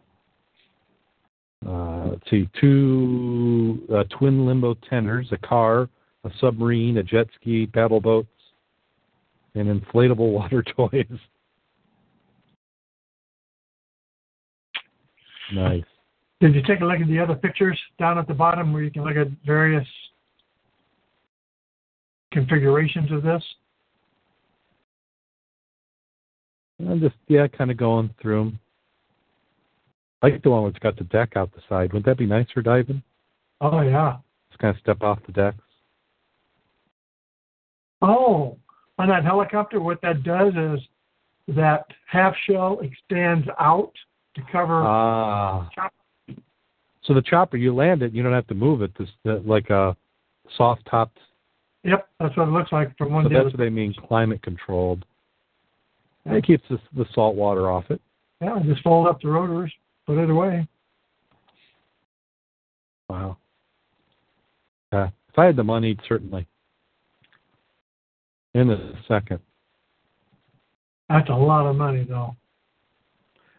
Uh, 1.64 2.08
let's 2.08 2.28
see, 2.28 2.48
two 2.60 3.86
uh, 3.94 4.02
twin 4.18 4.44
limbo 4.44 4.74
tenders, 4.90 5.28
a 5.30 5.38
car, 5.46 5.88
a 6.24 6.30
submarine, 6.40 6.98
a 6.98 7.04
jet 7.04 7.28
ski, 7.36 7.66
paddle 7.66 8.00
boats, 8.00 8.26
and 9.54 9.68
inflatable 9.80 10.32
water 10.32 10.64
toys. 10.76 11.06
Nice. 15.54 15.84
Did 16.40 16.56
you 16.56 16.62
take 16.62 16.80
a 16.80 16.84
look 16.84 17.00
at 17.00 17.06
the 17.06 17.20
other 17.20 17.36
pictures 17.36 17.78
down 17.98 18.18
at 18.18 18.26
the 18.26 18.34
bottom 18.34 18.72
where 18.72 18.82
you 18.82 18.90
can 18.90 19.04
look 19.04 19.16
at 19.16 19.28
various 19.46 19.86
configurations 22.32 23.12
of 23.12 23.22
this? 23.22 23.42
I'm 26.80 27.00
just 27.00 27.14
yeah, 27.28 27.46
kind 27.46 27.70
of 27.70 27.76
going 27.76 28.10
through 28.20 28.44
them. 28.44 28.58
I 30.22 30.28
like 30.28 30.42
the 30.42 30.50
one 30.50 30.64
that's 30.64 30.78
got 30.78 30.96
the 30.96 31.04
deck 31.04 31.36
out 31.36 31.52
the 31.52 31.60
side. 31.68 31.92
Wouldn't 31.92 32.06
that 32.06 32.18
be 32.18 32.26
nice 32.26 32.46
for 32.52 32.62
diving? 32.62 33.02
Oh 33.60 33.80
yeah. 33.80 34.16
Just 34.50 34.60
kind 34.60 34.74
of 34.74 34.80
step 34.80 35.02
off 35.02 35.18
the 35.26 35.32
decks. 35.32 35.58
Oh, 38.02 38.58
on 38.98 39.08
that 39.08 39.24
helicopter, 39.24 39.80
what 39.80 40.00
that 40.02 40.22
does 40.22 40.52
is 40.54 40.80
that 41.56 41.86
half 42.06 42.34
shell 42.48 42.80
extends 42.80 43.46
out 43.58 43.92
to 44.34 44.42
cover. 44.50 44.82
Ah. 44.84 45.68
So 47.04 47.14
the 47.14 47.22
chopper, 47.22 47.56
you 47.56 47.74
land 47.74 48.02
it, 48.02 48.12
you 48.12 48.22
don't 48.22 48.32
have 48.32 48.46
to 48.48 48.54
move 48.54 48.82
it. 48.82 48.92
This 48.98 49.08
like 49.24 49.70
a 49.70 49.96
soft 50.56 50.82
topped. 50.88 51.18
Yep, 51.84 52.08
that's 52.20 52.36
what 52.36 52.48
it 52.48 52.52
looks 52.52 52.70
like 52.70 52.96
from 52.96 53.12
one 53.12 53.24
So 53.24 53.30
that's 53.30 53.46
what 53.46 53.58
they 53.58 53.70
mean, 53.70 53.94
climate 54.08 54.40
controlled. 54.42 55.04
It 56.26 56.44
keeps 56.44 56.64
the, 56.68 56.78
the 56.96 57.06
salt 57.14 57.34
water 57.34 57.70
off 57.70 57.84
it. 57.90 58.00
Yeah, 58.40 58.58
just 58.64 58.82
fold 58.82 59.08
up 59.08 59.20
the 59.20 59.28
rotors, 59.28 59.72
put 60.06 60.18
it 60.18 60.30
away. 60.30 60.66
Wow. 63.08 63.36
Uh, 64.92 65.08
if 65.28 65.38
I 65.38 65.46
had 65.46 65.56
the 65.56 65.64
money, 65.64 65.96
certainly. 66.08 66.46
In 68.54 68.70
a 68.70 68.92
second. 69.08 69.40
That's 71.08 71.28
a 71.28 71.34
lot 71.34 71.66
of 71.66 71.76
money, 71.76 72.04
though. 72.08 72.36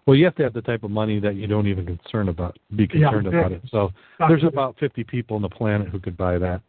Well, 0.05 0.15
you 0.17 0.25
have 0.25 0.35
to 0.35 0.43
have 0.43 0.53
the 0.53 0.61
type 0.61 0.83
of 0.83 0.91
money 0.91 1.19
that 1.19 1.35
you 1.35 1.47
don't 1.47 1.67
even 1.67 1.85
concern 1.85 2.29
about, 2.29 2.57
be 2.75 2.83
Yeah, 2.83 3.09
concerned 3.09 3.27
about 3.27 3.51
it. 3.51 3.61
So 3.71 3.91
there's 4.27 4.43
about 4.43 4.75
50 4.79 5.03
people 5.05 5.35
on 5.35 5.41
the 5.41 5.49
planet 5.49 5.87
who 5.87 5.99
could 5.99 6.17
buy 6.17 6.37
that. 6.39 6.61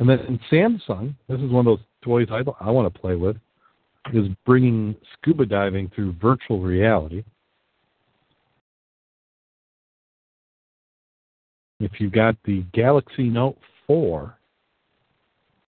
And 0.00 0.08
then 0.08 0.40
Samsung, 0.50 1.14
this 1.28 1.38
is 1.40 1.50
one 1.50 1.66
of 1.66 1.78
those 1.78 1.86
toys 2.02 2.28
I, 2.30 2.42
I 2.58 2.70
want 2.70 2.92
to 2.92 3.00
play 3.00 3.16
with, 3.16 3.36
is 4.14 4.28
bringing 4.46 4.96
scuba 5.12 5.44
diving 5.44 5.90
through 5.94 6.14
virtual 6.20 6.60
reality. 6.60 7.22
If 11.80 11.92
you've 11.98 12.12
got 12.12 12.34
the 12.44 12.64
Galaxy 12.72 13.24
Note 13.24 13.58
4, 13.86 14.38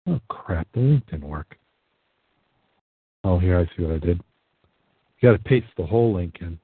oh 0.09 0.21
crap, 0.29 0.67
the 0.75 0.81
link 0.81 1.07
didn't 1.09 1.29
work. 1.29 1.57
Oh, 3.23 3.39
here, 3.39 3.59
I 3.61 3.77
see 3.77 3.85
what 3.85 3.95
I 3.95 3.99
did. 3.99 4.21
You 5.21 5.31
got 5.31 5.33
to 5.33 5.49
paste 5.49 5.67
the 5.77 5.87
whole 5.87 6.15
link 6.15 6.39
in. 6.41 6.59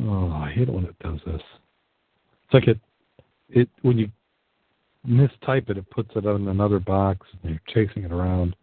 Oh, 0.00 0.30
I 0.30 0.50
hate 0.50 0.68
it 0.68 0.74
when 0.74 0.84
it 0.84 0.98
does 1.00 1.20
this. 1.26 1.42
It's 2.44 2.54
like 2.54 2.68
it, 2.68 2.78
it 3.50 3.68
when 3.82 3.98
you 3.98 4.10
mistype 5.06 5.68
it, 5.68 5.78
it 5.78 5.90
puts 5.90 6.10
it 6.16 6.26
on 6.26 6.48
another 6.48 6.78
box 6.78 7.26
and 7.42 7.52
you're 7.52 7.86
chasing 7.86 8.04
it 8.04 8.12
around. 8.12 8.56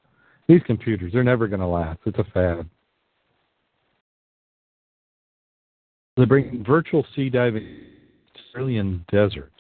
These 0.48 0.62
computers, 0.66 1.14
they're 1.14 1.24
never 1.24 1.48
going 1.48 1.60
to 1.60 1.68
last. 1.68 2.00
It's 2.06 2.18
a 2.18 2.24
fad. 2.34 2.68
They 6.18 6.26
bring 6.26 6.64
virtual 6.66 7.06
sea 7.16 7.30
diving 7.30 7.64
to 7.64 8.42
Australian 8.48 9.06
deserts. 9.12 9.54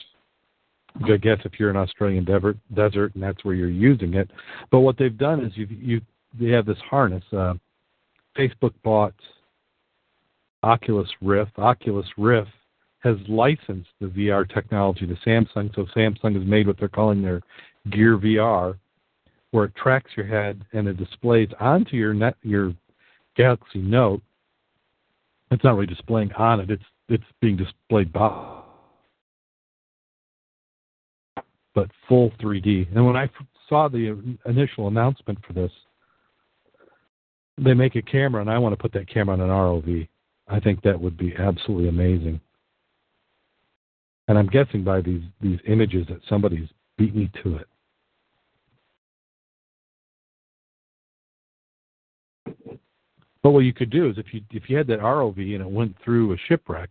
I 1.05 1.17
guess 1.17 1.38
if 1.45 1.59
you're 1.59 1.70
in 1.70 1.78
Australian 1.78 2.26
desert, 2.26 2.57
desert 2.74 3.13
and 3.13 3.24
that's 3.24 3.45
where 3.45 3.53
you're 3.53 3.70
using 3.70 4.15
it. 4.15 4.30
But 4.72 4.80
what 4.80 4.97
they've 4.97 5.17
done 5.17 5.45
is 5.45 5.51
you 5.55 5.67
you 5.70 6.01
they 6.39 6.49
have 6.49 6.65
this 6.65 6.78
harness. 6.89 7.24
Uh, 7.32 7.53
Facebook 8.38 8.74
bought 8.84 9.13
Oculus 10.64 11.10
Rift. 11.22 11.57
Oculus 11.57 12.07
Rift 12.18 12.51
has 12.99 13.16
licensed 13.28 13.89
the 14.01 14.07
VR 14.07 14.51
technology 14.53 15.07
to 15.07 15.16
Samsung, 15.26 15.74
so 15.74 15.86
Samsung 15.95 16.36
has 16.36 16.45
made 16.45 16.68
what 16.68 16.78
they're 16.78 16.89
calling 16.89 17.22
their 17.22 17.41
Gear 17.91 18.18
VR, 18.18 18.78
where 19.51 19.66
it 19.66 19.76
tracks 19.76 20.12
your 20.18 20.26
head 20.26 20.66
and 20.74 20.88
it 20.88 20.97
displays 20.97 21.49
onto 21.60 21.95
your 21.95 22.14
net 22.14 22.36
your 22.43 22.74
Galaxy 23.36 23.80
Note. 23.80 24.22
It's 25.51 25.64
not 25.64 25.76
really 25.76 25.88
displaying 25.88 26.32
on 26.34 26.60
it; 26.60 26.70
it's 26.70 26.84
it's 27.07 27.24
being 27.39 27.55
displayed 27.55 28.12
by, 28.12 28.62
but 31.74 31.89
full 32.07 32.32
3D. 32.41 32.93
And 32.93 33.05
when 33.05 33.16
I 33.16 33.30
saw 33.68 33.88
the 33.88 34.38
initial 34.45 34.89
announcement 34.89 35.39
for 35.45 35.53
this, 35.53 35.72
they 37.57 37.74
make 37.74 37.95
a 37.95 38.01
camera, 38.01 38.41
and 38.41 38.49
I 38.49 38.60
want 38.60 38.74
to 38.74 38.82
put 38.82 38.91
that 38.93 39.07
camera 39.12 39.34
on 39.36 39.41
an 39.41 39.49
ROV. 39.49 40.07
I 40.49 40.59
think 40.59 40.81
that 40.81 40.99
would 40.99 41.17
be 41.17 41.35
absolutely 41.37 41.89
amazing. 41.89 42.41
And 44.27 44.37
I'm 44.37 44.47
guessing 44.47 44.83
by 44.83 45.01
these 45.01 45.23
these 45.41 45.59
images 45.67 46.07
that 46.07 46.21
somebody's 46.27 46.69
beat 46.97 47.15
me 47.15 47.31
to 47.43 47.57
it. 47.57 47.67
But 53.41 53.51
what 53.51 53.59
you 53.59 53.73
could 53.73 53.89
do 53.89 54.09
is 54.09 54.17
if 54.17 54.33
you 54.33 54.41
if 54.51 54.69
you 54.69 54.77
had 54.77 54.87
that 54.87 54.99
ROV 54.99 55.37
and 55.37 55.61
it 55.61 55.69
went 55.69 55.95
through 56.03 56.33
a 56.33 56.37
shipwreck, 56.47 56.89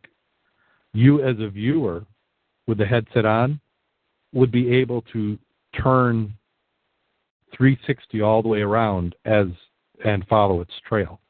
you 0.92 1.22
as 1.22 1.36
a 1.40 1.48
viewer 1.48 2.04
with 2.66 2.78
the 2.78 2.86
headset 2.86 3.24
on 3.24 3.60
would 4.32 4.50
be 4.50 4.74
able 4.74 5.02
to 5.12 5.38
turn 5.80 6.34
360 7.56 8.20
all 8.20 8.42
the 8.42 8.48
way 8.48 8.60
around 8.60 9.14
as 9.24 9.46
and 10.04 10.26
follow 10.26 10.60
its 10.60 10.72
trail. 10.88 11.20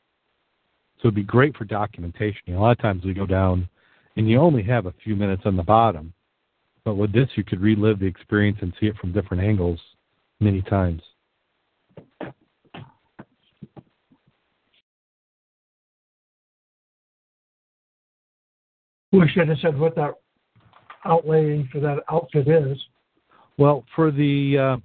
So 1.00 1.08
it'd 1.08 1.14
be 1.14 1.22
great 1.22 1.56
for 1.56 1.64
documentation. 1.64 2.40
You 2.46 2.54
know, 2.54 2.60
a 2.60 2.62
lot 2.62 2.70
of 2.72 2.78
times 2.78 3.04
we 3.04 3.14
go 3.14 3.26
down 3.26 3.68
and 4.16 4.28
you 4.28 4.40
only 4.40 4.62
have 4.64 4.86
a 4.86 4.94
few 5.04 5.14
minutes 5.14 5.42
on 5.44 5.56
the 5.56 5.62
bottom. 5.62 6.12
But 6.84 6.96
with 6.96 7.12
this 7.12 7.28
you 7.36 7.44
could 7.44 7.60
relive 7.60 8.00
the 8.00 8.06
experience 8.06 8.58
and 8.62 8.72
see 8.80 8.86
it 8.86 8.96
from 8.96 9.12
different 9.12 9.42
angles 9.42 9.78
many 10.40 10.62
times. 10.62 11.02
We 19.12 19.26
should 19.28 19.48
have 19.48 19.58
said 19.62 19.78
what 19.78 19.94
that 19.94 20.14
outlay 21.04 21.66
for 21.72 21.80
that 21.80 21.98
outfit 22.10 22.46
is. 22.48 22.76
Well, 23.56 23.84
for 23.96 24.10
the 24.10 24.58
uh, 24.58 24.76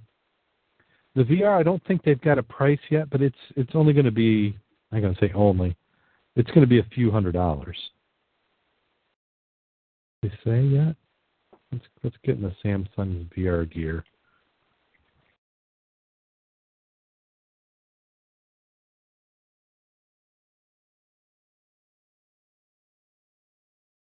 the 1.14 1.22
VR, 1.24 1.58
I 1.58 1.62
don't 1.62 1.84
think 1.86 2.02
they've 2.02 2.20
got 2.20 2.38
a 2.38 2.42
price 2.42 2.78
yet, 2.90 3.10
but 3.10 3.20
it's 3.20 3.36
it's 3.56 3.72
only 3.74 3.92
going 3.92 4.06
to 4.06 4.10
be 4.10 4.56
I'm 4.92 5.00
going 5.00 5.14
to 5.14 5.20
say 5.20 5.32
only. 5.34 5.76
It's 6.36 6.50
going 6.50 6.62
to 6.62 6.66
be 6.66 6.80
a 6.80 6.86
few 6.94 7.10
hundred 7.10 7.32
dollars. 7.32 7.76
They 10.22 10.32
say 10.44 10.62
yet? 10.62 10.96
Let's 11.70 11.84
let's 12.02 12.16
get 12.24 12.36
in 12.36 12.42
the 12.42 12.54
Samsung 12.64 13.28
VR 13.36 13.70
gear. 13.70 14.04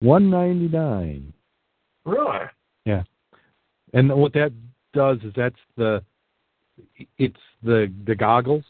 One 0.01 0.31
ninety 0.31 0.69
nine. 0.69 1.33
Really? 2.05 2.47
Yeah. 2.85 3.03
And 3.93 4.15
what 4.15 4.33
that 4.35 4.53
does 4.93 5.19
is 5.25 5.33
that's 5.35 5.57
the 5.77 6.03
it's 7.19 7.37
the 7.63 7.93
the 8.07 8.15
goggles 8.15 8.65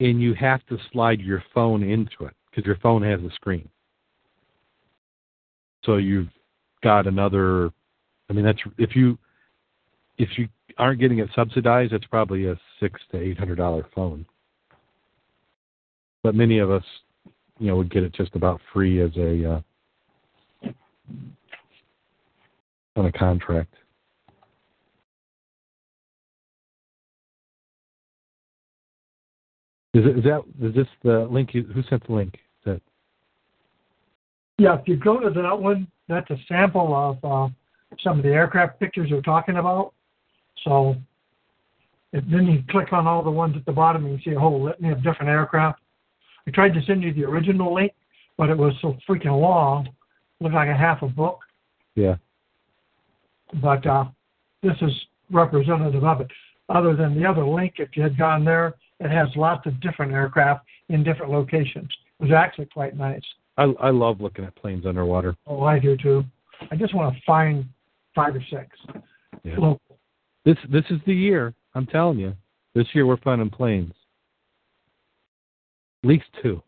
and 0.00 0.20
you 0.20 0.34
have 0.34 0.64
to 0.66 0.78
slide 0.92 1.20
your 1.20 1.42
phone 1.54 1.82
into 1.82 2.24
it 2.24 2.34
because 2.50 2.66
your 2.66 2.76
phone 2.76 3.02
has 3.02 3.20
a 3.20 3.32
screen. 3.34 3.68
So 5.84 5.96
you've 5.96 6.28
got 6.82 7.06
another 7.06 7.70
I 8.28 8.32
mean 8.32 8.44
that's 8.44 8.60
if 8.78 8.96
you 8.96 9.18
if 10.18 10.28
you 10.36 10.48
aren't 10.78 11.00
getting 11.00 11.18
it 11.18 11.28
subsidized, 11.34 11.92
it's 11.92 12.06
probably 12.06 12.46
a 12.46 12.58
six 12.80 13.00
to 13.12 13.18
eight 13.18 13.38
hundred 13.38 13.56
dollar 13.56 13.86
phone. 13.94 14.26
But 16.22 16.34
many 16.34 16.58
of 16.58 16.70
us, 16.70 16.84
you 17.58 17.68
know, 17.68 17.76
would 17.76 17.90
get 17.90 18.02
it 18.02 18.12
just 18.12 18.34
about 18.34 18.60
free 18.72 19.00
as 19.00 19.10
a 19.16 19.54
uh, 19.54 19.60
on 22.96 23.06
a 23.06 23.12
contract. 23.12 23.74
Is, 29.92 30.06
it, 30.06 30.18
is 30.18 30.24
that 30.24 30.42
is 30.62 30.74
this 30.74 30.86
the 31.02 31.26
link? 31.30 31.52
You, 31.52 31.64
who 31.64 31.82
sent 31.88 32.06
the 32.06 32.12
link? 32.12 32.38
That 32.64 32.80
Yeah, 34.58 34.78
if 34.78 34.86
you 34.86 34.96
go 34.96 35.18
to 35.18 35.30
that 35.30 35.60
one, 35.60 35.88
that's 36.08 36.30
a 36.30 36.36
sample 36.48 36.94
of 36.94 37.24
uh, 37.24 37.52
some 38.02 38.18
of 38.18 38.24
the 38.24 38.30
aircraft 38.30 38.78
pictures 38.78 39.08
we're 39.10 39.20
talking 39.20 39.56
about. 39.56 39.92
So 40.64 40.94
if, 42.12 42.24
then 42.30 42.46
you 42.46 42.62
click 42.70 42.92
on 42.92 43.06
all 43.06 43.22
the 43.22 43.30
ones 43.30 43.56
at 43.56 43.64
the 43.66 43.72
bottom 43.72 44.04
and 44.04 44.14
you 44.14 44.20
see 44.24 44.36
a 44.36 44.40
whole 44.40 44.62
litany 44.62 44.90
of 44.90 45.02
different 45.02 45.28
aircraft. 45.28 45.80
I 46.46 46.50
tried 46.52 46.74
to 46.74 46.82
send 46.86 47.02
you 47.02 47.12
the 47.12 47.24
original 47.24 47.74
link, 47.74 47.92
but 48.36 48.48
it 48.48 48.56
was 48.56 48.74
so 48.80 48.96
freaking 49.08 49.40
long, 49.40 49.88
looked 50.40 50.54
like 50.54 50.68
a 50.68 50.76
half 50.76 51.02
a 51.02 51.08
book. 51.08 51.40
yeah? 51.94 52.16
But 53.60 53.86
uh, 53.86 54.04
this 54.62 54.76
is 54.80 54.92
representative 55.30 56.04
of 56.04 56.20
it. 56.20 56.30
Other 56.68 56.94
than 56.94 57.20
the 57.20 57.28
other 57.28 57.44
link, 57.44 57.74
if 57.78 57.96
you 57.96 58.02
had 58.02 58.16
gone 58.16 58.44
there, 58.44 58.74
it 59.00 59.10
has 59.10 59.28
lots 59.34 59.66
of 59.66 59.80
different 59.80 60.12
aircraft 60.12 60.66
in 60.88 61.02
different 61.02 61.32
locations. 61.32 61.88
It 62.20 62.24
was 62.24 62.32
actually 62.32 62.66
quite 62.66 62.96
nice. 62.96 63.22
I 63.56 63.64
I 63.80 63.90
love 63.90 64.20
looking 64.20 64.44
at 64.44 64.54
planes 64.54 64.86
underwater. 64.86 65.34
Oh, 65.46 65.62
I 65.62 65.78
do 65.78 65.96
too. 65.96 66.24
I 66.70 66.76
just 66.76 66.94
want 66.94 67.14
to 67.14 67.20
find 67.26 67.64
five 68.14 68.34
or 68.34 68.44
six. 68.50 68.68
Yeah. 69.42 69.74
This 70.44 70.56
this 70.70 70.84
is 70.90 71.00
the 71.06 71.14
year. 71.14 71.54
I'm 71.74 71.86
telling 71.86 72.18
you. 72.18 72.34
This 72.74 72.86
year 72.92 73.06
we're 73.06 73.16
finding 73.18 73.50
planes. 73.50 73.92
At 76.04 76.08
least 76.08 76.24
two. 76.42 76.62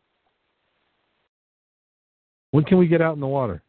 When 2.51 2.65
can 2.65 2.79
we 2.79 2.87
get 2.87 3.01
out 3.01 3.15
in 3.15 3.21
the 3.21 3.27
water? 3.27 3.63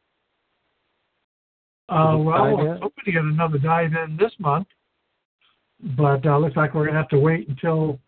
Uh, 1.89 2.17
well, 2.17 2.37
dive 2.37 2.57
we're 2.57 2.77
hoping 2.77 3.03
to 3.05 3.11
get 3.11 3.21
another 3.21 3.57
dive 3.57 3.91
in 3.93 4.17
this 4.17 4.31
month, 4.39 4.67
but 5.97 6.25
uh, 6.25 6.37
looks 6.37 6.55
like 6.55 6.73
we're 6.73 6.85
gonna 6.85 6.97
have 6.97 7.09
to 7.09 7.19
wait 7.19 7.47
until 7.47 7.99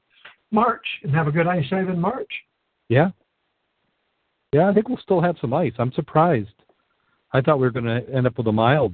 March 0.51 0.85
and 1.03 1.13
have 1.13 1.27
a 1.27 1.31
good 1.31 1.47
ice 1.47 1.65
dive 1.69 1.89
in 1.89 1.99
March. 1.99 2.29
Yeah. 2.89 3.11
Yeah, 4.53 4.69
I 4.69 4.73
think 4.73 4.87
we'll 4.87 4.97
still 4.99 5.21
have 5.21 5.35
some 5.41 5.53
ice. 5.53 5.73
I'm 5.79 5.91
surprised. 5.93 6.49
I 7.33 7.41
thought 7.41 7.59
we 7.59 7.67
were 7.67 7.71
going 7.71 7.85
to 7.85 8.01
end 8.13 8.25
up 8.25 8.37
with 8.37 8.47
a 8.47 8.51
mild 8.51 8.93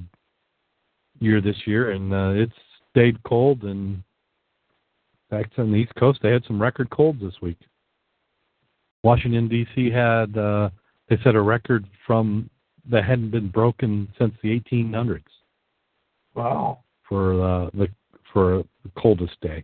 year 1.20 1.40
this 1.40 1.56
year, 1.66 1.92
and 1.92 2.12
uh, 2.12 2.30
it's 2.34 2.52
stayed 2.90 3.22
cold. 3.22 3.62
And 3.62 4.02
back 5.30 5.50
on 5.58 5.70
the 5.70 5.76
East 5.76 5.94
Coast, 5.94 6.18
they 6.22 6.30
had 6.30 6.44
some 6.46 6.60
record 6.60 6.90
colds 6.90 7.20
this 7.20 7.40
week. 7.40 7.58
Washington 9.04 9.48
D.C. 9.48 9.90
had 9.90 10.36
uh, 10.36 10.70
they 11.08 11.16
set 11.22 11.34
a 11.34 11.40
record 11.40 11.86
from 12.06 12.48
that 12.90 13.04
hadn't 13.04 13.30
been 13.30 13.48
broken 13.48 14.08
since 14.18 14.34
the 14.42 14.58
1800s 14.60 15.22
Wow. 16.34 16.80
for 17.08 17.34
uh, 17.42 17.70
the 17.74 17.88
for 18.32 18.64
the 18.82 18.90
coldest 18.96 19.40
day. 19.40 19.62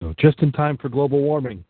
So 0.00 0.14
just 0.18 0.40
in 0.40 0.52
time 0.52 0.78
for 0.78 0.88
global 0.88 1.20
warming. 1.20 1.64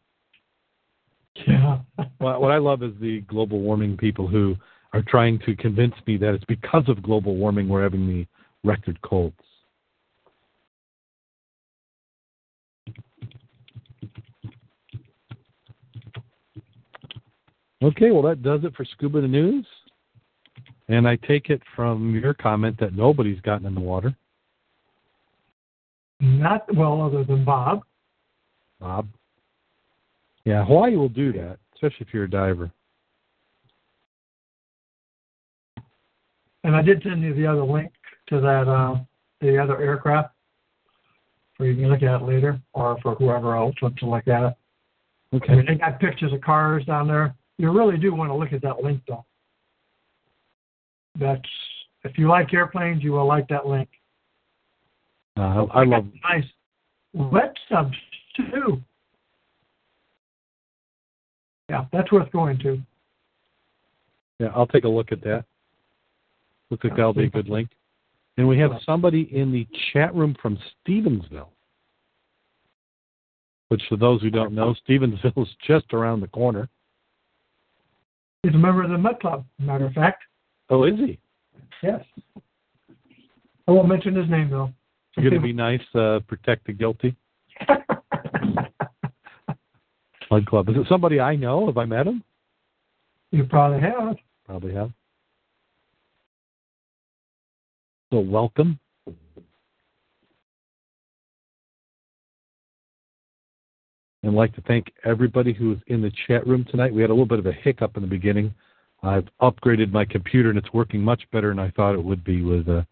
Yeah. 1.47 1.79
What, 2.19 2.41
what 2.41 2.51
I 2.51 2.59
love 2.59 2.83
is 2.83 2.93
the 3.01 3.21
global 3.23 3.61
warming 3.61 3.97
people 3.97 4.27
who 4.27 4.57
are 4.93 5.03
trying 5.03 5.39
to 5.47 5.55
convince 5.55 5.95
me 6.05 6.17
that 6.17 6.35
it's 6.35 6.45
because 6.47 6.83
of 6.89 7.01
global 7.01 7.37
warming 7.37 7.69
we're 7.69 7.83
having 7.83 8.09
the 8.09 8.27
record 8.65 9.01
colds. 9.03 9.37
Okay, 17.83 18.11
well, 18.11 18.23
that 18.23 18.43
does 18.43 18.65
it 18.65 18.75
for 18.75 18.85
Scuba 18.85 19.21
the 19.21 19.29
News. 19.29 19.65
And 20.89 21.07
I 21.07 21.17
take 21.17 21.51
it 21.51 21.63
from 21.77 22.15
your 22.15 22.35
comment 22.35 22.77
that 22.81 22.95
nobody's 22.95 23.41
gotten 23.43 23.67
in 23.67 23.75
the 23.75 23.81
water. 23.81 24.17
Not 26.21 26.75
well, 26.75 27.03
other 27.03 27.23
than 27.23 27.45
Bob. 27.45 27.83
Bob. 28.81 29.09
Yeah, 30.45 30.65
Hawaii 30.65 30.97
will 30.97 31.09
do 31.09 31.33
that, 31.33 31.59
especially 31.75 32.07
if 32.07 32.15
you're 32.15 32.25
a 32.25 32.31
diver. 32.31 32.71
And 36.65 36.75
I 36.75 36.83
did 36.83 37.03
send 37.03 37.23
you 37.23 37.35
the 37.35 37.47
other 37.47 37.65
link 37.65 37.93
to 38.29 38.41
that 38.41 38.69
uh, 38.69 38.97
the 39.41 39.59
other 39.59 39.81
aircraft, 39.81 40.35
for 41.57 41.67
you 41.67 41.75
can 41.75 41.91
look 41.91 42.03
at 42.03 42.21
it 42.21 42.25
later, 42.25 42.61
or 42.73 42.99
for 43.03 43.15
whoever 43.15 43.57
else 43.57 43.75
wants 43.81 44.01
to 44.01 44.07
look 44.07 44.29
at 44.29 44.43
it. 44.43 44.55
Okay. 45.35 45.53
I 45.53 45.57
mean, 45.57 45.67
they 45.67 45.75
got 45.75 46.01
pictures 46.01 46.33
of 46.33 46.41
cars 46.41 46.85
down 46.85 47.09
there. 47.09 47.35
You 47.59 47.71
really 47.71 47.99
do 47.99 48.15
want 48.15 48.31
to 48.31 48.35
look 48.35 48.53
at 48.53 48.63
that 48.63 48.83
link, 48.83 49.03
though. 49.07 49.25
That's 51.19 51.43
if 52.05 52.17
you 52.17 52.29
like 52.29 52.55
airplanes, 52.55 53.03
you 53.03 53.13
will 53.13 53.27
like 53.27 53.49
that 53.49 53.67
link. 53.67 53.89
Uh, 55.37 55.67
I 55.73 55.85
love. 55.85 56.07
nice 56.23 56.45
wet 57.13 57.55
subs 57.71 57.97
too. 58.53 58.81
Yeah, 61.69 61.85
that's 61.93 62.11
worth 62.11 62.31
going 62.33 62.59
to. 62.61 62.81
Yeah, 64.39 64.49
I'll 64.55 64.67
take 64.67 64.85
a 64.85 64.89
look 64.89 65.13
at 65.13 65.23
that. 65.23 65.45
Looks 66.71 66.85
like 66.85 66.97
that'll 66.97 67.13
be 67.13 67.25
a 67.25 67.31
good 67.31 67.49
link. 67.49 67.71
And 68.37 68.47
we 68.47 68.59
have 68.59 68.71
somebody 68.87 69.29
in 69.33 69.53
the 69.53 69.67
chat 69.93 70.15
room 70.15 70.37
from 70.41 70.59
Stevensville. 70.87 71.49
Which, 73.69 73.83
for 73.89 73.97
those 73.97 74.23
who 74.23 74.31
don't 74.31 74.55
know, 74.55 74.75
Stevensville 74.89 75.43
is 75.43 75.49
just 75.67 75.93
around 75.93 76.21
the 76.21 76.29
corner. 76.29 76.69
He's 78.43 78.55
a 78.55 78.59
member 78.59 78.83
of 78.83 78.91
the 78.91 78.99
Mud 78.99 79.21
Club, 79.21 79.45
matter 79.59 79.87
of 79.87 79.93
fact. 79.93 80.23
Oh, 80.71 80.85
is 80.85 80.95
he? 80.97 81.19
Yes. 81.83 82.05
I 83.67 83.71
won't 83.71 83.89
mention 83.89 84.15
his 84.15 84.31
name 84.31 84.51
though. 84.51 84.73
You're 85.17 85.31
going 85.31 85.43
to 85.43 85.47
be 85.47 85.53
nice, 85.53 85.83
uh, 85.95 86.21
protect 86.29 86.67
the 86.67 86.73
guilty. 86.73 87.17
Club. 90.47 90.69
Is 90.69 90.77
it 90.77 90.87
somebody 90.89 91.21
I 91.21 91.37
know? 91.37 91.67
Have 91.67 91.79
I 91.79 91.85
met 91.85 92.07
him? 92.07 92.23
you 93.31 93.45
probably 93.45 93.81
have. 93.81 94.17
Probably 94.47 94.75
have. 94.75 94.91
So 98.13 98.21
welcome. 98.21 98.79
And 104.23 104.33
I'd 104.33 104.35
like 104.35 104.55
to 104.55 104.63
thank 104.63 104.93
everybody 105.05 105.53
who's 105.53 105.79
in 105.87 106.03
the 106.03 106.11
chat 106.27 106.47
room 106.47 106.65
tonight. 106.71 106.93
We 106.93 107.03
had 107.03 107.11
a 107.11 107.13
little 107.13 107.27
bit 107.27 107.39
of 107.39 107.47
a 107.47 107.53
hiccup 107.53 107.97
in 107.97 108.03
the 108.03 108.09
beginning. 108.09 108.55
I've 109.03 109.29
upgraded 109.41 109.93
my 109.93 110.05
computer 110.05 110.49
and 110.49 110.59
it's 110.59 110.73
working 110.73 111.01
much 111.01 111.23
better 111.33 111.51
than 111.51 111.59
I 111.59 111.71
thought 111.71 111.95
it 111.95 112.03
would 112.03 112.25
be 112.25 112.43
with 112.43 112.69
uh, 112.69 112.83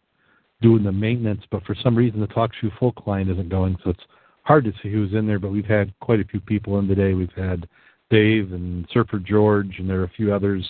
doing 0.62 0.84
the 0.84 0.92
maintenance. 0.92 1.42
But 1.50 1.64
for 1.64 1.74
some 1.82 1.96
reason, 1.96 2.20
the 2.20 2.28
TalkShoe 2.28 2.78
full 2.78 2.92
client 2.92 3.30
isn't 3.30 3.48
going, 3.48 3.76
so 3.82 3.90
it's 3.90 4.04
hard 4.46 4.64
to 4.64 4.72
see 4.82 4.90
who's 4.90 5.12
in 5.12 5.26
there. 5.26 5.38
But 5.38 5.50
we've 5.50 5.66
had 5.66 5.92
quite 6.00 6.20
a 6.20 6.24
few 6.24 6.40
people 6.40 6.78
in 6.78 6.88
today. 6.88 7.14
We've 7.14 7.28
had 7.36 7.68
Dave 8.10 8.52
and 8.52 8.86
Surfer 8.92 9.18
George, 9.18 9.76
and 9.78 9.88
there 9.88 10.00
are 10.00 10.04
a 10.04 10.12
few 10.16 10.32
others 10.32 10.66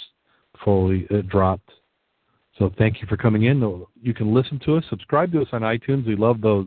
fully 0.64 1.06
uh, 1.10 1.22
dropped. 1.22 1.70
So 2.58 2.72
thank 2.78 3.02
you 3.02 3.06
for 3.06 3.18
coming 3.18 3.44
in. 3.44 3.84
You 4.00 4.14
can 4.14 4.32
listen 4.32 4.58
to 4.64 4.76
us, 4.76 4.84
subscribe 4.88 5.30
to 5.32 5.42
us 5.42 5.48
on 5.52 5.60
iTunes. 5.60 6.06
We 6.06 6.16
love 6.16 6.40
those 6.40 6.66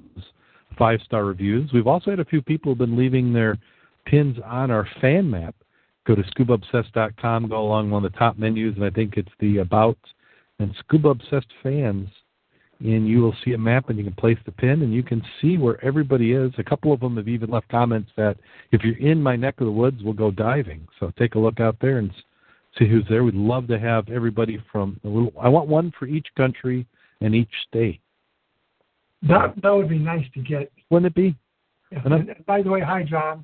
five 0.78 1.00
star 1.04 1.26
reviews. 1.26 1.72
We've 1.74 1.88
also 1.88 2.12
had 2.12 2.20
a 2.20 2.26
few 2.26 2.44
people 2.44 2.72
who've 2.72 2.78
been 2.78 2.98
leaving 2.98 3.34
their 3.34 3.58
pins 4.06 4.38
on 4.46 4.70
our 4.70 4.88
fan 5.02 5.30
map. 5.30 5.56
Go 6.06 6.16
to 6.16 6.22
scubaobsessed.com, 6.22 7.50
go 7.50 7.62
along 7.62 7.90
one 7.90 8.06
of 8.06 8.12
the 8.12 8.18
top 8.18 8.38
menus, 8.38 8.76
and 8.76 8.86
I 8.86 8.90
think 8.92 9.18
it's 9.18 9.30
the 9.40 9.58
About 9.58 9.98
and 10.60 10.74
Scuba 10.80 11.10
Obsessed 11.10 11.52
fans. 11.64 12.10
And 12.82 13.08
you 13.08 13.20
will 13.20 13.36
see 13.44 13.52
a 13.52 13.58
map, 13.58 13.90
and 13.90 13.98
you 13.98 14.06
can 14.06 14.14
place 14.14 14.38
the 14.46 14.54
pin, 14.54 14.84
and 14.84 14.94
you 14.94 15.04
can 15.04 15.22
see 15.42 15.58
where 15.58 15.84
everybody 15.84 16.32
is. 16.32 16.52
A 16.58 16.64
couple 16.64 16.94
of 16.94 17.02
them 17.02 17.18
have 17.18 17.28
even 17.28 17.50
left 17.50 17.68
comments 17.68 18.10
that 18.16 18.38
if 18.72 18.84
you're 18.84 18.98
in 18.98 19.22
my 19.22 19.36
neck 19.36 19.56
of 19.60 19.66
the 19.66 19.72
woods, 19.72 20.02
we'll 20.02 20.14
go 20.14 20.32
diving. 20.32 20.88
So 20.98 21.12
take 21.20 21.36
a 21.36 21.40
look 21.40 21.60
out 21.60 21.76
there 21.82 21.98
and 21.98 22.10
see 22.78 22.88
who's 22.88 23.04
there. 23.10 23.26
We'd 23.26 23.36
love 23.36 23.68
to 23.68 23.78
have 23.78 24.08
everybody 24.08 24.64
from 24.72 24.98
a 25.04 25.08
little. 25.10 25.34
I 25.42 25.50
want 25.50 25.68
one 25.68 25.92
for 26.00 26.06
each 26.06 26.28
country 26.38 26.86
and 27.20 27.36
each 27.36 27.52
state. 27.68 28.00
That 29.24 29.56
that 29.62 29.72
would 29.72 29.90
be 29.90 30.00
nice 30.00 30.26
to 30.34 30.42
get. 30.42 30.72
Wouldn't 30.90 31.08
it 31.08 31.16
be? 31.16 31.36
Yeah. 31.92 32.00
And, 32.06 32.34
by 32.46 32.62
the 32.62 32.70
way, 32.70 32.80
hi 32.80 33.04
John. 33.04 33.44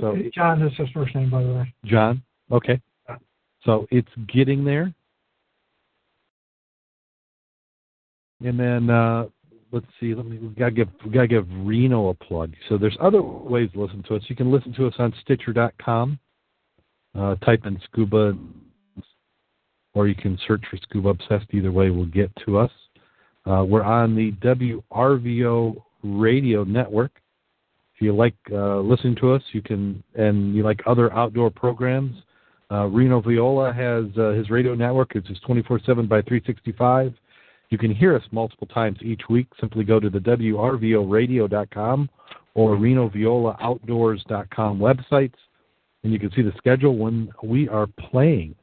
So, 0.00 0.16
John 0.34 0.62
is 0.62 0.76
his 0.76 0.88
first 0.90 1.14
name, 1.14 1.30
by 1.30 1.44
the 1.44 1.52
way. 1.52 1.74
John. 1.84 2.22
Okay. 2.50 2.80
So 3.64 3.86
it's 3.92 4.08
getting 4.26 4.64
there. 4.64 4.92
And 8.44 8.60
then 8.60 8.90
uh, 8.90 9.24
let's 9.72 9.86
see. 9.98 10.14
Let 10.14 10.26
me. 10.26 10.38
We 10.38 10.48
gotta 10.48 10.70
give. 10.70 10.88
We 11.04 11.10
gotta 11.10 11.26
give 11.26 11.46
Reno 11.50 12.08
a 12.08 12.14
plug. 12.14 12.52
So 12.68 12.76
there's 12.78 12.96
other 13.00 13.22
ways 13.22 13.70
to 13.72 13.82
listen 13.82 14.04
to 14.08 14.16
us. 14.16 14.22
You 14.28 14.36
can 14.36 14.52
listen 14.52 14.72
to 14.74 14.86
us 14.86 14.94
on 14.98 15.12
Stitcher.com. 15.22 16.18
Uh, 17.18 17.36
type 17.36 17.64
in 17.64 17.80
Scuba, 17.84 18.36
or 19.94 20.08
you 20.08 20.14
can 20.14 20.38
search 20.46 20.62
for 20.70 20.76
Scuba 20.76 21.10
Obsessed. 21.10 21.46
Either 21.52 21.72
way 21.72 21.90
will 21.90 22.06
get 22.06 22.30
to 22.44 22.58
us. 22.58 22.70
Uh, 23.46 23.64
we're 23.66 23.82
on 23.82 24.14
the 24.14 24.32
WRVO 24.42 25.82
radio 26.02 26.64
network. 26.64 27.12
If 27.94 28.02
you 28.02 28.14
like 28.14 28.34
uh, 28.50 28.80
listening 28.80 29.16
to 29.16 29.32
us, 29.32 29.42
you 29.52 29.62
can, 29.62 30.02
and 30.16 30.54
you 30.54 30.64
like 30.64 30.80
other 30.86 31.12
outdoor 31.12 31.50
programs. 31.50 32.16
Uh, 32.70 32.86
Reno 32.86 33.20
Viola 33.20 33.72
has 33.72 34.06
uh, 34.18 34.30
his 34.30 34.50
radio 34.50 34.74
network. 34.74 35.14
It's 35.14 35.28
just 35.28 35.44
24/7 35.46 36.08
by 36.08 36.20
365. 36.22 37.14
You 37.70 37.78
can 37.78 37.94
hear 37.94 38.14
us 38.14 38.22
multiple 38.30 38.66
times 38.66 38.98
each 39.02 39.22
week. 39.28 39.46
Simply 39.60 39.84
go 39.84 39.98
to 39.98 40.10
the 40.10 40.18
WRVOradio.com 40.18 42.08
or 42.54 42.76
RenoViolaOutdoors.com 42.76 44.78
websites 44.78 45.34
and 46.04 46.12
you 46.12 46.18
can 46.18 46.30
see 46.32 46.42
the 46.42 46.52
schedule 46.58 46.96
when 46.96 47.32
we 47.42 47.68
are 47.68 47.86
playing. 47.86 48.54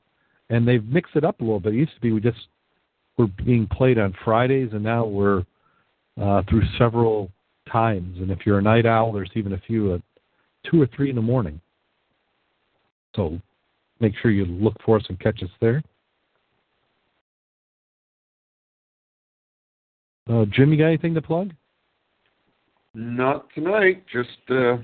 And 0.49 0.67
they've 0.67 0.85
mixed 0.85 1.15
it 1.15 1.25
up 1.25 1.41
a 1.41 1.43
little 1.43 1.59
bit. 1.59 1.73
It 1.73 1.77
used 1.77 1.95
to 1.95 2.01
be 2.01 2.11
we 2.11 2.21
just 2.21 2.47
were 3.17 3.27
being 3.27 3.67
played 3.67 3.97
on 3.97 4.13
Fridays, 4.23 4.69
and 4.73 4.83
now 4.83 5.05
we're 5.05 5.43
uh, 6.21 6.43
through 6.49 6.63
several 6.77 7.31
times. 7.71 8.19
And 8.19 8.31
if 8.31 8.45
you're 8.45 8.59
a 8.59 8.61
night 8.61 8.85
owl, 8.85 9.11
there's 9.11 9.31
even 9.35 9.53
a 9.53 9.59
few 9.59 9.95
at 9.95 10.01
two 10.69 10.81
or 10.81 10.87
three 10.95 11.09
in 11.09 11.15
the 11.15 11.21
morning. 11.21 11.59
So 13.15 13.39
make 13.99 14.13
sure 14.21 14.29
you 14.29 14.45
look 14.45 14.75
for 14.85 14.97
us 14.97 15.03
and 15.09 15.19
catch 15.19 15.41
us 15.41 15.49
there. 15.59 15.81
Uh, 20.29 20.45
Jim, 20.45 20.71
you 20.71 20.77
got 20.77 20.87
anything 20.87 21.13
to 21.13 21.21
plug? 21.21 21.51
Not 22.93 23.47
tonight. 23.53 24.03
Just 24.11 24.29
uh, 24.49 24.77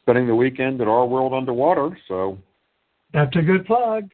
spending 0.00 0.26
the 0.26 0.34
weekend 0.34 0.80
at 0.80 0.88
Our 0.88 1.06
World 1.06 1.32
Underwater. 1.32 1.96
So 2.08 2.38
that's 3.12 3.34
a 3.36 3.42
good 3.42 3.66
plug. 3.66 4.10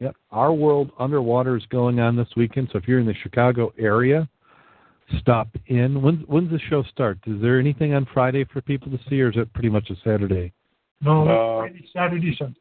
Yep, 0.00 0.16
Our 0.30 0.52
World 0.52 0.90
Underwater 0.98 1.56
is 1.56 1.64
going 1.70 2.00
on 2.00 2.16
this 2.16 2.28
weekend. 2.36 2.68
So 2.72 2.78
if 2.78 2.88
you're 2.88 3.00
in 3.00 3.06
the 3.06 3.14
Chicago 3.22 3.72
area, 3.78 4.28
stop 5.18 5.48
in. 5.66 6.00
When 6.00 6.24
when's 6.26 6.50
the 6.50 6.60
show 6.70 6.82
start? 6.84 7.18
Is 7.26 7.40
there 7.40 7.58
anything 7.58 7.94
on 7.94 8.06
Friday 8.12 8.44
for 8.52 8.60
people 8.60 8.90
to 8.90 8.98
see, 9.08 9.20
or 9.20 9.30
is 9.30 9.36
it 9.36 9.52
pretty 9.52 9.68
much 9.68 9.90
a 9.90 9.94
Saturday? 10.04 10.52
No, 11.00 11.22
uh, 11.22 11.60
Friday, 11.60 11.88
Saturday, 11.92 12.36
Sunday. 12.38 12.60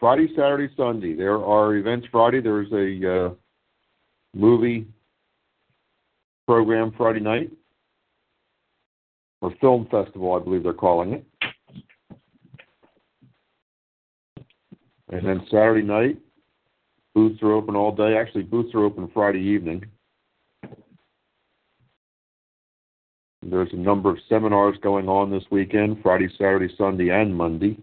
Friday, 0.00 0.28
Saturday, 0.36 0.74
Sunday. 0.76 1.14
There 1.14 1.42
are 1.42 1.76
events 1.76 2.06
Friday. 2.10 2.40
There's 2.40 2.72
a 2.72 3.26
uh, 3.26 3.34
movie 4.34 4.86
program 6.46 6.92
Friday 6.96 7.20
night, 7.20 7.50
or 9.40 9.52
film 9.60 9.86
festival, 9.90 10.34
I 10.34 10.42
believe 10.42 10.62
they're 10.62 10.72
calling 10.72 11.12
it. 11.14 11.26
And 15.10 15.26
then 15.26 15.46
Saturday 15.50 15.86
night, 15.86 16.18
booths 17.14 17.42
are 17.42 17.52
open 17.52 17.76
all 17.76 17.94
day. 17.94 18.16
Actually, 18.16 18.44
booths 18.44 18.74
are 18.74 18.84
open 18.84 19.10
Friday 19.12 19.40
evening. 19.40 19.84
There's 23.42 23.72
a 23.72 23.76
number 23.76 24.10
of 24.10 24.16
seminars 24.28 24.76
going 24.82 25.08
on 25.08 25.30
this 25.30 25.44
weekend 25.50 25.98
Friday, 26.02 26.28
Saturday, 26.38 26.74
Sunday, 26.78 27.10
and 27.10 27.34
Monday. 27.34 27.76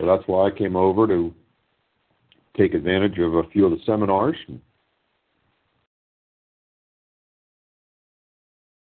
So 0.00 0.06
that's 0.06 0.26
why 0.26 0.46
I 0.46 0.50
came 0.50 0.76
over 0.76 1.06
to 1.06 1.34
take 2.56 2.72
advantage 2.72 3.18
of 3.18 3.34
a 3.34 3.42
few 3.52 3.66
of 3.66 3.72
the 3.72 3.84
seminars. 3.84 4.36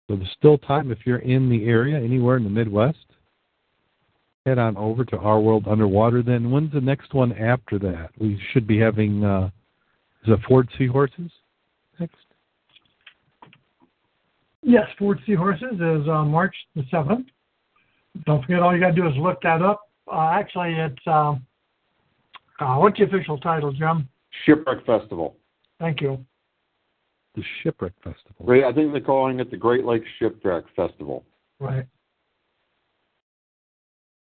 So 0.09 0.17
there's 0.17 0.31
still 0.37 0.59
time 0.59 0.91
if 0.91 0.99
you're 1.05 1.19
in 1.19 1.49
the 1.49 1.65
area, 1.65 1.97
anywhere 1.97 2.37
in 2.37 2.45
the 2.45 2.51
Midwest 2.51 2.99
head 4.47 4.59
on 4.59 4.77
over 4.77 5.05
to 5.07 5.17
Our 5.17 5.41
World 5.41 5.67
Underwater. 5.69 6.23
Then 6.23 6.51
when's 6.51 6.73
the 6.73 6.81
next 6.81 7.15
one 7.15 7.33
after 7.33 7.79
that? 7.79 8.11
We 8.19 8.41
should 8.53 8.67
be 8.67 8.79
having 8.79 9.25
uh, 9.25 9.51
is 10.27 10.33
it 10.33 10.39
Ford 10.47 10.69
Seahorses 10.79 11.31
next? 11.99 12.17
Yes, 14.63 14.87
Ford 14.99 15.19
Seahorses 15.27 15.75
is 15.75 16.09
uh, 16.09 16.25
March 16.25 16.55
the 16.75 16.85
seventh. 16.91 17.27
Don't 18.27 18.43
forget, 18.43 18.61
all 18.61 18.75
you 18.75 18.81
got 18.81 18.91
to 18.91 18.95
do 18.95 19.07
is 19.07 19.15
look 19.17 19.41
that 19.43 19.61
up. 19.61 19.83
Uh, 20.11 20.31
actually, 20.33 20.75
it's 20.75 21.07
um, 21.07 21.45
uh, 22.61 22.77
what's 22.77 22.99
the 22.99 23.05
official 23.05 23.39
title, 23.39 23.73
Jim? 23.73 24.09
Shipwreck 24.45 24.87
Festival. 24.87 25.37
Thank 25.81 26.01
you. 26.01 26.25
The 27.35 27.43
Shipwreck 27.63 27.95
Festival. 28.03 28.37
Right, 28.41 28.65
I 28.65 28.73
think 28.73 28.93
they're 28.93 29.01
calling 29.01 29.41
it 29.41 29.51
the 29.51 29.57
Great 29.57 29.85
Lakes 29.85 30.07
Shipwreck 30.19 30.65
Festival. 30.77 31.25
Right. 31.59 31.87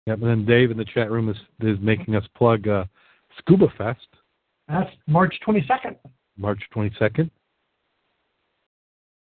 Yep, 0.06 0.22
and 0.22 0.30
then 0.30 0.46
Dave 0.46 0.72
in 0.72 0.78
the 0.78 0.86
chat 0.86 1.12
room 1.12 1.30
is 1.30 1.38
is 1.62 1.78
making 1.82 2.16
us 2.16 2.24
plug 2.36 2.68
uh, 2.68 2.86
Scuba 3.40 3.68
Fest. 3.78 4.08
That's 4.68 4.90
March 5.08 5.36
22nd. 5.48 5.96
March 6.38 6.62
22nd. 6.76 7.30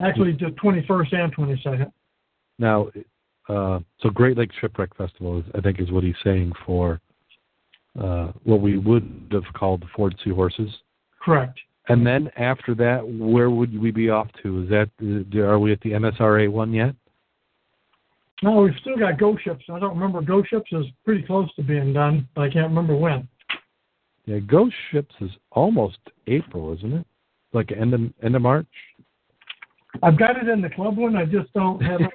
Actually, 0.02 0.34
the 0.34 0.54
21st 0.64 1.16
and 1.16 1.36
22nd. 1.36 1.92
Now, 2.60 2.90
uh, 3.50 3.80
so 4.00 4.10
Great 4.10 4.38
Lakes 4.38 4.56
Shipwreck 4.60 4.96
Festival, 4.96 5.40
is, 5.40 5.46
I 5.56 5.62
think, 5.62 5.80
is 5.80 5.92
what 5.92 6.04
he's 6.04 6.16
saying 6.24 6.52
for 6.66 7.00
uh, 8.00 8.32
what 8.44 8.62
we 8.62 8.78
would 8.78 9.30
have 9.32 9.52
called 9.54 9.82
the 9.82 9.88
Ford 9.96 10.16
Seahorses. 10.24 10.70
Correct. 11.20 11.60
And 11.90 12.06
then 12.06 12.30
after 12.36 12.76
that, 12.76 13.08
where 13.08 13.50
would 13.50 13.80
we 13.80 13.92
be 13.92 14.10
off 14.10 14.28
to? 14.44 14.64
Is 14.64 14.70
that 14.70 14.90
uh, 15.02 15.40
are 15.40 15.60
we 15.60 15.72
at 15.72 15.80
the 15.82 15.92
MSRA 15.92 16.52
one 16.52 16.74
yet? 16.74 16.94
No, 18.44 18.62
we've 18.62 18.76
still 18.82 18.98
got 18.98 19.18
ghost 19.18 19.44
ships. 19.44 19.64
I 19.72 19.80
don't 19.80 19.96
remember 19.96 20.22
ghost 20.22 20.50
ships 20.50 20.70
is 20.72 20.86
pretty 21.04 21.24
close 21.24 21.52
to 21.56 21.64
being 21.64 21.94
done, 21.94 22.28
but 22.36 22.42
I 22.42 22.50
can't 22.50 22.68
remember 22.68 22.96
when. 22.96 23.28
Yeah, 24.26 24.38
ghost 24.40 24.76
ships 24.92 25.16
is 25.22 25.32
almost 25.52 25.98
April, 26.28 26.74
isn't 26.76 26.94
it? 26.94 27.08
Like 27.54 27.72
end 27.72 27.94
of 27.94 28.02
end 28.22 28.36
of 28.36 28.42
March. 28.42 28.68
I've 30.04 30.20
got 30.20 30.36
it 30.38 30.50
in 30.50 30.62
the 30.62 30.70
club 30.70 30.98
one. 30.98 31.16
I 31.16 31.26
just 31.26 31.52
don't 31.54 31.82
have 31.82 32.02
it 32.02 32.12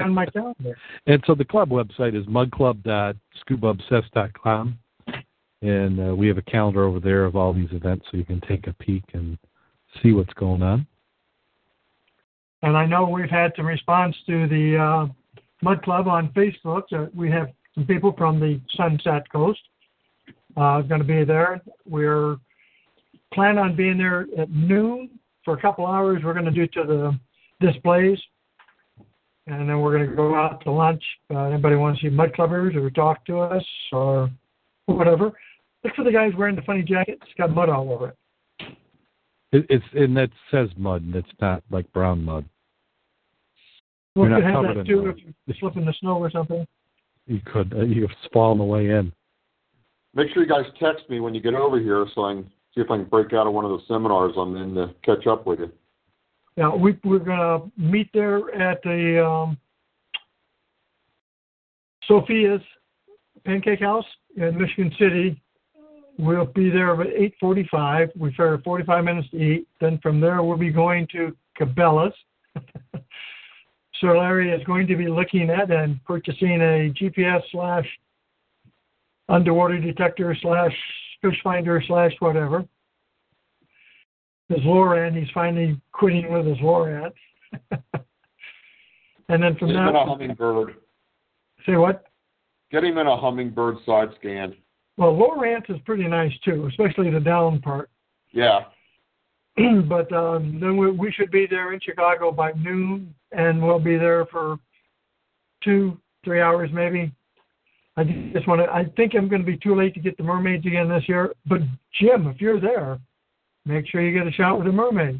on 0.00 0.12
my 0.12 0.26
calendar. 0.26 0.76
And 1.06 1.22
so 1.26 1.34
the 1.34 1.44
club 1.44 1.70
website 1.70 2.14
is 2.18 2.26
mudclub.scubaobsessed.com, 2.26 4.78
and 5.62 6.10
uh, 6.10 6.14
we 6.14 6.28
have 6.28 6.38
a 6.38 6.42
calendar 6.42 6.84
over 6.84 7.00
there 7.00 7.24
of 7.24 7.36
all 7.36 7.52
these 7.52 7.70
events, 7.72 8.06
so 8.10 8.16
you 8.16 8.24
can 8.24 8.40
take 8.42 8.66
a 8.66 8.72
peek 8.74 9.04
and 9.14 9.38
see 10.02 10.12
what's 10.12 10.32
going 10.34 10.62
on. 10.62 10.86
And 12.62 12.76
I 12.76 12.86
know 12.86 13.08
we've 13.08 13.30
had 13.30 13.52
some 13.56 13.66
response 13.66 14.14
to 14.26 14.46
the 14.48 14.76
uh, 14.78 15.12
Mud 15.62 15.82
Club 15.82 16.08
on 16.08 16.28
Facebook. 16.30 16.82
So 16.90 17.08
we 17.14 17.30
have 17.30 17.48
some 17.74 17.86
people 17.86 18.14
from 18.16 18.38
the 18.38 18.60
Sunset 18.76 19.30
Coast 19.30 19.60
uh, 20.56 20.82
going 20.82 21.00
to 21.00 21.06
be 21.06 21.24
there. 21.24 21.60
We're 21.88 22.36
plan 23.32 23.56
on 23.56 23.74
being 23.74 23.96
there 23.96 24.26
at 24.36 24.50
noon 24.50 25.08
for 25.44 25.54
a 25.54 25.60
couple 25.60 25.86
hours. 25.86 26.22
We're 26.22 26.34
going 26.34 26.44
to 26.44 26.50
do 26.50 26.66
to 26.66 26.84
the 26.84 27.18
displays, 27.66 28.18
and 29.46 29.68
then 29.68 29.80
we're 29.80 29.96
going 29.96 30.10
to 30.10 30.14
go 30.14 30.34
out 30.34 30.62
to 30.64 30.70
lunch. 30.70 31.02
Uh, 31.34 31.44
anybody 31.44 31.76
want 31.76 31.98
to 31.98 32.02
see 32.02 32.10
mud 32.10 32.32
clubbers 32.36 32.76
or 32.76 32.90
talk 32.90 33.24
to 33.26 33.38
us 33.38 33.64
or 33.90 34.30
whatever? 34.86 35.32
Look 35.84 35.94
for 35.96 36.04
the 36.04 36.12
guys 36.12 36.32
wearing 36.36 36.56
the 36.56 36.62
funny 36.62 36.82
jacket. 36.82 37.18
It's 37.22 37.32
got 37.36 37.50
mud 37.54 37.68
all 37.68 37.92
over 37.92 38.08
it. 38.08 38.16
It, 39.52 39.66
it's 39.68 39.84
and 39.94 40.16
that 40.16 40.30
says 40.50 40.68
mud, 40.76 41.02
and 41.02 41.14
it's 41.14 41.28
not 41.40 41.62
like 41.70 41.90
brown 41.92 42.24
mud. 42.24 42.44
We 44.14 44.22
You're 44.22 44.36
could 44.36 44.44
not 44.44 44.44
have 44.44 44.54
covered 44.54 44.76
that 44.76 44.80
in 44.80 44.86
too 44.86 45.06
if 45.06 45.16
you 45.46 45.54
slip 45.58 45.76
in 45.76 45.84
the 45.84 45.94
snow 46.00 46.18
or 46.18 46.30
something. 46.30 46.66
You 47.26 47.40
could 47.44 47.72
uh, 47.72 47.82
you 47.82 48.06
could 48.06 48.16
fall 48.32 48.52
on 48.52 48.58
the 48.58 48.64
way 48.64 48.90
in. 48.90 49.12
Make 50.14 50.32
sure 50.32 50.42
you 50.42 50.48
guys 50.48 50.66
text 50.78 51.08
me 51.08 51.20
when 51.20 51.34
you 51.34 51.40
get 51.40 51.54
over 51.54 51.80
here 51.80 52.06
so 52.14 52.24
I 52.24 52.34
can 52.34 52.44
see 52.74 52.80
if 52.80 52.90
I 52.90 52.96
can 52.96 53.06
break 53.06 53.32
out 53.32 53.46
of 53.46 53.52
one 53.52 53.64
of 53.64 53.70
the 53.72 53.80
seminars 53.88 54.34
I'm 54.36 54.56
in 54.56 54.74
to 54.74 54.94
catch 55.04 55.26
up 55.26 55.46
with 55.46 55.60
you. 55.60 55.72
Yeah, 56.56 56.74
we 56.74 56.98
we're 57.04 57.18
gonna 57.18 57.70
meet 57.76 58.10
there 58.12 58.54
at 58.54 58.82
the 58.82 59.26
um, 59.26 59.58
Sophia's 62.06 62.60
Pancake 63.44 63.80
House 63.80 64.04
in 64.36 64.56
Michigan 64.58 64.92
City. 64.98 65.41
We'll 66.22 66.44
be 66.44 66.70
there 66.70 67.00
at 67.00 67.08
eight 67.08 67.34
forty-five. 67.40 68.10
We 68.14 68.30
figure 68.30 68.60
forty-five 68.64 69.02
minutes 69.02 69.28
to 69.30 69.36
eat. 69.36 69.66
Then 69.80 69.98
from 70.00 70.20
there 70.20 70.40
we'll 70.40 70.56
be 70.56 70.70
going 70.70 71.08
to 71.08 71.36
Cabela's. 71.60 72.14
so 74.00 74.06
Larry 74.06 74.52
is 74.52 74.62
going 74.64 74.86
to 74.86 74.94
be 74.94 75.08
looking 75.08 75.50
at 75.50 75.72
and 75.72 76.02
purchasing 76.04 76.60
a 76.60 76.94
GPS 76.94 77.40
slash 77.50 77.86
underwater 79.28 79.80
detector 79.80 80.36
slash 80.40 80.72
fish 81.20 81.40
finder 81.42 81.82
slash 81.88 82.12
whatever 82.20 82.64
his 84.48 84.60
Loran. 84.60 85.18
He's 85.18 85.30
finally 85.34 85.80
quitting 85.90 86.32
with 86.32 86.46
his 86.46 86.58
Loran. 86.58 87.10
and 89.28 89.42
then 89.42 89.56
from 89.56 89.72
Get 89.72 89.76
him 89.76 89.88
in 89.88 89.96
a 89.96 90.06
Humminbird. 90.06 90.74
say 91.66 91.74
what? 91.74 92.04
Get 92.70 92.84
him 92.84 92.98
in 92.98 93.08
a 93.08 93.16
Humminbird 93.16 93.84
side 93.84 94.10
scan. 94.20 94.54
Well, 95.02 95.16
Lowrance 95.16 95.68
is 95.68 95.80
pretty 95.84 96.06
nice 96.06 96.30
too, 96.44 96.68
especially 96.68 97.10
the 97.10 97.18
down 97.18 97.60
part. 97.60 97.90
Yeah. 98.30 98.60
but 99.88 100.12
um, 100.12 100.60
then 100.60 100.76
we, 100.76 100.92
we 100.92 101.10
should 101.10 101.32
be 101.32 101.44
there 101.50 101.72
in 101.72 101.80
Chicago 101.80 102.30
by 102.30 102.52
noon, 102.52 103.12
and 103.32 103.60
we'll 103.60 103.80
be 103.80 103.96
there 103.96 104.26
for 104.26 104.60
two, 105.64 105.98
three 106.24 106.40
hours 106.40 106.70
maybe. 106.72 107.10
I 107.96 108.04
just 108.32 108.46
want 108.46 108.60
to. 108.60 108.72
I 108.72 108.84
think 108.96 109.14
I'm 109.16 109.28
going 109.28 109.42
to 109.42 109.46
be 109.46 109.56
too 109.56 109.74
late 109.74 109.92
to 109.94 110.00
get 110.00 110.16
the 110.16 110.22
mermaids 110.22 110.64
again 110.66 110.88
this 110.88 111.08
year. 111.08 111.34
But 111.46 111.62
Jim, 112.00 112.28
if 112.28 112.40
you're 112.40 112.60
there, 112.60 113.00
make 113.66 113.88
sure 113.88 114.02
you 114.02 114.16
get 114.16 114.28
a 114.28 114.32
shot 114.32 114.56
with 114.56 114.68
the 114.68 114.72
mermaids. 114.72 115.18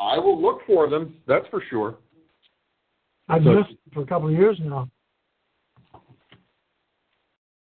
I 0.00 0.16
will 0.16 0.40
look 0.40 0.60
for 0.64 0.88
them, 0.88 1.16
that's 1.26 1.46
for 1.48 1.60
sure. 1.68 1.96
I've 3.28 3.42
So- 3.42 3.52
missed 3.52 3.74
for 3.92 4.02
a 4.02 4.06
couple 4.06 4.28
of 4.28 4.34
years 4.34 4.58
now. 4.62 4.88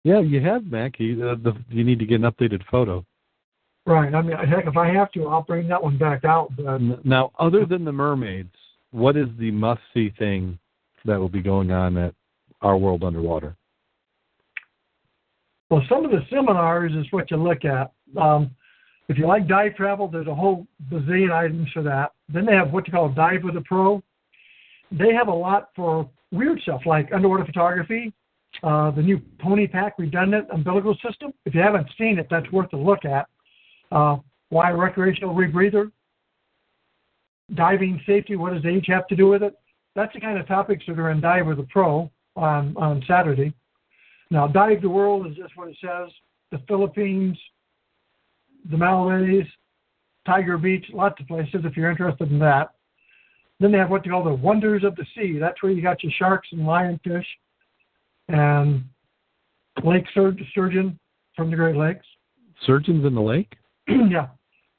Yeah, 0.03 0.19
you 0.19 0.41
have 0.41 0.65
Mac. 0.65 0.99
You, 0.99 1.29
uh, 1.29 1.35
the, 1.35 1.53
you 1.69 1.83
need 1.83 1.99
to 1.99 2.05
get 2.05 2.21
an 2.21 2.31
updated 2.31 2.63
photo. 2.69 3.05
Right. 3.85 4.13
I 4.13 4.21
mean, 4.21 4.37
heck, 4.37 4.65
if 4.67 4.77
I 4.77 4.87
have 4.93 5.11
to, 5.13 5.27
I'll 5.27 5.43
bring 5.43 5.67
that 5.67 5.81
one 5.81 5.97
back 5.97 6.23
out. 6.25 6.51
But 6.55 7.05
Now, 7.05 7.31
other 7.39 7.65
than 7.65 7.83
the 7.83 7.91
mermaids, 7.91 8.53
what 8.91 9.17
is 9.17 9.27
the 9.39 9.51
must-see 9.51 10.13
thing 10.19 10.59
that 11.05 11.19
will 11.19 11.29
be 11.29 11.41
going 11.41 11.71
on 11.71 11.97
at 11.97 12.13
Our 12.61 12.77
World 12.77 13.03
Underwater? 13.03 13.55
well, 15.71 15.81
some 15.87 16.03
of 16.03 16.11
the 16.11 16.19
seminars 16.29 16.91
is 16.93 17.09
what 17.11 17.31
you 17.31 17.37
look 17.37 17.63
at. 17.63 17.91
Um, 18.21 18.51
if 19.07 19.17
you 19.17 19.25
like 19.25 19.47
dive 19.47 19.75
travel, 19.75 20.09
there's 20.09 20.27
a 20.27 20.35
whole 20.35 20.67
bazillion 20.91 21.31
items 21.31 21.69
for 21.73 21.81
that. 21.83 22.11
Then 22.31 22.45
they 22.45 22.53
have 22.53 22.71
what 22.71 22.85
you 22.87 22.93
call 22.93 23.09
Dive 23.09 23.43
with 23.43 23.55
a 23.55 23.61
Pro. 23.61 24.03
They 24.91 25.13
have 25.13 25.29
a 25.29 25.33
lot 25.33 25.69
for 25.73 26.09
weird 26.31 26.59
stuff 26.61 26.81
like 26.85 27.09
underwater 27.13 27.45
photography, 27.45 28.13
uh, 28.63 28.91
the 28.91 29.01
new 29.01 29.19
Pony 29.39 29.67
Pack 29.67 29.97
redundant 29.97 30.47
umbilical 30.51 30.95
system. 31.05 31.33
If 31.45 31.55
you 31.55 31.61
haven't 31.61 31.87
seen 31.97 32.19
it, 32.19 32.27
that's 32.29 32.51
worth 32.51 32.71
a 32.73 32.77
look 32.77 33.05
at. 33.05 33.27
Uh, 33.91 34.17
why 34.49 34.71
recreational 34.71 35.33
rebreather? 35.33 35.91
Diving 37.55 38.01
safety, 38.05 38.35
what 38.35 38.53
does 38.53 38.65
age 38.65 38.85
have 38.87 39.07
to 39.07 39.15
do 39.15 39.27
with 39.27 39.43
it? 39.43 39.53
That's 39.95 40.13
the 40.13 40.21
kind 40.21 40.37
of 40.37 40.47
topics 40.47 40.85
that 40.87 40.99
are 40.99 41.09
in 41.09 41.19
Dive 41.19 41.47
with 41.47 41.59
a 41.59 41.63
Pro 41.63 42.09
on, 42.35 42.75
on 42.77 43.03
Saturday. 43.07 43.53
Now, 44.29 44.47
Dive 44.47 44.81
the 44.81 44.89
World 44.89 45.27
is 45.27 45.35
just 45.35 45.57
what 45.57 45.67
it 45.67 45.77
says. 45.81 46.09
The 46.51 46.61
Philippines, 46.67 47.37
the 48.69 48.77
Maldives, 48.77 49.49
Tiger 50.25 50.57
Beach, 50.57 50.85
lots 50.93 51.19
of 51.19 51.27
places 51.27 51.61
if 51.65 51.75
you're 51.75 51.91
interested 51.91 52.31
in 52.31 52.39
that. 52.39 52.69
Then 53.59 53.71
they 53.71 53.77
have 53.77 53.89
what 53.89 54.03
they 54.03 54.09
call 54.09 54.23
the 54.23 54.33
Wonders 54.33 54.83
of 54.83 54.95
the 54.95 55.05
Sea. 55.15 55.37
That's 55.39 55.61
where 55.61 55.71
you 55.71 55.81
got 55.81 56.03
your 56.03 56.13
sharks 56.17 56.47
and 56.51 56.61
lionfish 56.61 57.25
and 58.27 58.83
lake 59.83 60.05
sur- 60.13 60.35
sturgeon 60.51 60.99
from 61.35 61.49
the 61.49 61.55
Great 61.55 61.75
Lakes. 61.75 62.05
Surgeons 62.65 63.05
in 63.05 63.15
the 63.15 63.21
lake? 63.21 63.53
yeah. 63.87 64.27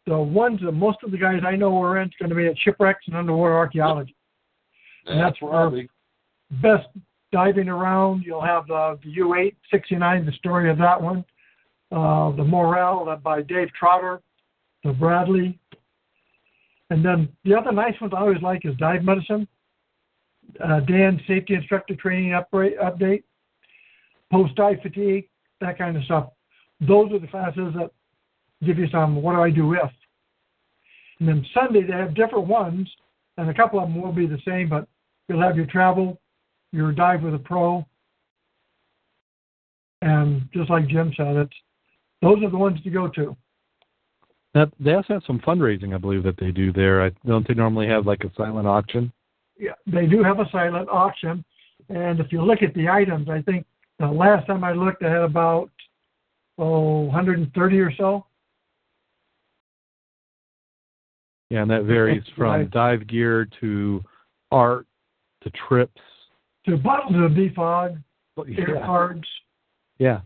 The 0.07 0.19
ones 0.19 0.61
that 0.65 0.73
most 0.73 0.99
of 1.05 1.11
the 1.11 1.19
guys 1.19 1.43
I 1.47 1.57
know 1.57 1.81
are 1.81 1.99
in 1.99 2.09
is 2.09 2.15
going 2.19 2.31
to 2.31 2.37
be 2.37 2.47
at 2.47 2.59
shipwrecks 2.59 3.05
and 3.07 3.17
underwater 3.17 3.57
archaeology. 3.57 4.17
And 5.07 5.21
that's 5.21 5.41
where 5.41 5.69
where- 5.71 5.89
best 6.61 6.89
diving 7.33 7.69
around. 7.69 8.25
You'll 8.25 8.45
have 8.45 8.67
the, 8.67 8.99
the 9.03 9.17
U8 9.21 9.55
69, 9.71 10.27
the 10.27 10.33
story 10.33 10.71
of 10.71 10.79
that 10.79 11.01
one. 11.01 11.25
Uh, 11.91 12.35
the 12.37 12.45
Morale 12.45 13.07
uh, 13.09 13.17
by 13.17 13.43
Dave 13.43 13.69
Trotter, 13.79 14.21
the 14.83 14.93
Bradley. 14.93 15.59
And 16.91 17.05
then 17.05 17.29
the 17.45 17.55
other 17.55 17.73
nice 17.73 17.99
ones 18.01 18.13
I 18.17 18.21
always 18.21 18.43
like 18.43 18.65
is 18.65 18.75
Dive 18.77 19.03
Medicine, 19.03 19.47
uh, 20.63 20.81
DAN 20.81 21.21
Safety 21.27 21.55
Instructor 21.55 21.95
Training 21.97 22.35
upgrade, 22.35 22.79
Update, 22.79 23.25
Post 24.33 24.55
Dive 24.55 24.79
Fatigue, 24.83 25.29
that 25.61 25.77
kind 25.79 25.97
of 25.97 26.03
stuff. 26.05 26.31
Those 26.81 27.13
are 27.13 27.19
the 27.19 27.27
classes 27.27 27.75
that 27.77 27.91
give 28.65 28.79
you 28.79 28.89
some 28.91 29.23
what 29.23 29.35
do 29.35 29.43
I 29.43 29.51
do 29.51 29.75
if. 29.75 29.91
And 31.21 31.29
then 31.29 31.47
Sunday 31.55 31.83
they 31.83 31.93
have 31.93 32.15
different 32.15 32.47
ones, 32.47 32.89
and 33.37 33.49
a 33.49 33.55
couple 33.55 33.79
of 33.79 33.89
them 33.89 34.01
will 34.01 34.13
be 34.13 34.27
the 34.27 34.41
same, 34.47 34.69
but 34.69 34.89
you'll 35.29 35.43
have 35.43 35.57
your 35.57 35.67
travel, 35.67 36.21
your 36.73 36.93
dive 36.93 37.23
with 37.23 37.35
a 37.35 37.39
pro, 37.39 37.87
and 40.01 40.49
just 40.53 40.71
like 40.71 40.89
Jim 40.89 41.13
said, 41.17 41.37
it's 41.37 41.55
those 42.23 42.43
are 42.43 42.51
the 42.51 42.59
ones 42.59 42.83
to 42.83 42.91
go 42.91 43.09
to. 43.09 43.37
Now, 44.55 44.71
they 44.81 44.95
also 44.95 45.15
have 45.15 45.23
some 45.27 45.41
fundraising, 45.41 45.95
I 45.95 45.99
believe, 45.99 46.23
that 46.25 46.37
they 46.39 46.51
do 46.51 46.73
there. 46.73 47.05
I 47.05 47.11
don't 47.27 47.47
they 47.47 47.55
normally 47.55 47.87
have 47.89 48.07
like 48.07 48.25
a 48.25 48.33
silent 48.37 48.67
auction? 48.67 49.13
Yeah, 49.59 49.73
they 49.87 50.07
do 50.07 50.23
have 50.23 50.41
a 50.41 50.49
silent 50.51 50.89
auction, 50.89 51.45
and 51.89 52.19
if 52.19 52.33
you 52.33 52.43
look 52.43 52.63
at 52.63 52.75
the 52.75 52.89
items, 52.89 53.29
I 53.29 53.43
think 53.43 53.67
the 54.03 54.09
last 54.09 54.47
time 54.47 54.65
I 54.65 54.73
looked, 54.73 55.03
I 55.05 55.11
had 55.11 55.23
about 55.23 55.71
oh 56.59 57.03
130 57.03 57.81
or 57.81 57.93
so. 57.95 58.27
Yeah, 61.51 61.63
and 61.63 61.71
that 61.71 61.85
varies 61.85 62.27
from 62.35 62.47
Right. 62.47 62.71
dive 62.71 63.07
gear 63.07 63.45
to 63.61 64.03
art 64.51 64.87
to 65.43 65.51
trips. 65.51 66.01
To 66.67 66.77
bottles 66.77 67.15
of 67.15 67.33
defog, 67.33 68.03
air 68.57 68.81
cards, 68.85 69.29
yeah. 69.99 70.23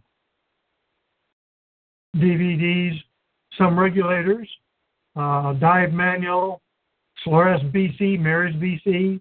DVDs, 2.16 3.02
some 3.58 3.78
regulators, 3.78 4.48
uh, 5.16 5.52
dive 5.54 5.92
manual, 5.92 6.62
Solaris 7.24 7.62
BC, 7.64 8.18
Mares 8.18 8.54
BC, 8.56 9.20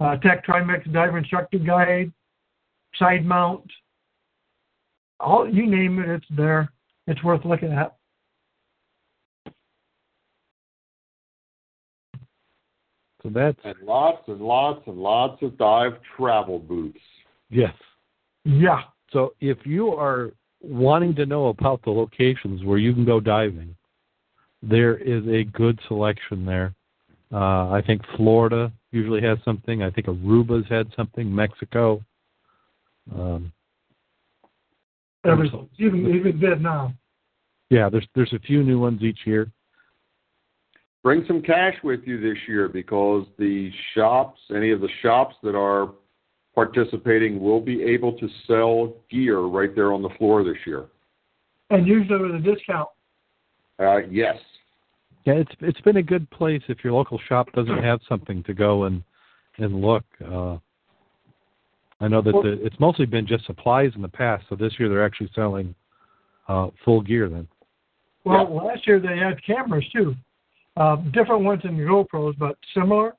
uh, 0.00 0.16
Tech 0.16 0.44
Trimix 0.44 0.90
diver 0.92 1.18
instructor 1.18 1.58
guide, 1.58 2.12
side 2.98 3.24
mount, 3.24 3.70
all 5.20 5.48
you 5.48 5.66
name 5.66 5.98
it, 5.98 6.08
it's 6.08 6.26
there. 6.30 6.70
It's 7.06 7.22
worth 7.22 7.44
looking 7.44 7.72
at. 7.72 7.96
So 13.22 13.30
that's 13.30 13.58
And 13.64 13.74
lots 13.82 14.22
and 14.28 14.40
lots 14.40 14.82
and 14.86 14.98
lots 14.98 15.42
of 15.42 15.56
dive 15.56 15.94
travel 16.16 16.58
boots. 16.58 17.00
yes. 17.50 17.72
Yeah, 18.44 18.82
So 19.10 19.32
if 19.40 19.56
you 19.64 19.88
are 19.94 20.32
wanting 20.60 21.14
to 21.14 21.24
know 21.24 21.46
about 21.46 21.80
the 21.82 21.90
locations 21.90 22.62
where 22.62 22.76
you 22.76 22.92
can 22.92 23.06
go 23.06 23.20
diving, 23.20 23.74
there 24.62 24.96
is 24.98 25.26
a 25.28 25.44
good 25.44 25.80
selection 25.88 26.44
there. 26.44 26.74
Uh, 27.32 27.70
I 27.70 27.82
think 27.86 28.02
Florida 28.16 28.70
usually 28.92 29.22
has 29.22 29.38
something. 29.46 29.82
I 29.82 29.90
think 29.90 30.08
Aruba's 30.08 30.68
had 30.68 30.92
something. 30.94 31.34
Mexico. 31.34 32.02
Um, 33.12 33.52
everything. 35.24 35.68
Even 35.78 36.14
even 36.14 36.38
Vietnam. 36.38 36.96
yeah, 37.70 37.88
there's 37.88 38.06
there's 38.14 38.32
a 38.32 38.38
few 38.40 38.62
new 38.62 38.78
ones 38.78 39.02
each 39.02 39.20
year. 39.24 39.50
Bring 41.02 41.24
some 41.26 41.42
cash 41.42 41.74
with 41.82 42.00
you 42.04 42.18
this 42.18 42.38
year 42.48 42.68
because 42.68 43.26
the 43.38 43.70
shops, 43.94 44.40
any 44.54 44.70
of 44.70 44.80
the 44.80 44.88
shops 45.02 45.34
that 45.42 45.54
are 45.54 45.90
participating, 46.54 47.40
will 47.40 47.60
be 47.60 47.82
able 47.82 48.16
to 48.18 48.28
sell 48.46 48.94
gear 49.10 49.40
right 49.40 49.74
there 49.74 49.92
on 49.92 50.00
the 50.00 50.08
floor 50.16 50.42
this 50.42 50.56
year. 50.66 50.86
And 51.68 51.86
usually 51.86 52.20
with 52.22 52.34
a 52.36 52.38
discount. 52.38 52.88
Uh, 53.78 53.98
yes. 54.10 54.36
Yeah, 55.24 55.34
it's 55.34 55.52
it's 55.60 55.80
been 55.80 55.96
a 55.96 56.02
good 56.02 56.30
place 56.30 56.62
if 56.68 56.84
your 56.84 56.92
local 56.92 57.18
shop 57.28 57.52
doesn't 57.52 57.82
have 57.82 58.00
something 58.08 58.42
to 58.44 58.54
go 58.54 58.84
and 58.84 59.02
and 59.58 59.80
look. 59.80 60.04
Uh, 60.24 60.56
I 62.00 62.08
know 62.08 62.20
that 62.22 62.34
Well- 62.34 62.42
the, 62.42 62.64
it's 62.64 62.78
mostly 62.80 63.06
been 63.06 63.26
just 63.26 63.46
supplies 63.46 63.92
in 63.96 64.02
the 64.02 64.08
past, 64.08 64.44
so 64.48 64.56
this 64.56 64.78
year 64.78 64.88
they're 64.88 65.04
actually 65.04 65.30
selling 65.34 65.74
uh, 66.48 66.68
full 66.84 67.00
gear. 67.00 67.28
Then 67.28 67.48
Well, 68.24 68.54
last 68.54 68.86
year 68.86 69.00
they 69.00 69.16
had 69.16 69.42
cameras 69.44 69.84
too, 69.92 70.14
uh, 70.76 70.96
different 71.12 71.44
ones 71.44 71.62
than 71.62 71.76
the 71.76 71.84
GoPros, 71.84 72.36
but 72.38 72.56
similar. 72.74 73.14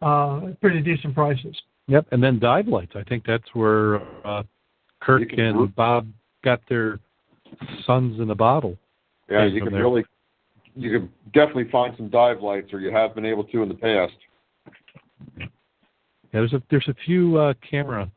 Uh, 0.00 0.50
pretty 0.60 0.80
decent 0.80 1.14
prices. 1.14 1.56
Yep, 1.86 2.06
and 2.10 2.22
then 2.22 2.38
dive 2.40 2.66
lights. 2.66 2.92
I 2.96 3.02
think 3.04 3.24
that's 3.24 3.54
where 3.54 4.00
uh, 4.26 4.42
Kirk 5.00 5.28
can 5.30 5.40
and 5.40 5.56
group- 5.58 5.74
Bob 5.76 6.08
got 6.44 6.60
their 6.68 6.98
sons 7.86 8.20
in 8.20 8.30
a 8.30 8.34
bottle. 8.34 8.76
Yeah, 9.30 9.44
you 9.46 9.62
can 9.62 9.72
their- 9.72 9.82
really, 9.82 10.04
you 10.74 10.90
can 10.98 11.12
definitely 11.32 11.70
find 11.70 11.94
some 11.96 12.08
dive 12.08 12.40
lights, 12.40 12.72
or 12.72 12.80
you 12.80 12.90
have 12.92 13.14
been 13.14 13.26
able 13.26 13.44
to 13.44 13.62
in 13.62 13.68
the 13.68 13.74
past. 13.74 14.14
Yeah, 16.32 16.40
there's 16.40 16.52
a 16.52 16.62
there's 16.70 16.88
a 16.88 16.94
few 17.04 17.36
uh, 17.38 17.54
camera 17.68 18.10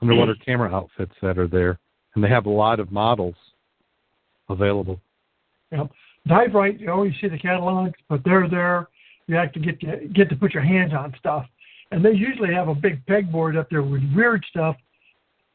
underwater 0.00 0.34
camera 0.44 0.74
outfits 0.74 1.12
that 1.22 1.38
are 1.38 1.48
there, 1.48 1.78
and 2.14 2.24
they 2.24 2.28
have 2.28 2.46
a 2.46 2.50
lot 2.50 2.80
of 2.80 2.92
models 2.92 3.34
available. 4.48 5.00
Yep. 5.72 5.90
Dive 6.26 6.54
Rite, 6.54 6.80
you 6.80 6.90
always 6.90 7.12
see 7.20 7.28
the 7.28 7.38
catalogs, 7.38 7.98
but 8.08 8.22
they're 8.24 8.48
there. 8.48 8.88
You 9.26 9.36
have 9.36 9.52
to 9.52 9.60
get 9.60 9.80
to 9.80 10.08
get 10.14 10.28
to 10.30 10.36
put 10.36 10.54
your 10.54 10.62
hands 10.62 10.92
on 10.92 11.14
stuff, 11.18 11.46
and 11.90 12.04
they 12.04 12.12
usually 12.12 12.52
have 12.54 12.68
a 12.68 12.74
big 12.74 13.04
pegboard 13.06 13.58
up 13.58 13.68
there 13.70 13.82
with 13.82 14.02
weird 14.14 14.44
stuff 14.50 14.76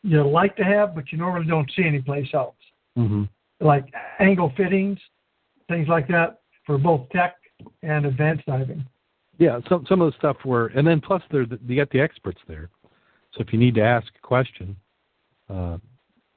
you 0.03 0.27
like 0.27 0.55
to 0.57 0.63
have, 0.63 0.95
but 0.95 1.11
you 1.11 1.17
normally 1.17 1.47
don't 1.47 1.69
see 1.75 1.83
anyplace 1.85 2.27
else, 2.33 2.55
Mm-hmm. 2.97 3.23
like 3.65 3.85
angle 4.19 4.51
fittings, 4.57 4.99
things 5.69 5.87
like 5.87 6.09
that 6.09 6.41
for 6.65 6.77
both 6.77 7.07
tech 7.09 7.35
and 7.83 8.05
advanced 8.05 8.45
diving. 8.45 8.85
Yeah, 9.41 9.59
some 9.67 9.87
some 9.89 10.01
of 10.01 10.11
the 10.11 10.17
stuff 10.19 10.37
were, 10.45 10.67
and 10.67 10.85
then 10.85 11.01
plus 11.01 11.23
there 11.31 11.47
you 11.65 11.75
got 11.75 11.89
the 11.89 11.99
experts 11.99 12.39
there. 12.47 12.69
So 13.33 13.41
if 13.41 13.51
you 13.51 13.57
need 13.57 13.73
to 13.73 13.81
ask 13.81 14.05
a 14.15 14.27
question, 14.27 14.75
uh, 15.49 15.79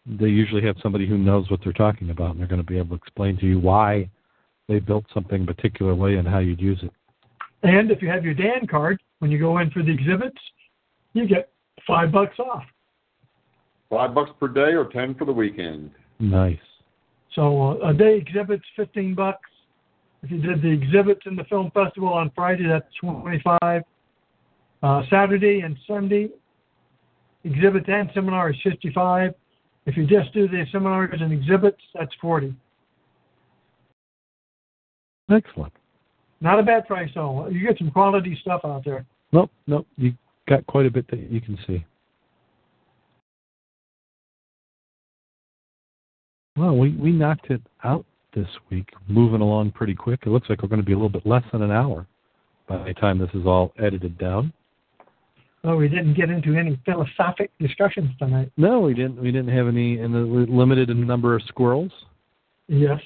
they 0.07 0.29
usually 0.29 0.63
have 0.63 0.77
somebody 0.83 1.07
who 1.07 1.19
knows 1.19 1.51
what 1.51 1.61
they're 1.63 1.75
talking 1.75 2.09
about, 2.09 2.31
and 2.31 2.41
they're 2.41 2.47
going 2.47 2.63
to 2.63 2.67
be 2.67 2.79
able 2.79 2.97
to 2.97 3.03
explain 3.03 3.37
to 3.41 3.47
you 3.47 3.61
why 3.61 4.09
they 4.69 4.79
built 4.79 5.05
something 5.13 5.43
a 5.43 5.45
particular 5.45 5.95
way 5.95 6.15
and 6.15 6.27
how 6.27 6.39
you'd 6.39 6.63
use 6.63 6.79
it. 6.83 6.93
And 7.63 7.91
if 7.91 8.01
you 8.01 8.09
have 8.09 8.25
your 8.25 8.33
DAN 8.33 8.67
card, 8.67 9.03
when 9.19 9.31
you 9.31 9.39
go 9.39 9.59
in 9.59 9.71
for 9.71 9.83
the 9.83 9.93
exhibits, 9.93 10.39
you 11.13 11.29
get 11.29 11.51
five 11.87 12.11
bucks 12.11 12.39
off. 12.39 12.65
Five 13.91 14.15
bucks 14.15 14.31
per 14.41 14.49
day, 14.49 14.73
or 14.73 14.87
ten 14.87 15.15
for 15.15 15.27
the 15.27 15.33
weekend. 15.33 15.91
Nice. 16.21 16.57
So 17.35 17.83
uh, 17.83 17.91
a 17.91 17.93
day 17.93 18.17
exhibit's 18.17 18.65
fifteen 18.75 19.15
bucks. 19.15 19.51
If 20.25 20.31
you 20.31 20.41
did 20.41 20.63
the 20.63 20.71
exhibits 20.71 21.21
in 21.27 21.37
the 21.37 21.45
film 21.45 21.71
festival 21.75 22.09
on 22.09 22.33
Friday, 22.35 22.67
that's 22.67 22.87
twenty-five. 22.99 23.83
Uh, 24.83 25.03
Saturday 25.11 25.61
and 25.61 25.77
Sunday, 25.87 26.31
exhibits 27.45 27.85
and 27.89 28.11
seminar 28.15 28.49
is 28.51 28.57
fifty-five. 28.63 29.35
If 29.85 29.99
you 29.99 30.07
just 30.07 30.33
do 30.33 30.49
the 30.49 30.65
seminars 30.73 31.21
and 31.21 31.31
exhibits, 31.31 31.81
that's 31.95 32.15
forty. 32.23 32.55
Excellent. 35.31 35.75
Not 36.41 36.59
a 36.59 36.63
bad 36.63 36.87
price 36.87 37.11
though. 37.15 37.47
You 37.49 37.61
get 37.67 37.77
some 37.77 37.91
quality 37.91 38.39
stuff 38.41 38.63
out 38.65 38.83
there. 38.83 39.05
Nope, 39.31 39.51
nope. 39.67 39.87
You 39.99 40.15
got 40.49 40.67
quite 40.67 40.87
a 40.87 40.91
bit 40.91 41.07
that 41.11 41.31
you 41.31 41.43
can 41.43 41.59
see. 41.67 41.85
Well, 46.57 46.79
we 46.79 46.97
we 46.97 47.13
knocked 47.13 47.51
it 47.51 47.61
out 47.83 48.07
this 48.35 48.49
week, 48.71 48.89
moving 49.09 49.41
along 49.41 49.73
pretty 49.73 49.95
quick. 49.95 50.21
It 50.27 50.31
looks 50.31 50.49
like 50.49 50.63
we're 50.63 50.69
going 50.69 50.81
to 50.81 50.87
be 50.87 50.93
a 50.93 50.97
little 50.97 51.09
bit 51.09 51.27
less 51.27 51.45
than 51.53 51.63
an 51.63 51.71
hour 51.71 52.07
by 52.69 52.83
the 52.83 52.95
time 52.95 53.19
this 53.19 53.31
is 53.35 53.47
all 53.47 53.73
edited 53.79 54.19
down. 54.19 54.53
Well, 55.63 55.77
we 55.77 55.89
didn't 55.89 56.15
get 56.15 56.29
into 56.29 56.57
any 56.57 56.79
philosophic 56.85 57.51
discussions 57.59 58.11
tonight. 58.19 58.53
No, 58.57 58.81
we 58.81 58.93
didn't. 58.93 59.21
We 59.21 59.33
didn't 59.33 59.55
have 59.57 59.67
any, 59.67 59.99
and 59.99 60.13
we 60.31 60.45
limited 60.47 60.91
in 60.91 61.07
number 61.07 61.35
of 61.35 61.43
squirrels, 61.45 61.91
Yes. 62.69 63.01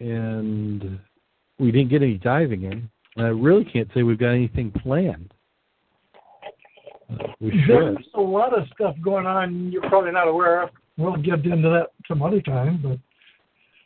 and 0.00 0.98
we 1.58 1.70
didn't 1.70 1.90
get 1.90 2.02
any 2.02 2.14
diving 2.14 2.62
in. 2.62 2.88
And 3.16 3.26
I 3.26 3.30
really 3.30 3.64
can't 3.64 3.88
say 3.94 4.02
we've 4.02 4.18
got 4.18 4.30
anything 4.30 4.70
planned. 4.70 5.32
Uh, 7.10 7.26
we 7.40 7.50
should. 7.50 7.68
There's 7.68 8.06
a 8.14 8.20
lot 8.20 8.58
of 8.58 8.66
stuff 8.74 8.96
going 9.02 9.26
on 9.26 9.70
you're 9.70 9.82
probably 9.82 10.10
not 10.10 10.26
aware 10.26 10.62
of. 10.62 10.70
We'll 10.96 11.16
get 11.16 11.44
into 11.44 11.68
that 11.68 11.88
some 12.08 12.22
other 12.22 12.40
time, 12.40 12.80
but 12.82 12.98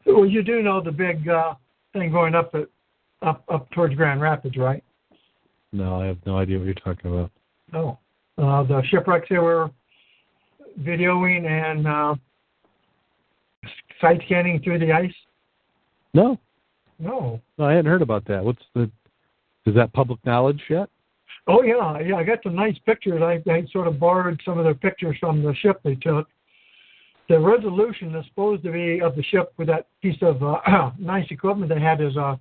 well, 0.06 0.26
you 0.26 0.42
do 0.42 0.62
know 0.62 0.80
the 0.82 0.92
big 0.92 1.28
uh, 1.28 1.54
thing 1.92 2.10
going 2.10 2.34
up 2.34 2.54
at 2.54 2.68
up 3.22 3.42
up 3.48 3.70
towards 3.70 3.94
Grand 3.94 4.20
Rapids, 4.20 4.56
right? 4.56 4.82
No, 5.72 6.00
I 6.00 6.06
have 6.06 6.18
no 6.24 6.38
idea 6.38 6.58
what 6.58 6.64
you're 6.64 6.74
talking 6.74 7.12
about. 7.12 7.30
No. 7.72 7.98
Uh, 8.38 8.62
the 8.62 8.82
shipwrecks 8.88 9.26
they 9.28 9.38
were 9.38 9.70
videoing 10.80 11.46
and 11.46 11.86
uh, 11.86 12.14
side 14.00 14.22
scanning 14.26 14.60
through 14.62 14.78
the 14.78 14.92
ice. 14.92 15.12
No, 16.14 16.38
No. 16.98 17.40
no, 17.58 17.64
I 17.64 17.72
hadn't 17.72 17.90
heard 17.90 18.02
about 18.02 18.24
that. 18.26 18.42
What's 18.42 18.62
the? 18.74 18.90
Is 19.66 19.74
that 19.74 19.92
public 19.92 20.24
knowledge 20.24 20.62
yet? 20.70 20.88
Oh 21.46 21.62
yeah, 21.62 21.98
yeah. 22.00 22.16
I 22.16 22.24
got 22.24 22.42
some 22.42 22.54
nice 22.54 22.76
pictures. 22.86 23.20
I, 23.22 23.42
I 23.50 23.66
sort 23.72 23.86
of 23.88 23.98
borrowed 23.98 24.40
some 24.44 24.58
of 24.58 24.64
their 24.64 24.74
pictures 24.74 25.16
from 25.20 25.42
the 25.42 25.54
ship 25.56 25.80
they 25.82 25.94
took. 25.96 26.28
The 27.28 27.38
resolution 27.38 28.14
is 28.14 28.24
supposed 28.26 28.62
to 28.64 28.72
be 28.72 29.00
of 29.02 29.14
the 29.14 29.22
ship 29.22 29.52
with 29.58 29.68
that 29.68 29.86
piece 30.00 30.16
of 30.22 30.42
uh, 30.42 30.60
nice 30.98 31.26
equipment 31.30 31.68
they 31.72 31.80
had 31.80 32.00
is 32.00 32.16
uh, 32.16 32.36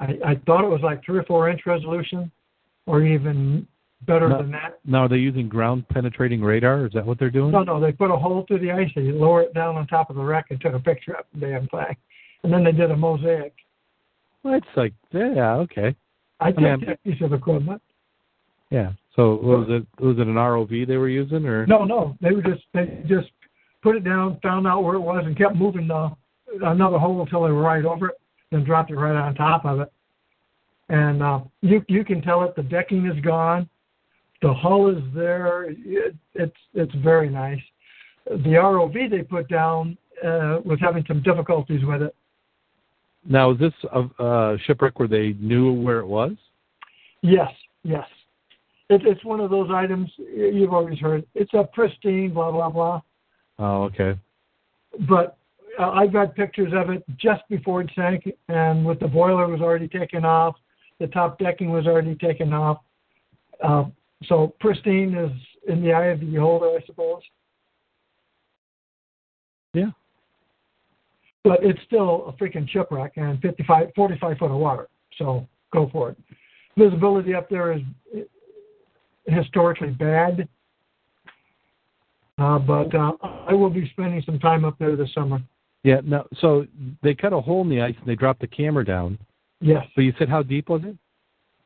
I, 0.00 0.04
I 0.24 0.34
thought 0.46 0.64
it 0.64 0.70
was 0.70 0.80
like 0.82 1.04
three 1.04 1.18
or 1.18 1.24
four 1.24 1.50
inch 1.50 1.62
resolution, 1.66 2.30
or 2.86 3.02
even 3.02 3.66
better 4.06 4.28
No. 4.28 4.38
than 4.38 4.50
that. 4.52 4.78
Now, 4.84 5.04
are 5.04 5.08
they 5.08 5.16
using 5.16 5.48
ground 5.48 5.86
penetrating 5.88 6.42
radar? 6.42 6.86
Is 6.86 6.92
that 6.94 7.04
what 7.06 7.18
they're 7.18 7.30
doing? 7.30 7.52
No, 7.52 7.62
no, 7.62 7.78
they 7.80 7.92
put 7.92 8.10
a 8.10 8.16
hole 8.16 8.44
through 8.48 8.60
the 8.60 8.72
ice. 8.72 8.90
They 8.94 9.02
lower 9.02 9.42
it 9.42 9.54
down 9.54 9.76
on 9.76 9.86
top 9.86 10.10
of 10.10 10.16
the 10.16 10.22
wreck 10.22 10.46
and 10.50 10.60
took 10.60 10.74
a 10.74 10.78
picture 10.78 11.12
of 11.16 11.24
the 11.34 11.46
damn 11.46 11.68
thing, 11.68 11.96
and 12.42 12.52
then 12.52 12.64
they 12.64 12.72
did 12.72 12.90
a 12.90 12.96
mosaic. 12.96 13.54
Well, 14.42 14.54
it's 14.54 14.66
like, 14.76 14.92
yeah, 15.12 15.54
okay, 15.56 15.94
I 16.40 16.50
took 16.52 16.60
mean, 16.60 16.84
that 16.86 17.02
piece 17.04 17.20
of 17.22 17.32
equipment. 17.34 17.82
yeah. 18.70 18.92
So 19.16 19.36
was 19.36 19.66
it 19.70 19.86
was 20.02 20.18
it 20.18 20.26
an 20.26 20.34
ROV 20.34 20.88
they 20.88 20.96
were 20.96 21.08
using, 21.08 21.46
or 21.46 21.66
No, 21.66 21.84
no, 21.84 22.16
they 22.20 22.32
were 22.32 22.42
just 22.42 22.62
they 22.74 23.00
just 23.06 23.28
put 23.84 23.94
it 23.94 24.02
down, 24.02 24.40
found 24.42 24.66
out 24.66 24.82
where 24.82 24.94
it 24.94 25.00
was, 25.00 25.22
and 25.26 25.36
kept 25.36 25.54
moving 25.54 25.86
the 25.86 26.10
another 26.62 26.98
hole 26.98 27.20
until 27.20 27.44
they 27.44 27.50
were 27.50 27.62
right 27.62 27.84
over 27.84 28.08
it, 28.08 28.20
then 28.50 28.64
dropped 28.64 28.90
it 28.90 28.96
right 28.96 29.14
on 29.14 29.34
top 29.34 29.64
of 29.64 29.80
it. 29.80 29.92
And 30.88 31.22
uh, 31.22 31.40
you 31.60 31.84
you 31.88 32.04
can 32.04 32.20
tell 32.22 32.42
it 32.42 32.56
the 32.56 32.62
decking 32.62 33.06
is 33.06 33.22
gone, 33.22 33.68
the 34.42 34.52
hull 34.52 34.88
is 34.88 35.02
there. 35.14 35.70
It, 35.70 36.16
it's 36.34 36.56
it's 36.72 36.94
very 36.96 37.28
nice. 37.28 37.60
The 38.26 38.54
ROV 38.54 39.10
they 39.10 39.22
put 39.22 39.48
down 39.48 39.96
uh, 40.24 40.58
was 40.64 40.78
having 40.80 41.04
some 41.06 41.22
difficulties 41.22 41.84
with 41.84 42.02
it. 42.02 42.14
now 43.26 43.50
is 43.52 43.58
this 43.58 43.72
a, 43.92 44.24
a 44.24 44.58
shipwreck 44.66 44.98
where 44.98 45.08
they 45.08 45.34
knew 45.38 45.72
where 45.72 46.00
it 46.00 46.06
was? 46.06 46.32
Yes, 47.22 47.52
yes. 47.82 48.06
It, 48.90 49.02
it's 49.06 49.24
one 49.24 49.40
of 49.40 49.50
those 49.50 49.70
items 49.70 50.10
you've 50.18 50.72
always 50.72 50.98
heard. 50.98 51.24
It's 51.34 51.52
a 51.54 51.64
pristine, 51.64 52.32
blah 52.32 52.50
blah 52.50 52.70
blah. 52.70 53.00
Oh, 53.58 53.84
okay. 53.84 54.18
but 55.08 55.36
uh, 55.78 55.90
I 55.90 56.06
got 56.06 56.34
pictures 56.34 56.72
of 56.74 56.90
it 56.90 57.04
just 57.16 57.42
before 57.48 57.82
it 57.82 57.90
sank, 57.94 58.28
and 58.48 58.84
with 58.84 59.00
the 59.00 59.08
boiler 59.08 59.48
was 59.48 59.60
already 59.60 59.88
taken 59.88 60.24
off, 60.24 60.56
the 61.00 61.06
top 61.08 61.38
decking 61.38 61.70
was 61.70 61.86
already 61.86 62.14
taken 62.16 62.52
off. 62.52 62.78
Uh, 63.62 63.84
so 64.26 64.54
pristine 64.60 65.14
is 65.14 65.30
in 65.68 65.82
the 65.82 65.92
eye 65.92 66.06
of 66.06 66.20
the 66.20 66.26
beholder, 66.26 66.66
I 66.66 66.84
suppose. 66.86 67.22
Yeah. 69.72 69.90
But 71.42 71.62
it's 71.62 71.80
still 71.86 72.26
a 72.28 72.32
freaking 72.42 72.68
shipwreck 72.68 73.12
and 73.16 73.40
55, 73.40 73.88
45 73.94 74.38
foot 74.38 74.50
of 74.50 74.56
water. 74.56 74.88
So 75.18 75.46
go 75.72 75.88
for 75.92 76.10
it. 76.10 76.18
Visibility 76.76 77.34
up 77.34 77.50
there 77.50 77.72
is 77.72 77.82
historically 79.26 79.90
bad. 79.90 80.48
Uh, 82.38 82.58
but 82.58 82.92
uh, 82.94 83.12
I 83.48 83.52
will 83.52 83.70
be 83.70 83.88
spending 83.90 84.22
some 84.26 84.38
time 84.38 84.64
up 84.64 84.76
there 84.78 84.96
this 84.96 85.12
summer. 85.14 85.40
Yeah. 85.84 86.00
No. 86.04 86.26
So 86.40 86.66
they 87.02 87.14
cut 87.14 87.32
a 87.32 87.40
hole 87.40 87.62
in 87.62 87.68
the 87.68 87.80
ice 87.80 87.94
and 87.98 88.08
they 88.08 88.16
dropped 88.16 88.40
the 88.40 88.46
camera 88.46 88.84
down. 88.84 89.18
Yes. 89.60 89.84
So 89.94 90.00
you 90.00 90.12
said 90.18 90.28
how 90.28 90.42
deep 90.42 90.68
was 90.68 90.82
it? 90.84 90.96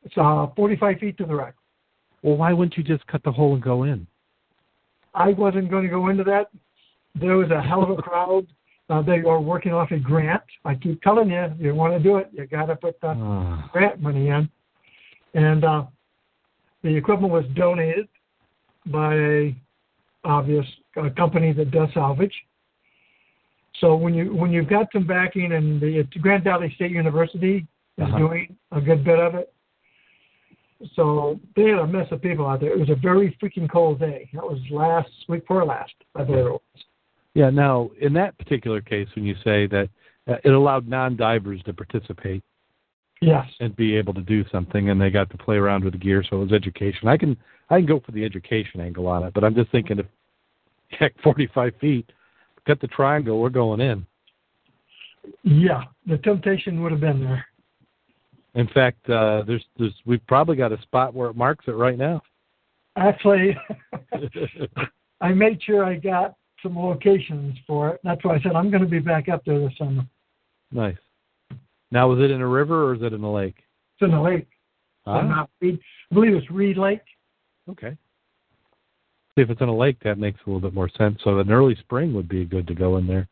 It's 0.05 0.15
uh, 0.17 0.47
45 0.57 0.99
feet 0.99 1.17
to 1.19 1.25
the 1.25 1.35
wreck. 1.35 1.55
Well, 2.23 2.37
why 2.37 2.53
wouldn't 2.53 2.77
you 2.77 2.83
just 2.83 3.07
cut 3.07 3.23
the 3.25 3.33
hole 3.33 3.55
and 3.55 3.63
go 3.63 3.85
in? 3.85 4.07
I 5.15 5.31
wasn't 5.31 5.71
going 5.71 5.85
to 5.85 5.89
go 5.89 6.09
into 6.09 6.25
that. 6.25 6.51
There 7.15 7.37
was 7.37 7.51
a 7.51 7.61
hell 7.61 7.83
of 7.83 7.91
a 7.91 8.03
crowd. 8.03 8.47
Uh, 8.91 9.03
they 9.03 9.19
are 9.19 9.41
working 9.41 9.73
off 9.73 9.91
a 9.91 9.99
grant. 9.99 10.43
I 10.65 10.75
keep 10.75 11.03
telling 11.03 11.31
you, 11.31 11.47
you 11.59 11.75
want 11.75 11.95
to 11.95 12.03
do 12.03 12.17
it, 12.17 12.29
you 12.33 12.47
got 12.47 12.67
to 12.67 12.77
put 12.77 13.01
the 13.01 13.09
Ah. 13.09 13.69
grant 13.73 14.01
money 14.01 14.29
in. 14.29 14.49
And 15.35 15.65
uh, 15.65 15.85
the 16.83 16.95
equipment 16.97 17.33
was 17.33 17.45
donated 17.55 18.09
by 18.87 19.15
a 19.15 19.57
obvious 20.29 20.67
uh, 20.97 21.09
company 21.17 21.53
that 21.53 21.71
does 21.71 21.89
salvage. 21.95 22.35
So 23.81 23.97
when 23.97 24.15
you 24.15 24.35
when 24.35 24.51
you've 24.51 24.69
got 24.69 24.87
some 24.93 25.07
backing, 25.07 25.53
and 25.53 25.81
the 25.81 26.05
Grand 26.21 26.45
Valley 26.45 26.73
State 26.77 26.91
University 26.91 27.67
is 27.97 28.05
Uh-huh. 28.05 28.19
doing 28.19 28.57
a 28.73 28.81
good 28.81 29.03
bit 29.05 29.19
of 29.19 29.35
it, 29.35 29.53
so 30.95 31.41
they 31.57 31.65
had 31.71 31.79
a 31.79 31.87
mess 31.87 32.07
of 32.13 32.23
people 32.23 32.47
out 32.47 32.61
there. 32.61 32.73
It 32.73 32.79
was 32.79 32.91
a 32.91 32.95
very 32.95 33.37
freaking 33.43 33.69
cold 33.71 33.99
day. 33.99 34.29
That 34.35 34.45
was 34.45 34.61
last 34.71 35.11
week 35.29 35.43
before 35.43 35.65
last, 35.65 35.95
I 36.15 36.25
believe 36.25 36.47
it 36.47 36.51
was. 36.51 36.61
Yeah. 37.35 37.51
Now, 37.51 37.91
in 38.01 38.13
that 38.15 38.37
particular 38.39 38.81
case, 38.81 39.09
when 39.15 39.25
you 39.25 39.35
say 39.45 39.67
that 39.69 39.89
uh, 40.29 40.37
it 40.45 40.51
allowed 40.51 40.89
non-divers 40.89 41.63
to 41.65 41.73
participate 41.73 42.43
Yes. 43.21 43.47
and 43.59 43.75
be 43.75 43.97
able 43.97 44.15
to 44.15 44.21
do 44.21 44.45
something, 44.53 44.91
and 44.91 45.01
they 45.01 45.11
got 45.11 45.29
to 45.31 45.39
play 45.39 45.57
around 45.57 45.83
with 45.83 45.95
the 45.95 45.99
gear, 45.99 46.23
so 46.29 46.37
it 46.37 46.45
was 46.45 46.53
education. 46.53 47.09
I 47.09 47.17
can 47.17 47.37
I 47.69 47.79
can 47.79 47.87
go 47.87 48.01
for 48.05 48.13
the 48.13 48.25
education 48.25 48.81
angle 48.81 49.07
on 49.07 49.25
it, 49.25 49.35
but 49.35 49.43
I'm 49.45 49.55
just 49.55 49.73
thinking 49.73 49.99
if 49.99 50.07
heck, 50.91 51.15
45 51.23 51.73
feet, 51.81 52.11
cut 52.67 52.81
the 52.81 52.87
triangle, 52.87 53.41
we're 53.41 53.51
going 53.51 53.81
in. 53.81 54.07
Yeah, 55.43 55.83
the 56.07 56.19
temptation 56.19 56.83
would 56.83 56.93
have 56.93 57.01
been 57.01 57.21
there. 57.21 57.45
In 58.55 58.69
fact, 58.69 59.09
uh, 59.11 59.43
there's 59.47 59.65
there's 59.79 59.95
we've 60.07 60.27
probably 60.27 60.57
got 60.57 60.73
a 60.73 60.81
spot 60.83 61.15
where 61.15 61.29
it 61.31 61.37
marks 61.37 61.67
it 61.69 61.73
right 61.73 61.99
now. 61.99 62.23
Actually, 62.97 63.57
I 65.21 65.33
made 65.33 65.63
sure 65.63 65.85
I 65.85 65.97
got 65.97 66.35
some 66.63 66.77
locations 66.77 67.57
for 67.67 67.91
it. 67.91 68.01
That's 68.03 68.25
why 68.25 68.37
I 68.37 68.41
said 68.41 68.53
I'm 68.53 68.71
going 68.71 68.83
to 68.83 68.89
be 68.89 68.99
back 68.99 69.29
up 69.29 69.45
there 69.45 69.61
this 69.61 69.77
summer. 69.79 70.07
nice. 70.73 70.97
Now, 71.91 72.09
was 72.09 72.19
it 72.21 72.31
in 72.31 72.41
a 72.41 72.47
river 72.47 72.89
or 72.89 72.95
is 72.95 73.03
it 73.03 73.13
in 73.13 73.23
a 73.23 73.33
lake? 73.33 73.57
It's 73.95 74.03
in 74.03 74.11
the 74.11 74.21
lake. 74.21 74.47
Ah, 75.07 75.23
not 75.23 75.51
Reed, 75.61 75.79
I 76.11 76.15
believe 76.15 76.35
it's 76.35 76.51
Reed 76.51 76.77
Lake. 76.77 77.01
okay. 77.71 77.97
See 79.37 79.43
if 79.43 79.51
it's 79.51 79.61
in 79.61 79.69
a 79.69 79.77
lake, 79.77 79.97
that 80.03 80.19
makes 80.19 80.39
a 80.45 80.51
little 80.51 80.61
bit 80.61 80.75
more 80.75 80.91
sense. 80.99 81.19
So 81.23 81.39
an 81.39 81.51
early 81.51 81.77
spring 81.77 82.13
would 82.13 82.29
be 82.29 82.45
good 82.45 82.67
to 82.67 82.75
go 82.75 82.97
in 82.97 83.07
there 83.07 83.29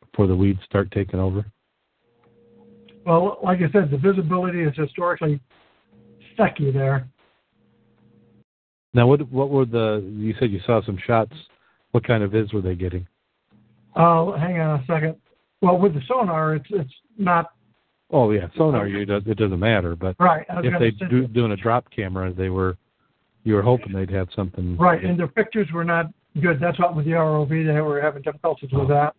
before 0.00 0.26
the 0.26 0.36
weeds 0.36 0.60
start 0.66 0.90
taking 0.92 1.18
over. 1.18 1.44
Well, 3.06 3.38
like 3.42 3.58
I 3.58 3.72
said, 3.72 3.90
the 3.90 3.96
visibility 3.96 4.62
is 4.62 4.76
historically 4.76 5.40
sucky 6.38 6.72
there. 6.72 7.08
Now, 8.94 9.06
what 9.06 9.30
what 9.30 9.50
were 9.50 9.64
the? 9.64 10.04
You 10.16 10.34
said 10.38 10.50
you 10.50 10.60
saw 10.66 10.82
some 10.84 10.98
shots. 11.06 11.32
What 11.92 12.06
kind 12.06 12.22
of 12.22 12.32
viz 12.32 12.52
were 12.52 12.60
they 12.60 12.74
getting? 12.74 13.06
Uh, 13.94 14.32
hang 14.32 14.60
on 14.60 14.80
a 14.80 14.84
second. 14.86 15.16
Well, 15.62 15.78
with 15.78 15.94
the 15.94 16.02
sonar, 16.06 16.54
it's 16.54 16.66
it's 16.70 16.92
not 17.18 17.52
Oh 18.12 18.30
yeah, 18.30 18.48
sonar. 18.56 18.86
You 18.86 19.04
do- 19.04 19.16
it 19.16 19.36
doesn't 19.36 19.58
matter, 19.58 19.96
but 19.96 20.16
right. 20.20 20.46
If 20.48 20.78
they 20.78 20.90
do 20.92 21.26
doing 21.26 21.52
a 21.52 21.56
drop 21.56 21.90
camera, 21.90 22.32
they 22.32 22.50
were. 22.50 22.76
You 23.44 23.54
were 23.54 23.62
hoping 23.62 23.92
they'd 23.92 24.10
have 24.10 24.28
something. 24.34 24.76
right, 24.76 25.04
and 25.04 25.18
the 25.18 25.28
pictures 25.28 25.68
were 25.72 25.84
not 25.84 26.06
good. 26.42 26.58
That's 26.60 26.78
what 26.80 26.96
with 26.96 27.04
the 27.04 27.12
ROV, 27.12 27.48
they 27.48 27.80
were 27.80 28.00
having 28.00 28.22
difficulties 28.22 28.70
with 28.72 28.88
that. 28.88 29.14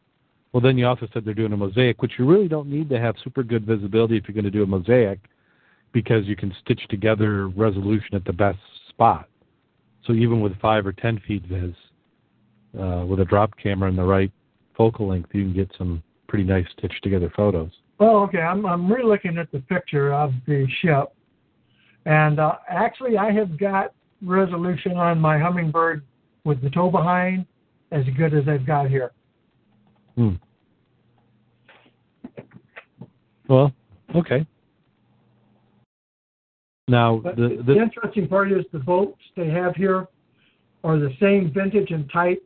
Well, 0.52 0.60
then 0.60 0.78
you 0.78 0.86
also 0.86 1.08
said 1.14 1.24
they're 1.24 1.34
doing 1.34 1.54
a 1.54 1.58
mosaic, 1.58 2.02
which 2.02 2.14
you 2.20 2.26
really 2.26 2.48
don't 2.50 2.68
need 2.70 2.90
to 2.90 3.00
have 3.00 3.16
super 3.24 3.42
good 3.44 3.66
visibility 3.66 4.18
if 4.18 4.28
you're 4.28 4.34
going 4.34 4.44
to 4.46 4.52
do 4.52 4.64
a 4.64 4.68
mosaic, 4.68 5.20
because 5.94 6.26
you 6.26 6.36
can 6.36 6.54
stitch 6.62 6.82
together 6.90 7.48
resolution 7.50 8.16
at 8.16 8.26
the 8.26 8.34
best 8.34 8.60
spot. 8.90 9.30
So 10.06 10.14
even 10.14 10.42
with 10.42 10.58
five 10.60 10.86
or 10.86 10.92
ten 10.94 11.20
feet 11.28 11.44
vis, 11.46 11.74
uh, 12.80 13.06
with 13.08 13.20
a 13.22 13.26
drop 13.26 13.52
camera 13.62 13.88
and 13.90 13.98
the 13.98 14.04
right 14.04 14.32
focal 14.76 15.08
length, 15.08 15.30
you 15.34 15.44
can 15.44 15.54
get 15.54 15.70
some 15.78 16.04
pretty 16.28 16.44
nice 16.44 16.66
stitched 16.78 17.02
together 17.04 17.32
photos. 17.36 17.72
Well, 18.00 18.18
okay, 18.24 18.40
I'm 18.40 18.66
I'm 18.66 18.92
re-looking 18.92 19.38
at 19.38 19.52
the 19.52 19.60
picture 19.62 20.14
of 20.14 20.32
the 20.46 20.68
ship, 20.82 21.14
and 22.06 22.40
uh, 22.40 22.56
actually, 22.70 23.18
I 23.18 23.32
have 23.32 23.60
got 23.60 23.94
resolution 24.22 24.94
on 24.94 25.20
my 25.20 25.38
Humminbird 25.38 26.02
with 26.44 26.62
the 26.62 26.70
tow 26.70 26.92
behind 26.92 27.46
as 27.92 28.04
good 28.18 28.34
as 28.34 28.48
I've 28.48 28.66
got 28.66 28.90
here. 28.90 29.12
Hmm. 30.16 30.36
Well, 33.48 33.74
okay. 34.16 34.46
Now 36.88 37.22
the 37.24 37.32
the, 37.58 37.74
the 37.74 37.82
interesting 37.82 38.28
part 38.28 38.52
is 38.52 38.64
the 38.72 38.80
boats 38.80 39.20
they 39.36 39.50
have 39.50 39.76
here 39.76 40.08
are 40.84 40.98
the 41.00 41.12
same 41.20 41.52
vintage 41.54 41.92
and 41.92 42.10
type 42.12 42.42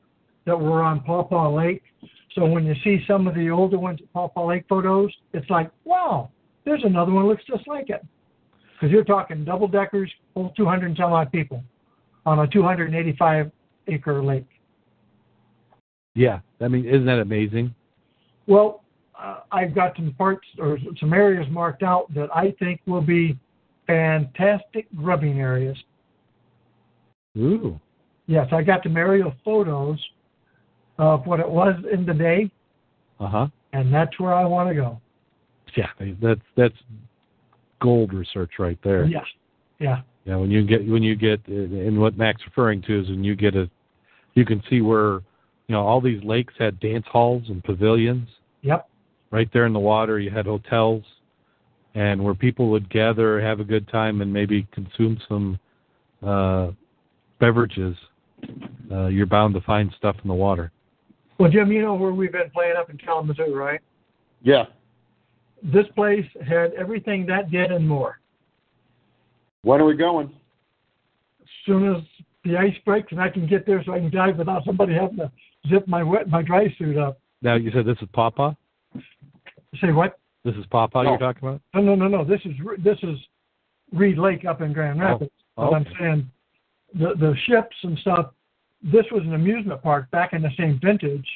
that 0.45 0.59
were 0.59 0.81
on 0.81 1.01
Paw 1.01 1.23
Paw 1.23 1.49
Lake. 1.49 1.80
So 2.35 2.45
when 2.45 2.65
you 2.65 2.75
see 2.83 3.03
some 3.07 3.27
of 3.27 3.35
the 3.35 3.49
older 3.49 3.77
ones 3.77 3.99
Paw 4.13 4.29
Lake 4.45 4.65
photos, 4.69 5.11
it's 5.33 5.49
like, 5.49 5.69
wow, 5.83 6.29
there's 6.65 6.83
another 6.83 7.11
one 7.11 7.23
that 7.23 7.29
looks 7.29 7.43
just 7.45 7.67
like 7.67 7.89
it. 7.89 8.05
Because 8.73 8.91
you're 8.91 9.03
talking 9.03 9.43
double 9.43 9.67
deckers, 9.67 10.11
full 10.33 10.53
200 10.55 10.87
and 10.87 10.97
some 10.97 11.11
odd 11.11 11.31
people 11.31 11.63
on 12.25 12.39
a 12.39 12.47
285 12.47 13.51
acre 13.87 14.23
lake. 14.23 14.47
yeah, 16.15 16.39
I 16.61 16.67
mean, 16.67 16.85
isn't 16.85 17.05
that 17.05 17.19
amazing? 17.19 17.73
Well, 18.47 18.83
uh, 19.19 19.41
I've 19.51 19.75
got 19.75 19.95
some 19.95 20.13
parts 20.17 20.47
or 20.57 20.77
some 20.99 21.13
areas 21.13 21.47
marked 21.49 21.83
out 21.83 22.13
that 22.13 22.29
I 22.35 22.55
think 22.59 22.81
will 22.85 23.01
be 23.01 23.37
fantastic 23.87 24.87
grubbing 24.95 25.39
areas. 25.39 25.77
Ooh, 27.37 27.79
Yes, 28.27 28.47
I 28.53 28.61
got 28.61 28.83
some 28.83 28.95
aerial 28.95 29.33
photos 29.43 29.99
of 31.01 31.25
what 31.25 31.39
it 31.39 31.49
was 31.49 31.75
in 31.91 32.05
the 32.05 32.13
day, 32.13 32.49
uh 33.19 33.27
huh. 33.27 33.47
and 33.73 33.91
that's 33.91 34.17
where 34.19 34.33
I 34.33 34.45
want 34.45 34.69
to 34.69 34.75
go. 34.75 35.01
Yeah, 35.75 35.87
that's 36.21 36.41
that's 36.55 36.75
gold 37.81 38.13
research 38.13 38.51
right 38.59 38.77
there. 38.83 39.05
Yes. 39.05 39.25
Yeah. 39.79 40.01
Yeah, 40.25 40.35
when 40.35 40.51
you 40.51 40.63
get 40.63 40.87
when 40.87 41.01
you 41.01 41.15
get 41.15 41.45
and 41.47 41.99
what 41.99 42.17
Mac's 42.17 42.43
referring 42.45 42.83
to 42.83 43.01
is 43.01 43.09
when 43.09 43.23
you 43.23 43.35
get 43.35 43.55
a, 43.55 43.69
you 44.35 44.45
can 44.45 44.61
see 44.69 44.81
where, 44.81 45.13
you 45.67 45.73
know, 45.75 45.81
all 45.81 45.99
these 45.99 46.23
lakes 46.23 46.53
had 46.59 46.79
dance 46.79 47.05
halls 47.11 47.43
and 47.49 47.63
pavilions 47.63 48.29
Yep. 48.61 48.87
right 49.31 49.49
there 49.51 49.65
in 49.65 49.73
the 49.73 49.79
water. 49.79 50.19
You 50.19 50.29
had 50.29 50.45
hotels, 50.45 51.03
and 51.95 52.23
where 52.23 52.35
people 52.35 52.69
would 52.69 52.87
gather, 52.91 53.41
have 53.41 53.59
a 53.59 53.63
good 53.63 53.87
time, 53.87 54.21
and 54.21 54.31
maybe 54.31 54.67
consume 54.71 55.17
some 55.27 55.59
uh, 56.21 56.69
beverages. 57.39 57.95
Uh, 58.91 59.07
you're 59.07 59.25
bound 59.25 59.55
to 59.55 59.61
find 59.61 59.91
stuff 59.97 60.15
in 60.21 60.27
the 60.27 60.33
water. 60.35 60.71
Well, 61.41 61.49
Jim, 61.49 61.71
you 61.71 61.81
know 61.81 61.95
where 61.95 62.11
we've 62.11 62.31
been 62.31 62.51
playing 62.51 62.75
up 62.77 62.91
in 62.91 62.99
Kalamazoo, 62.99 63.55
right? 63.55 63.79
Yeah. 64.43 64.65
This 65.63 65.87
place 65.95 66.25
had 66.47 66.71
everything 66.73 67.25
that 67.25 67.49
did 67.49 67.71
and 67.71 67.87
more. 67.87 68.19
When 69.63 69.81
are 69.81 69.85
we 69.85 69.95
going? 69.95 70.27
As 71.41 71.47
soon 71.65 71.95
as 71.95 72.03
the 72.43 72.57
ice 72.57 72.75
breaks 72.85 73.11
and 73.11 73.19
I 73.19 73.29
can 73.29 73.47
get 73.47 73.65
there 73.65 73.83
so 73.83 73.91
I 73.91 73.97
can 73.97 74.11
dive 74.11 74.37
without 74.37 74.63
somebody 74.65 74.93
having 74.93 75.17
to 75.17 75.31
zip 75.67 75.87
my 75.87 76.03
wet 76.03 76.29
my 76.29 76.43
dry 76.43 76.71
suit 76.77 76.99
up. 76.99 77.19
Now 77.41 77.55
you 77.55 77.71
said 77.71 77.87
this 77.87 77.97
is 78.03 78.07
Paw 78.13 78.29
Paw. 78.29 78.53
Say 79.81 79.91
what? 79.91 80.19
This 80.45 80.53
is 80.53 80.65
Paw 80.67 80.85
Paw 80.85 81.01
No. 81.01 81.09
you're 81.09 81.23
oh. 81.23 81.33
talking 81.33 81.49
about. 81.49 81.61
No, 81.73 81.81
no, 81.81 81.95
no, 81.95 82.07
no. 82.07 82.23
This 82.23 82.41
is 82.45 82.51
this 82.83 82.99
is 83.01 83.17
Reed 83.91 84.19
Lake 84.19 84.45
up 84.45 84.61
in 84.61 84.73
Grand 84.73 85.01
oh. 85.01 85.05
Rapids. 85.05 85.31
Oh, 85.57 85.71
But 85.71 85.75
I'm 85.75 85.85
saying 85.99 86.31
the 86.93 87.15
the 87.19 87.35
ships 87.47 87.75
and 87.81 87.97
stuff. 87.97 88.31
This 88.83 89.05
was 89.11 89.23
an 89.23 89.33
amusement 89.33 89.81
park 89.83 90.09
back 90.11 90.33
in 90.33 90.41
the 90.41 90.49
same 90.57 90.79
vintage 90.83 91.27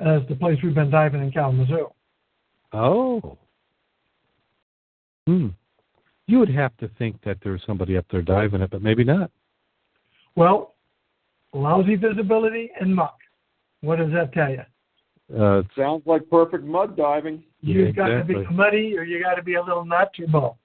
as 0.00 0.22
the 0.28 0.34
place 0.34 0.58
we've 0.62 0.74
been 0.74 0.90
diving 0.90 1.22
in 1.22 1.30
Kalamazoo. 1.30 1.88
Oh. 2.72 3.38
Hmm. 5.26 5.48
You 6.26 6.38
would 6.38 6.48
have 6.50 6.76
to 6.78 6.88
think 6.98 7.22
that 7.24 7.38
there's 7.44 7.62
somebody 7.66 7.96
up 7.96 8.06
there 8.10 8.22
diving 8.22 8.60
it, 8.62 8.70
but 8.70 8.82
maybe 8.82 9.04
not. 9.04 9.30
Well, 10.34 10.74
lousy 11.52 11.96
visibility 11.96 12.70
and 12.80 12.94
muck. 12.94 13.18
What 13.82 13.96
does 13.98 14.10
that 14.12 14.32
tell 14.32 14.50
you? 14.50 14.62
Uh, 15.38 15.62
Sounds 15.76 16.02
like 16.06 16.28
perfect 16.28 16.64
mud 16.64 16.96
diving. 16.96 17.42
You've 17.60 17.88
Yeah, 17.88 17.92
got 17.92 18.08
to 18.08 18.24
be 18.24 18.44
muddy 18.50 18.96
or 18.96 19.04
you 19.04 19.22
got 19.22 19.34
to 19.34 19.42
be 19.42 19.54
a 19.54 19.62
little 19.62 19.84
nuts 19.84 20.18
or 20.18 20.26
both. 20.26 20.56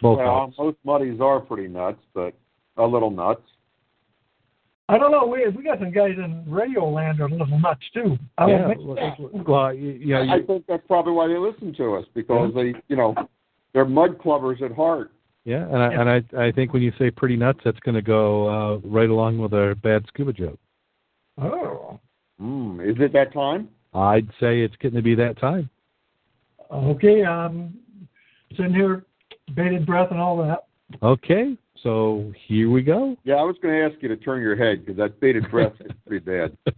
both 0.00 0.18
well, 0.18 0.28
options. 0.28 0.58
most 0.58 0.76
muddies 0.84 1.20
are 1.20 1.40
pretty 1.40 1.68
nuts, 1.68 2.00
but 2.14 2.34
a 2.76 2.86
little 2.86 3.10
nuts. 3.10 3.42
I 4.88 4.98
don't 4.98 5.10
know. 5.12 5.24
We 5.26 5.48
we 5.48 5.62
got 5.64 5.78
some 5.78 5.90
guys 5.92 6.12
in 6.18 6.44
radio 6.46 6.88
land 6.88 7.20
are 7.20 7.24
a 7.26 7.30
little 7.30 7.58
nuts 7.58 7.80
too. 7.94 8.18
I 8.36 8.48
yeah. 8.48 8.68
think 8.68 8.80
well, 8.82 9.30
Well, 9.46 9.74
you, 9.74 9.92
you 9.92 10.14
know, 10.14 10.22
I 10.30 10.42
think 10.46 10.64
that's 10.68 10.86
probably 10.86 11.12
why 11.14 11.26
they 11.28 11.38
listen 11.38 11.72
to 11.78 11.94
us 11.94 12.04
because 12.14 12.52
they, 12.54 12.74
you 12.88 12.96
know, 12.96 13.14
they're 13.72 13.86
mud 13.86 14.18
clubbers 14.18 14.60
at 14.62 14.72
heart. 14.72 15.10
yeah, 15.44 15.64
and 15.64 15.76
I 15.78 15.92
and 15.94 16.10
I 16.10 16.46
I 16.48 16.52
think 16.52 16.72
when 16.74 16.82
you 16.82 16.92
say 16.98 17.10
pretty 17.10 17.36
nuts, 17.36 17.60
that's 17.64 17.80
going 17.80 17.94
to 17.94 18.02
go 18.02 18.48
uh, 18.48 18.76
right 18.86 19.08
along 19.08 19.38
with 19.38 19.52
a 19.54 19.74
bad 19.82 20.04
scuba 20.08 20.32
joke. 20.32 20.58
Oh, 21.40 21.98
Mm, 22.42 22.80
is 22.90 22.96
it 23.00 23.12
that 23.12 23.32
time? 23.32 23.68
I'd 23.94 24.26
say 24.40 24.60
it's 24.60 24.74
getting 24.80 24.96
to 24.96 25.02
be 25.02 25.14
that 25.14 25.38
time. 25.38 25.70
okay. 26.70 27.22
Um, 27.22 27.74
sitting 28.56 28.74
here, 28.74 29.04
bated 29.54 29.86
breath 29.86 30.08
and 30.10 30.20
all 30.20 30.36
that. 30.38 30.64
Okay, 31.02 31.56
so 31.82 32.32
here 32.46 32.70
we 32.70 32.82
go. 32.82 33.16
Yeah, 33.24 33.34
I 33.34 33.42
was 33.42 33.56
going 33.62 33.74
to 33.74 33.84
ask 33.84 34.02
you 34.02 34.08
to 34.08 34.16
turn 34.16 34.40
your 34.40 34.56
head 34.56 34.84
because 34.84 34.96
that 34.98 35.20
bated 35.20 35.50
breath 35.50 35.74
is 35.80 35.92
pretty 36.06 36.24
bad. 36.24 36.56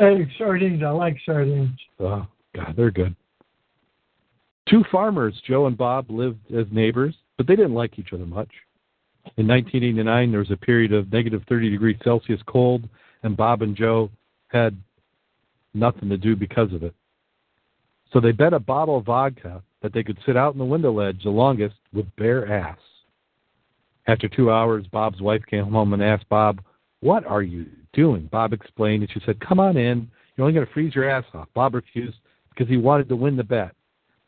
Hey, 0.00 0.26
sardines. 0.38 0.82
I 0.82 0.88
like 0.88 1.18
sardines. 1.26 1.78
Oh, 1.98 2.26
God, 2.56 2.74
they're 2.74 2.90
good. 2.90 3.14
Two 4.66 4.82
farmers, 4.90 5.38
Joe 5.46 5.66
and 5.66 5.76
Bob, 5.76 6.06
lived 6.08 6.38
as 6.56 6.64
neighbors, 6.72 7.14
but 7.36 7.46
they 7.46 7.54
didn't 7.54 7.74
like 7.74 7.98
each 7.98 8.14
other 8.14 8.24
much. 8.24 8.48
In 9.36 9.46
1989, 9.46 10.30
there 10.30 10.40
was 10.40 10.50
a 10.50 10.56
period 10.56 10.94
of 10.94 11.12
negative 11.12 11.42
30 11.50 11.68
degrees 11.68 11.98
Celsius 12.02 12.40
cold, 12.46 12.88
and 13.24 13.36
Bob 13.36 13.60
and 13.60 13.76
Joe 13.76 14.10
had 14.48 14.74
nothing 15.74 16.08
to 16.08 16.16
do 16.16 16.34
because 16.34 16.72
of 16.72 16.82
it. 16.82 16.94
So 18.10 18.20
they 18.20 18.32
bet 18.32 18.54
a 18.54 18.58
bottle 18.58 18.96
of 18.96 19.04
vodka 19.04 19.62
that 19.82 19.92
they 19.92 20.02
could 20.02 20.18
sit 20.24 20.34
out 20.34 20.54
in 20.54 20.58
the 20.58 20.64
window 20.64 20.92
ledge 20.92 21.24
the 21.24 21.30
longest 21.30 21.76
with 21.92 22.06
bare 22.16 22.50
ass. 22.50 22.78
After 24.10 24.28
two 24.28 24.50
hours, 24.50 24.88
Bob's 24.88 25.20
wife 25.20 25.42
came 25.48 25.70
home 25.70 25.92
and 25.92 26.02
asked 26.02 26.28
Bob, 26.28 26.60
What 26.98 27.24
are 27.26 27.42
you 27.42 27.66
doing? 27.92 28.28
Bob 28.32 28.52
explained, 28.52 29.04
and 29.04 29.12
she 29.12 29.20
said, 29.24 29.38
Come 29.38 29.60
on 29.60 29.76
in. 29.76 30.10
You're 30.34 30.48
only 30.48 30.54
going 30.54 30.66
to 30.66 30.72
freeze 30.72 30.96
your 30.96 31.08
ass 31.08 31.24
off. 31.32 31.46
Bob 31.54 31.74
refused 31.74 32.18
because 32.48 32.68
he 32.68 32.76
wanted 32.76 33.08
to 33.08 33.14
win 33.14 33.36
the 33.36 33.44
bet. 33.44 33.70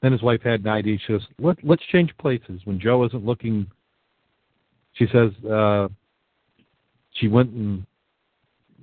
Then 0.00 0.12
his 0.12 0.22
wife 0.22 0.40
had 0.44 0.60
an 0.60 0.68
idea. 0.68 0.98
She 1.04 1.14
goes, 1.14 1.26
Let, 1.40 1.56
Let's 1.64 1.82
change 1.90 2.16
places. 2.18 2.60
When 2.62 2.78
Joe 2.78 3.04
isn't 3.06 3.24
looking, 3.26 3.66
she 4.92 5.08
says, 5.12 5.32
uh, 5.50 5.88
she 7.14 7.26
went 7.26 7.50
and, 7.50 7.84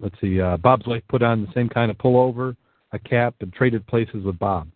let's 0.01 0.19
see, 0.19 0.41
uh, 0.41 0.57
Bob's 0.57 0.85
wife 0.85 1.03
put 1.07 1.23
on 1.23 1.45
the 1.45 1.53
same 1.53 1.69
kind 1.69 1.89
of 1.89 1.97
pullover, 1.97 2.57
a 2.91 2.99
cap, 2.99 3.35
and 3.39 3.53
traded 3.53 3.87
places 3.87 4.25
with 4.25 4.37
Bob. 4.37 4.67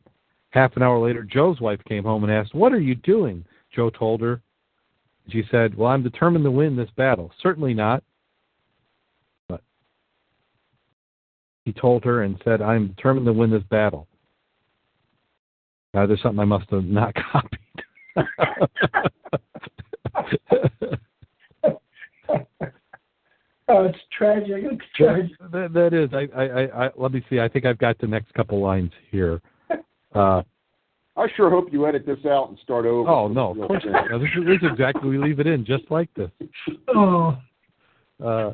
Half 0.52 0.78
an 0.78 0.84
hour 0.84 1.00
later, 1.00 1.24
Joe's 1.24 1.60
wife 1.60 1.82
came 1.86 2.06
home 2.06 2.24
and 2.24 2.32
asked, 2.32 2.56
What 2.56 2.72
are 2.72 2.80
you 2.80 2.96
doing? 2.96 3.44
Joe 3.76 3.90
told 3.90 4.22
her. 4.22 4.42
She 5.30 5.44
said, 5.50 5.76
Well, 5.76 5.90
I'm 5.90 6.04
determined 6.04 6.44
to 6.46 6.52
win 6.52 6.76
this 6.76 6.90
battle. 6.98 7.32
Certainly 7.42 7.74
not. 7.74 8.04
But 9.48 9.62
he 11.66 11.74
told 11.74 12.04
her 12.04 12.24
and 12.24 12.42
said, 12.44 12.62
I'm 12.62 12.90
determined 12.90 13.26
to 13.28 13.34
win 13.34 13.50
this 13.50 13.64
battle. 13.70 14.08
Now, 15.94 16.08
there's 16.08 16.22
something 16.22 16.40
I 16.40 16.46
must 16.46 16.70
have 16.72 16.86
not 16.86 17.14
copied. 17.32 17.60
oh, 23.68 23.86
it's 23.86 24.00
tragic. 24.16 24.64
It's 24.64 24.82
tragic. 24.96 25.32
that, 25.52 25.74
that 25.74 25.94
is. 25.94 26.10
I, 26.14 26.28
I, 26.36 26.86
I, 26.86 26.90
let 26.96 27.12
me 27.12 27.24
see. 27.30 27.40
I 27.40 27.48
think 27.48 27.66
I've 27.66 27.78
got 27.78 27.98
the 28.00 28.08
next 28.08 28.34
couple 28.34 28.60
lines 28.60 28.92
here. 29.12 29.42
Uh, 30.16 30.44
I 31.16 31.28
sure 31.36 31.50
hope 31.50 31.72
you 31.72 31.86
edit 31.86 32.06
this 32.06 32.26
out 32.26 32.50
and 32.50 32.58
start 32.64 32.86
over. 32.86 33.08
oh 33.10 33.28
no, 33.28 33.52
of 33.52 33.68
course 33.68 33.84
not. 33.86 34.10
No, 34.10 34.18
this, 34.20 34.30
is, 34.36 34.46
this 34.46 34.58
is 34.64 34.70
exactly. 34.72 35.10
We 35.10 35.18
leave 35.18 35.40
it 35.40 35.48
in 35.48 35.64
just 35.66 35.84
like 35.92 36.10
this. 36.16 36.32
Oh, 36.96 37.38
Uh, 38.24 38.54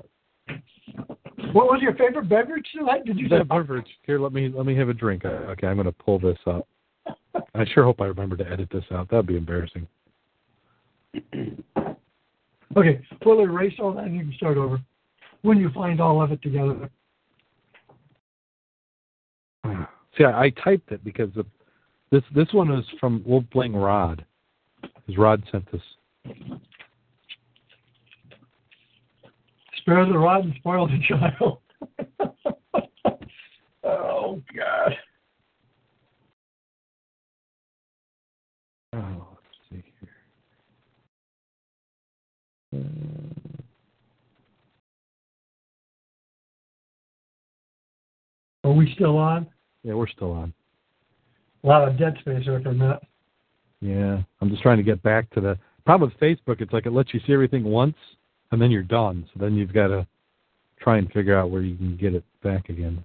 what 1.53 1.67
was 1.67 1.79
your 1.81 1.93
favorite 1.95 2.27
beverage 2.27 2.65
tonight? 2.75 3.05
Did 3.05 3.17
you 3.17 3.29
say? 3.29 3.37
that 3.37 3.47
beverage. 3.47 3.87
Here, 4.05 4.19
let 4.19 4.33
me 4.33 4.49
let 4.49 4.65
me 4.65 4.75
have 4.75 4.89
a 4.89 4.93
drink. 4.93 5.23
Uh, 5.25 5.29
Okay, 5.51 5.67
I'm 5.67 5.75
going 5.77 5.85
to 5.85 5.91
pull 5.91 6.19
this 6.19 6.37
up. 6.47 6.67
I 7.55 7.65
sure 7.73 7.83
hope 7.83 8.01
I 8.01 8.05
remember 8.05 8.35
to 8.37 8.49
edit 8.49 8.69
this 8.71 8.83
out. 8.91 9.09
That'd 9.09 9.27
be 9.27 9.37
embarrassing. 9.37 9.87
Okay, 12.77 13.01
we'll 13.25 13.39
erase 13.41 13.73
all 13.79 13.93
that 13.93 14.05
and 14.05 14.15
you 14.15 14.21
can 14.21 14.33
start 14.33 14.57
over 14.57 14.79
when 15.41 15.57
you 15.57 15.69
find 15.73 15.99
all 16.01 16.21
of 16.21 16.31
it 16.31 16.41
together. 16.41 16.89
See, 20.17 20.23
I, 20.23 20.43
I 20.45 20.49
typed 20.63 20.91
it 20.91 21.03
because 21.03 21.29
the, 21.35 21.45
this 22.11 22.23
this 22.33 22.47
one 22.53 22.71
is 22.71 22.85
from 22.99 23.23
Wolf 23.25 23.43
Bling 23.51 23.75
Rod. 23.75 24.25
Because 24.81 25.17
Rod 25.17 25.43
sent 25.51 25.71
this. 25.71 25.81
Spare 29.77 30.05
the 30.05 30.17
rod 30.17 30.45
and 30.45 30.53
spoil 30.55 30.87
the 30.87 30.99
child. 31.07 31.59
oh 33.83 34.41
God. 34.55 34.95
Oh, 38.93 39.27
let's 39.33 39.57
see 39.69 39.83
here. 39.99 40.09
Are 48.63 48.71
we 48.71 48.91
still 48.93 49.17
on? 49.17 49.47
yeah, 49.83 49.93
we're 49.93 50.07
still 50.07 50.31
on. 50.31 50.53
A 51.63 51.67
lot 51.67 51.87
of 51.87 51.97
dead 51.97 52.15
space 52.19 52.45
there 52.45 52.61
for 52.61 52.69
a 52.69 52.73
minute. 52.73 52.99
Yeah, 53.81 54.21
I'm 54.41 54.49
just 54.49 54.61
trying 54.61 54.77
to 54.77 54.83
get 54.83 55.01
back 55.03 55.29
to 55.31 55.41
the 55.41 55.57
problem 55.85 56.11
with 56.11 56.19
Facebook. 56.19 56.61
It's 56.61 56.73
like 56.73 56.85
it 56.85 56.91
lets 56.91 57.13
you 57.13 57.19
see 57.25 57.33
everything 57.33 57.63
once, 57.63 57.95
and 58.51 58.61
then 58.61 58.71
you're 58.71 58.83
done. 58.83 59.25
So 59.33 59.39
then 59.43 59.55
you've 59.55 59.73
got 59.73 59.87
to 59.87 60.05
try 60.79 60.97
and 60.97 61.11
figure 61.11 61.37
out 61.37 61.49
where 61.49 61.61
you 61.61 61.75
can 61.75 61.97
get 61.97 62.13
it 62.13 62.23
back 62.43 62.69
again. 62.69 63.03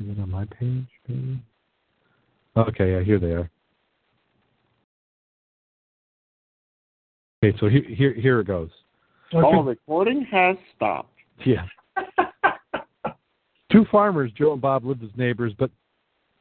Is 0.00 0.10
it 0.10 0.20
on 0.20 0.30
my 0.30 0.44
page? 0.44 0.86
Maybe? 1.08 1.40
Okay, 2.56 2.92
yeah, 2.92 3.02
here 3.02 3.18
they 3.18 3.32
are. 3.32 3.50
Okay, 7.42 7.56
so 7.58 7.68
here 7.68 7.82
here 7.88 8.14
here 8.14 8.40
it 8.40 8.46
goes. 8.46 8.70
All 9.32 9.62
recording 9.62 10.26
has 10.30 10.56
stopped. 10.76 11.10
Yeah. 11.44 11.66
Two 13.74 13.84
farmers, 13.90 14.30
Joe 14.38 14.52
and 14.52 14.62
Bob, 14.62 14.84
lived 14.84 15.02
as 15.02 15.10
neighbors, 15.16 15.52
but 15.58 15.68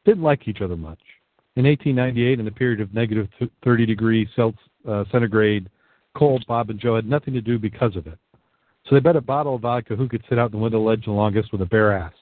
didn't 0.05 0.21
like 0.21 0.47
each 0.47 0.61
other 0.61 0.77
much. 0.77 0.99
In 1.55 1.65
1898, 1.65 2.39
in 2.39 2.47
a 2.47 2.51
period 2.51 2.79
of 2.79 2.93
negative 2.93 3.27
30 3.63 3.87
degrees 3.87 4.27
Celsius, 4.35 4.61
uh, 4.87 5.03
centigrade 5.11 5.67
cold, 6.15 6.45
Bob 6.47 6.69
and 6.69 6.79
Joe 6.79 6.95
had 6.95 7.09
nothing 7.09 7.33
to 7.33 7.41
do 7.41 7.57
because 7.57 7.95
of 7.95 8.05
it. 8.05 8.19
So 8.85 8.93
they 8.93 8.99
bet 8.99 9.15
a 9.15 9.21
bottle 9.21 9.55
of 9.55 9.61
vodka 9.61 9.95
who 9.95 10.07
could 10.07 10.23
sit 10.29 10.37
out 10.37 10.51
in 10.51 10.59
the 10.59 10.63
window 10.63 10.79
ledge 10.79 11.05
the 11.05 11.11
longest 11.11 11.51
with 11.51 11.61
a 11.61 11.65
bare 11.65 11.97
ass. 11.97 12.13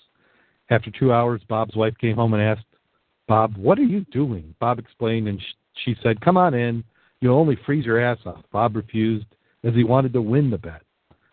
After 0.69 0.89
two 0.91 1.11
hours, 1.11 1.41
Bob's 1.49 1.75
wife 1.75 1.97
came 1.99 2.15
home 2.15 2.33
and 2.33 2.41
asked 2.41 2.63
Bob, 3.27 3.57
What 3.57 3.79
are 3.79 3.83
you 3.83 4.05
doing? 4.13 4.55
Bob 4.61 4.79
explained, 4.79 5.27
and 5.27 5.41
sh- 5.41 5.83
she 5.83 5.95
said, 6.01 6.21
Come 6.21 6.37
on 6.37 6.53
in. 6.53 6.85
You'll 7.19 7.37
only 7.37 7.57
freeze 7.65 7.85
your 7.85 7.99
ass 7.99 8.19
off. 8.25 8.45
Bob 8.53 8.77
refused, 8.77 9.25
as 9.65 9.73
he 9.73 9.83
wanted 9.83 10.13
to 10.13 10.21
win 10.21 10.49
the 10.49 10.57
bet. 10.57 10.83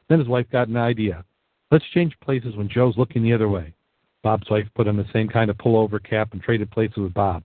Then 0.08 0.18
his 0.18 0.26
wife 0.26 0.46
got 0.50 0.66
an 0.66 0.76
idea. 0.76 1.24
Let's 1.70 1.84
change 1.92 2.18
places 2.20 2.56
when 2.56 2.68
Joe's 2.68 2.96
looking 2.96 3.22
the 3.22 3.32
other 3.32 3.48
way. 3.48 3.74
Bob's 4.22 4.48
wife 4.50 4.66
put 4.74 4.88
on 4.88 4.96
the 4.96 5.06
same 5.12 5.28
kind 5.28 5.50
of 5.50 5.58
pullover 5.58 6.02
cap 6.02 6.32
and 6.32 6.42
traded 6.42 6.70
places 6.70 6.96
with 6.98 7.14
Bob. 7.14 7.44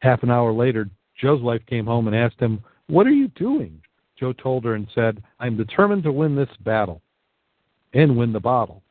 Half 0.00 0.22
an 0.22 0.30
hour 0.30 0.52
later, 0.52 0.88
Joe's 1.20 1.42
wife 1.42 1.62
came 1.66 1.84
home 1.86 2.06
and 2.06 2.16
asked 2.16 2.40
him, 2.40 2.64
What 2.88 3.06
are 3.06 3.12
you 3.12 3.28
doing? 3.28 3.80
Joe 4.18 4.32
told 4.32 4.64
her 4.64 4.74
and 4.74 4.88
said, 4.94 5.22
I'm 5.38 5.56
determined 5.56 6.02
to 6.04 6.12
win 6.12 6.34
this 6.34 6.48
battle 6.64 7.02
and 7.92 8.16
win 8.16 8.32
the 8.32 8.40
bottle. 8.40 8.82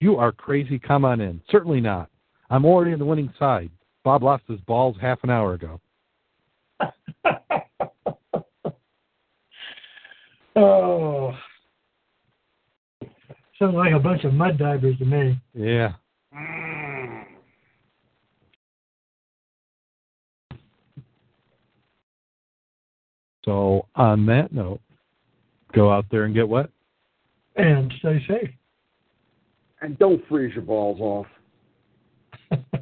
You 0.00 0.16
are 0.16 0.32
crazy. 0.32 0.78
Come 0.78 1.04
on 1.04 1.20
in. 1.20 1.40
Certainly 1.50 1.80
not. 1.80 2.08
I'm 2.50 2.64
already 2.64 2.92
on 2.92 2.98
the 2.98 3.04
winning 3.04 3.32
side. 3.38 3.70
Bob 4.04 4.22
lost 4.22 4.42
his 4.48 4.60
balls 4.60 4.96
half 5.00 5.22
an 5.22 5.30
hour 5.30 5.54
ago. 5.54 5.80
oh. 10.56 11.32
Sounds 13.62 13.76
like 13.76 13.92
a 13.92 13.98
bunch 14.00 14.24
of 14.24 14.34
mud 14.34 14.58
divers 14.58 14.98
to 14.98 15.04
me. 15.04 15.40
Yeah. 15.54 15.92
So, 23.44 23.86
on 23.94 24.26
that 24.26 24.52
note, 24.52 24.80
go 25.72 25.92
out 25.92 26.06
there 26.10 26.24
and 26.24 26.34
get 26.34 26.48
wet. 26.48 26.70
And 27.54 27.94
stay 28.00 28.20
safe. 28.26 28.50
And 29.80 29.96
don't 30.00 30.26
freeze 30.26 30.56
your 30.56 30.64
balls 30.64 30.98
off. 30.98 31.26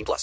18 0.01 0.05
plus. 0.05 0.19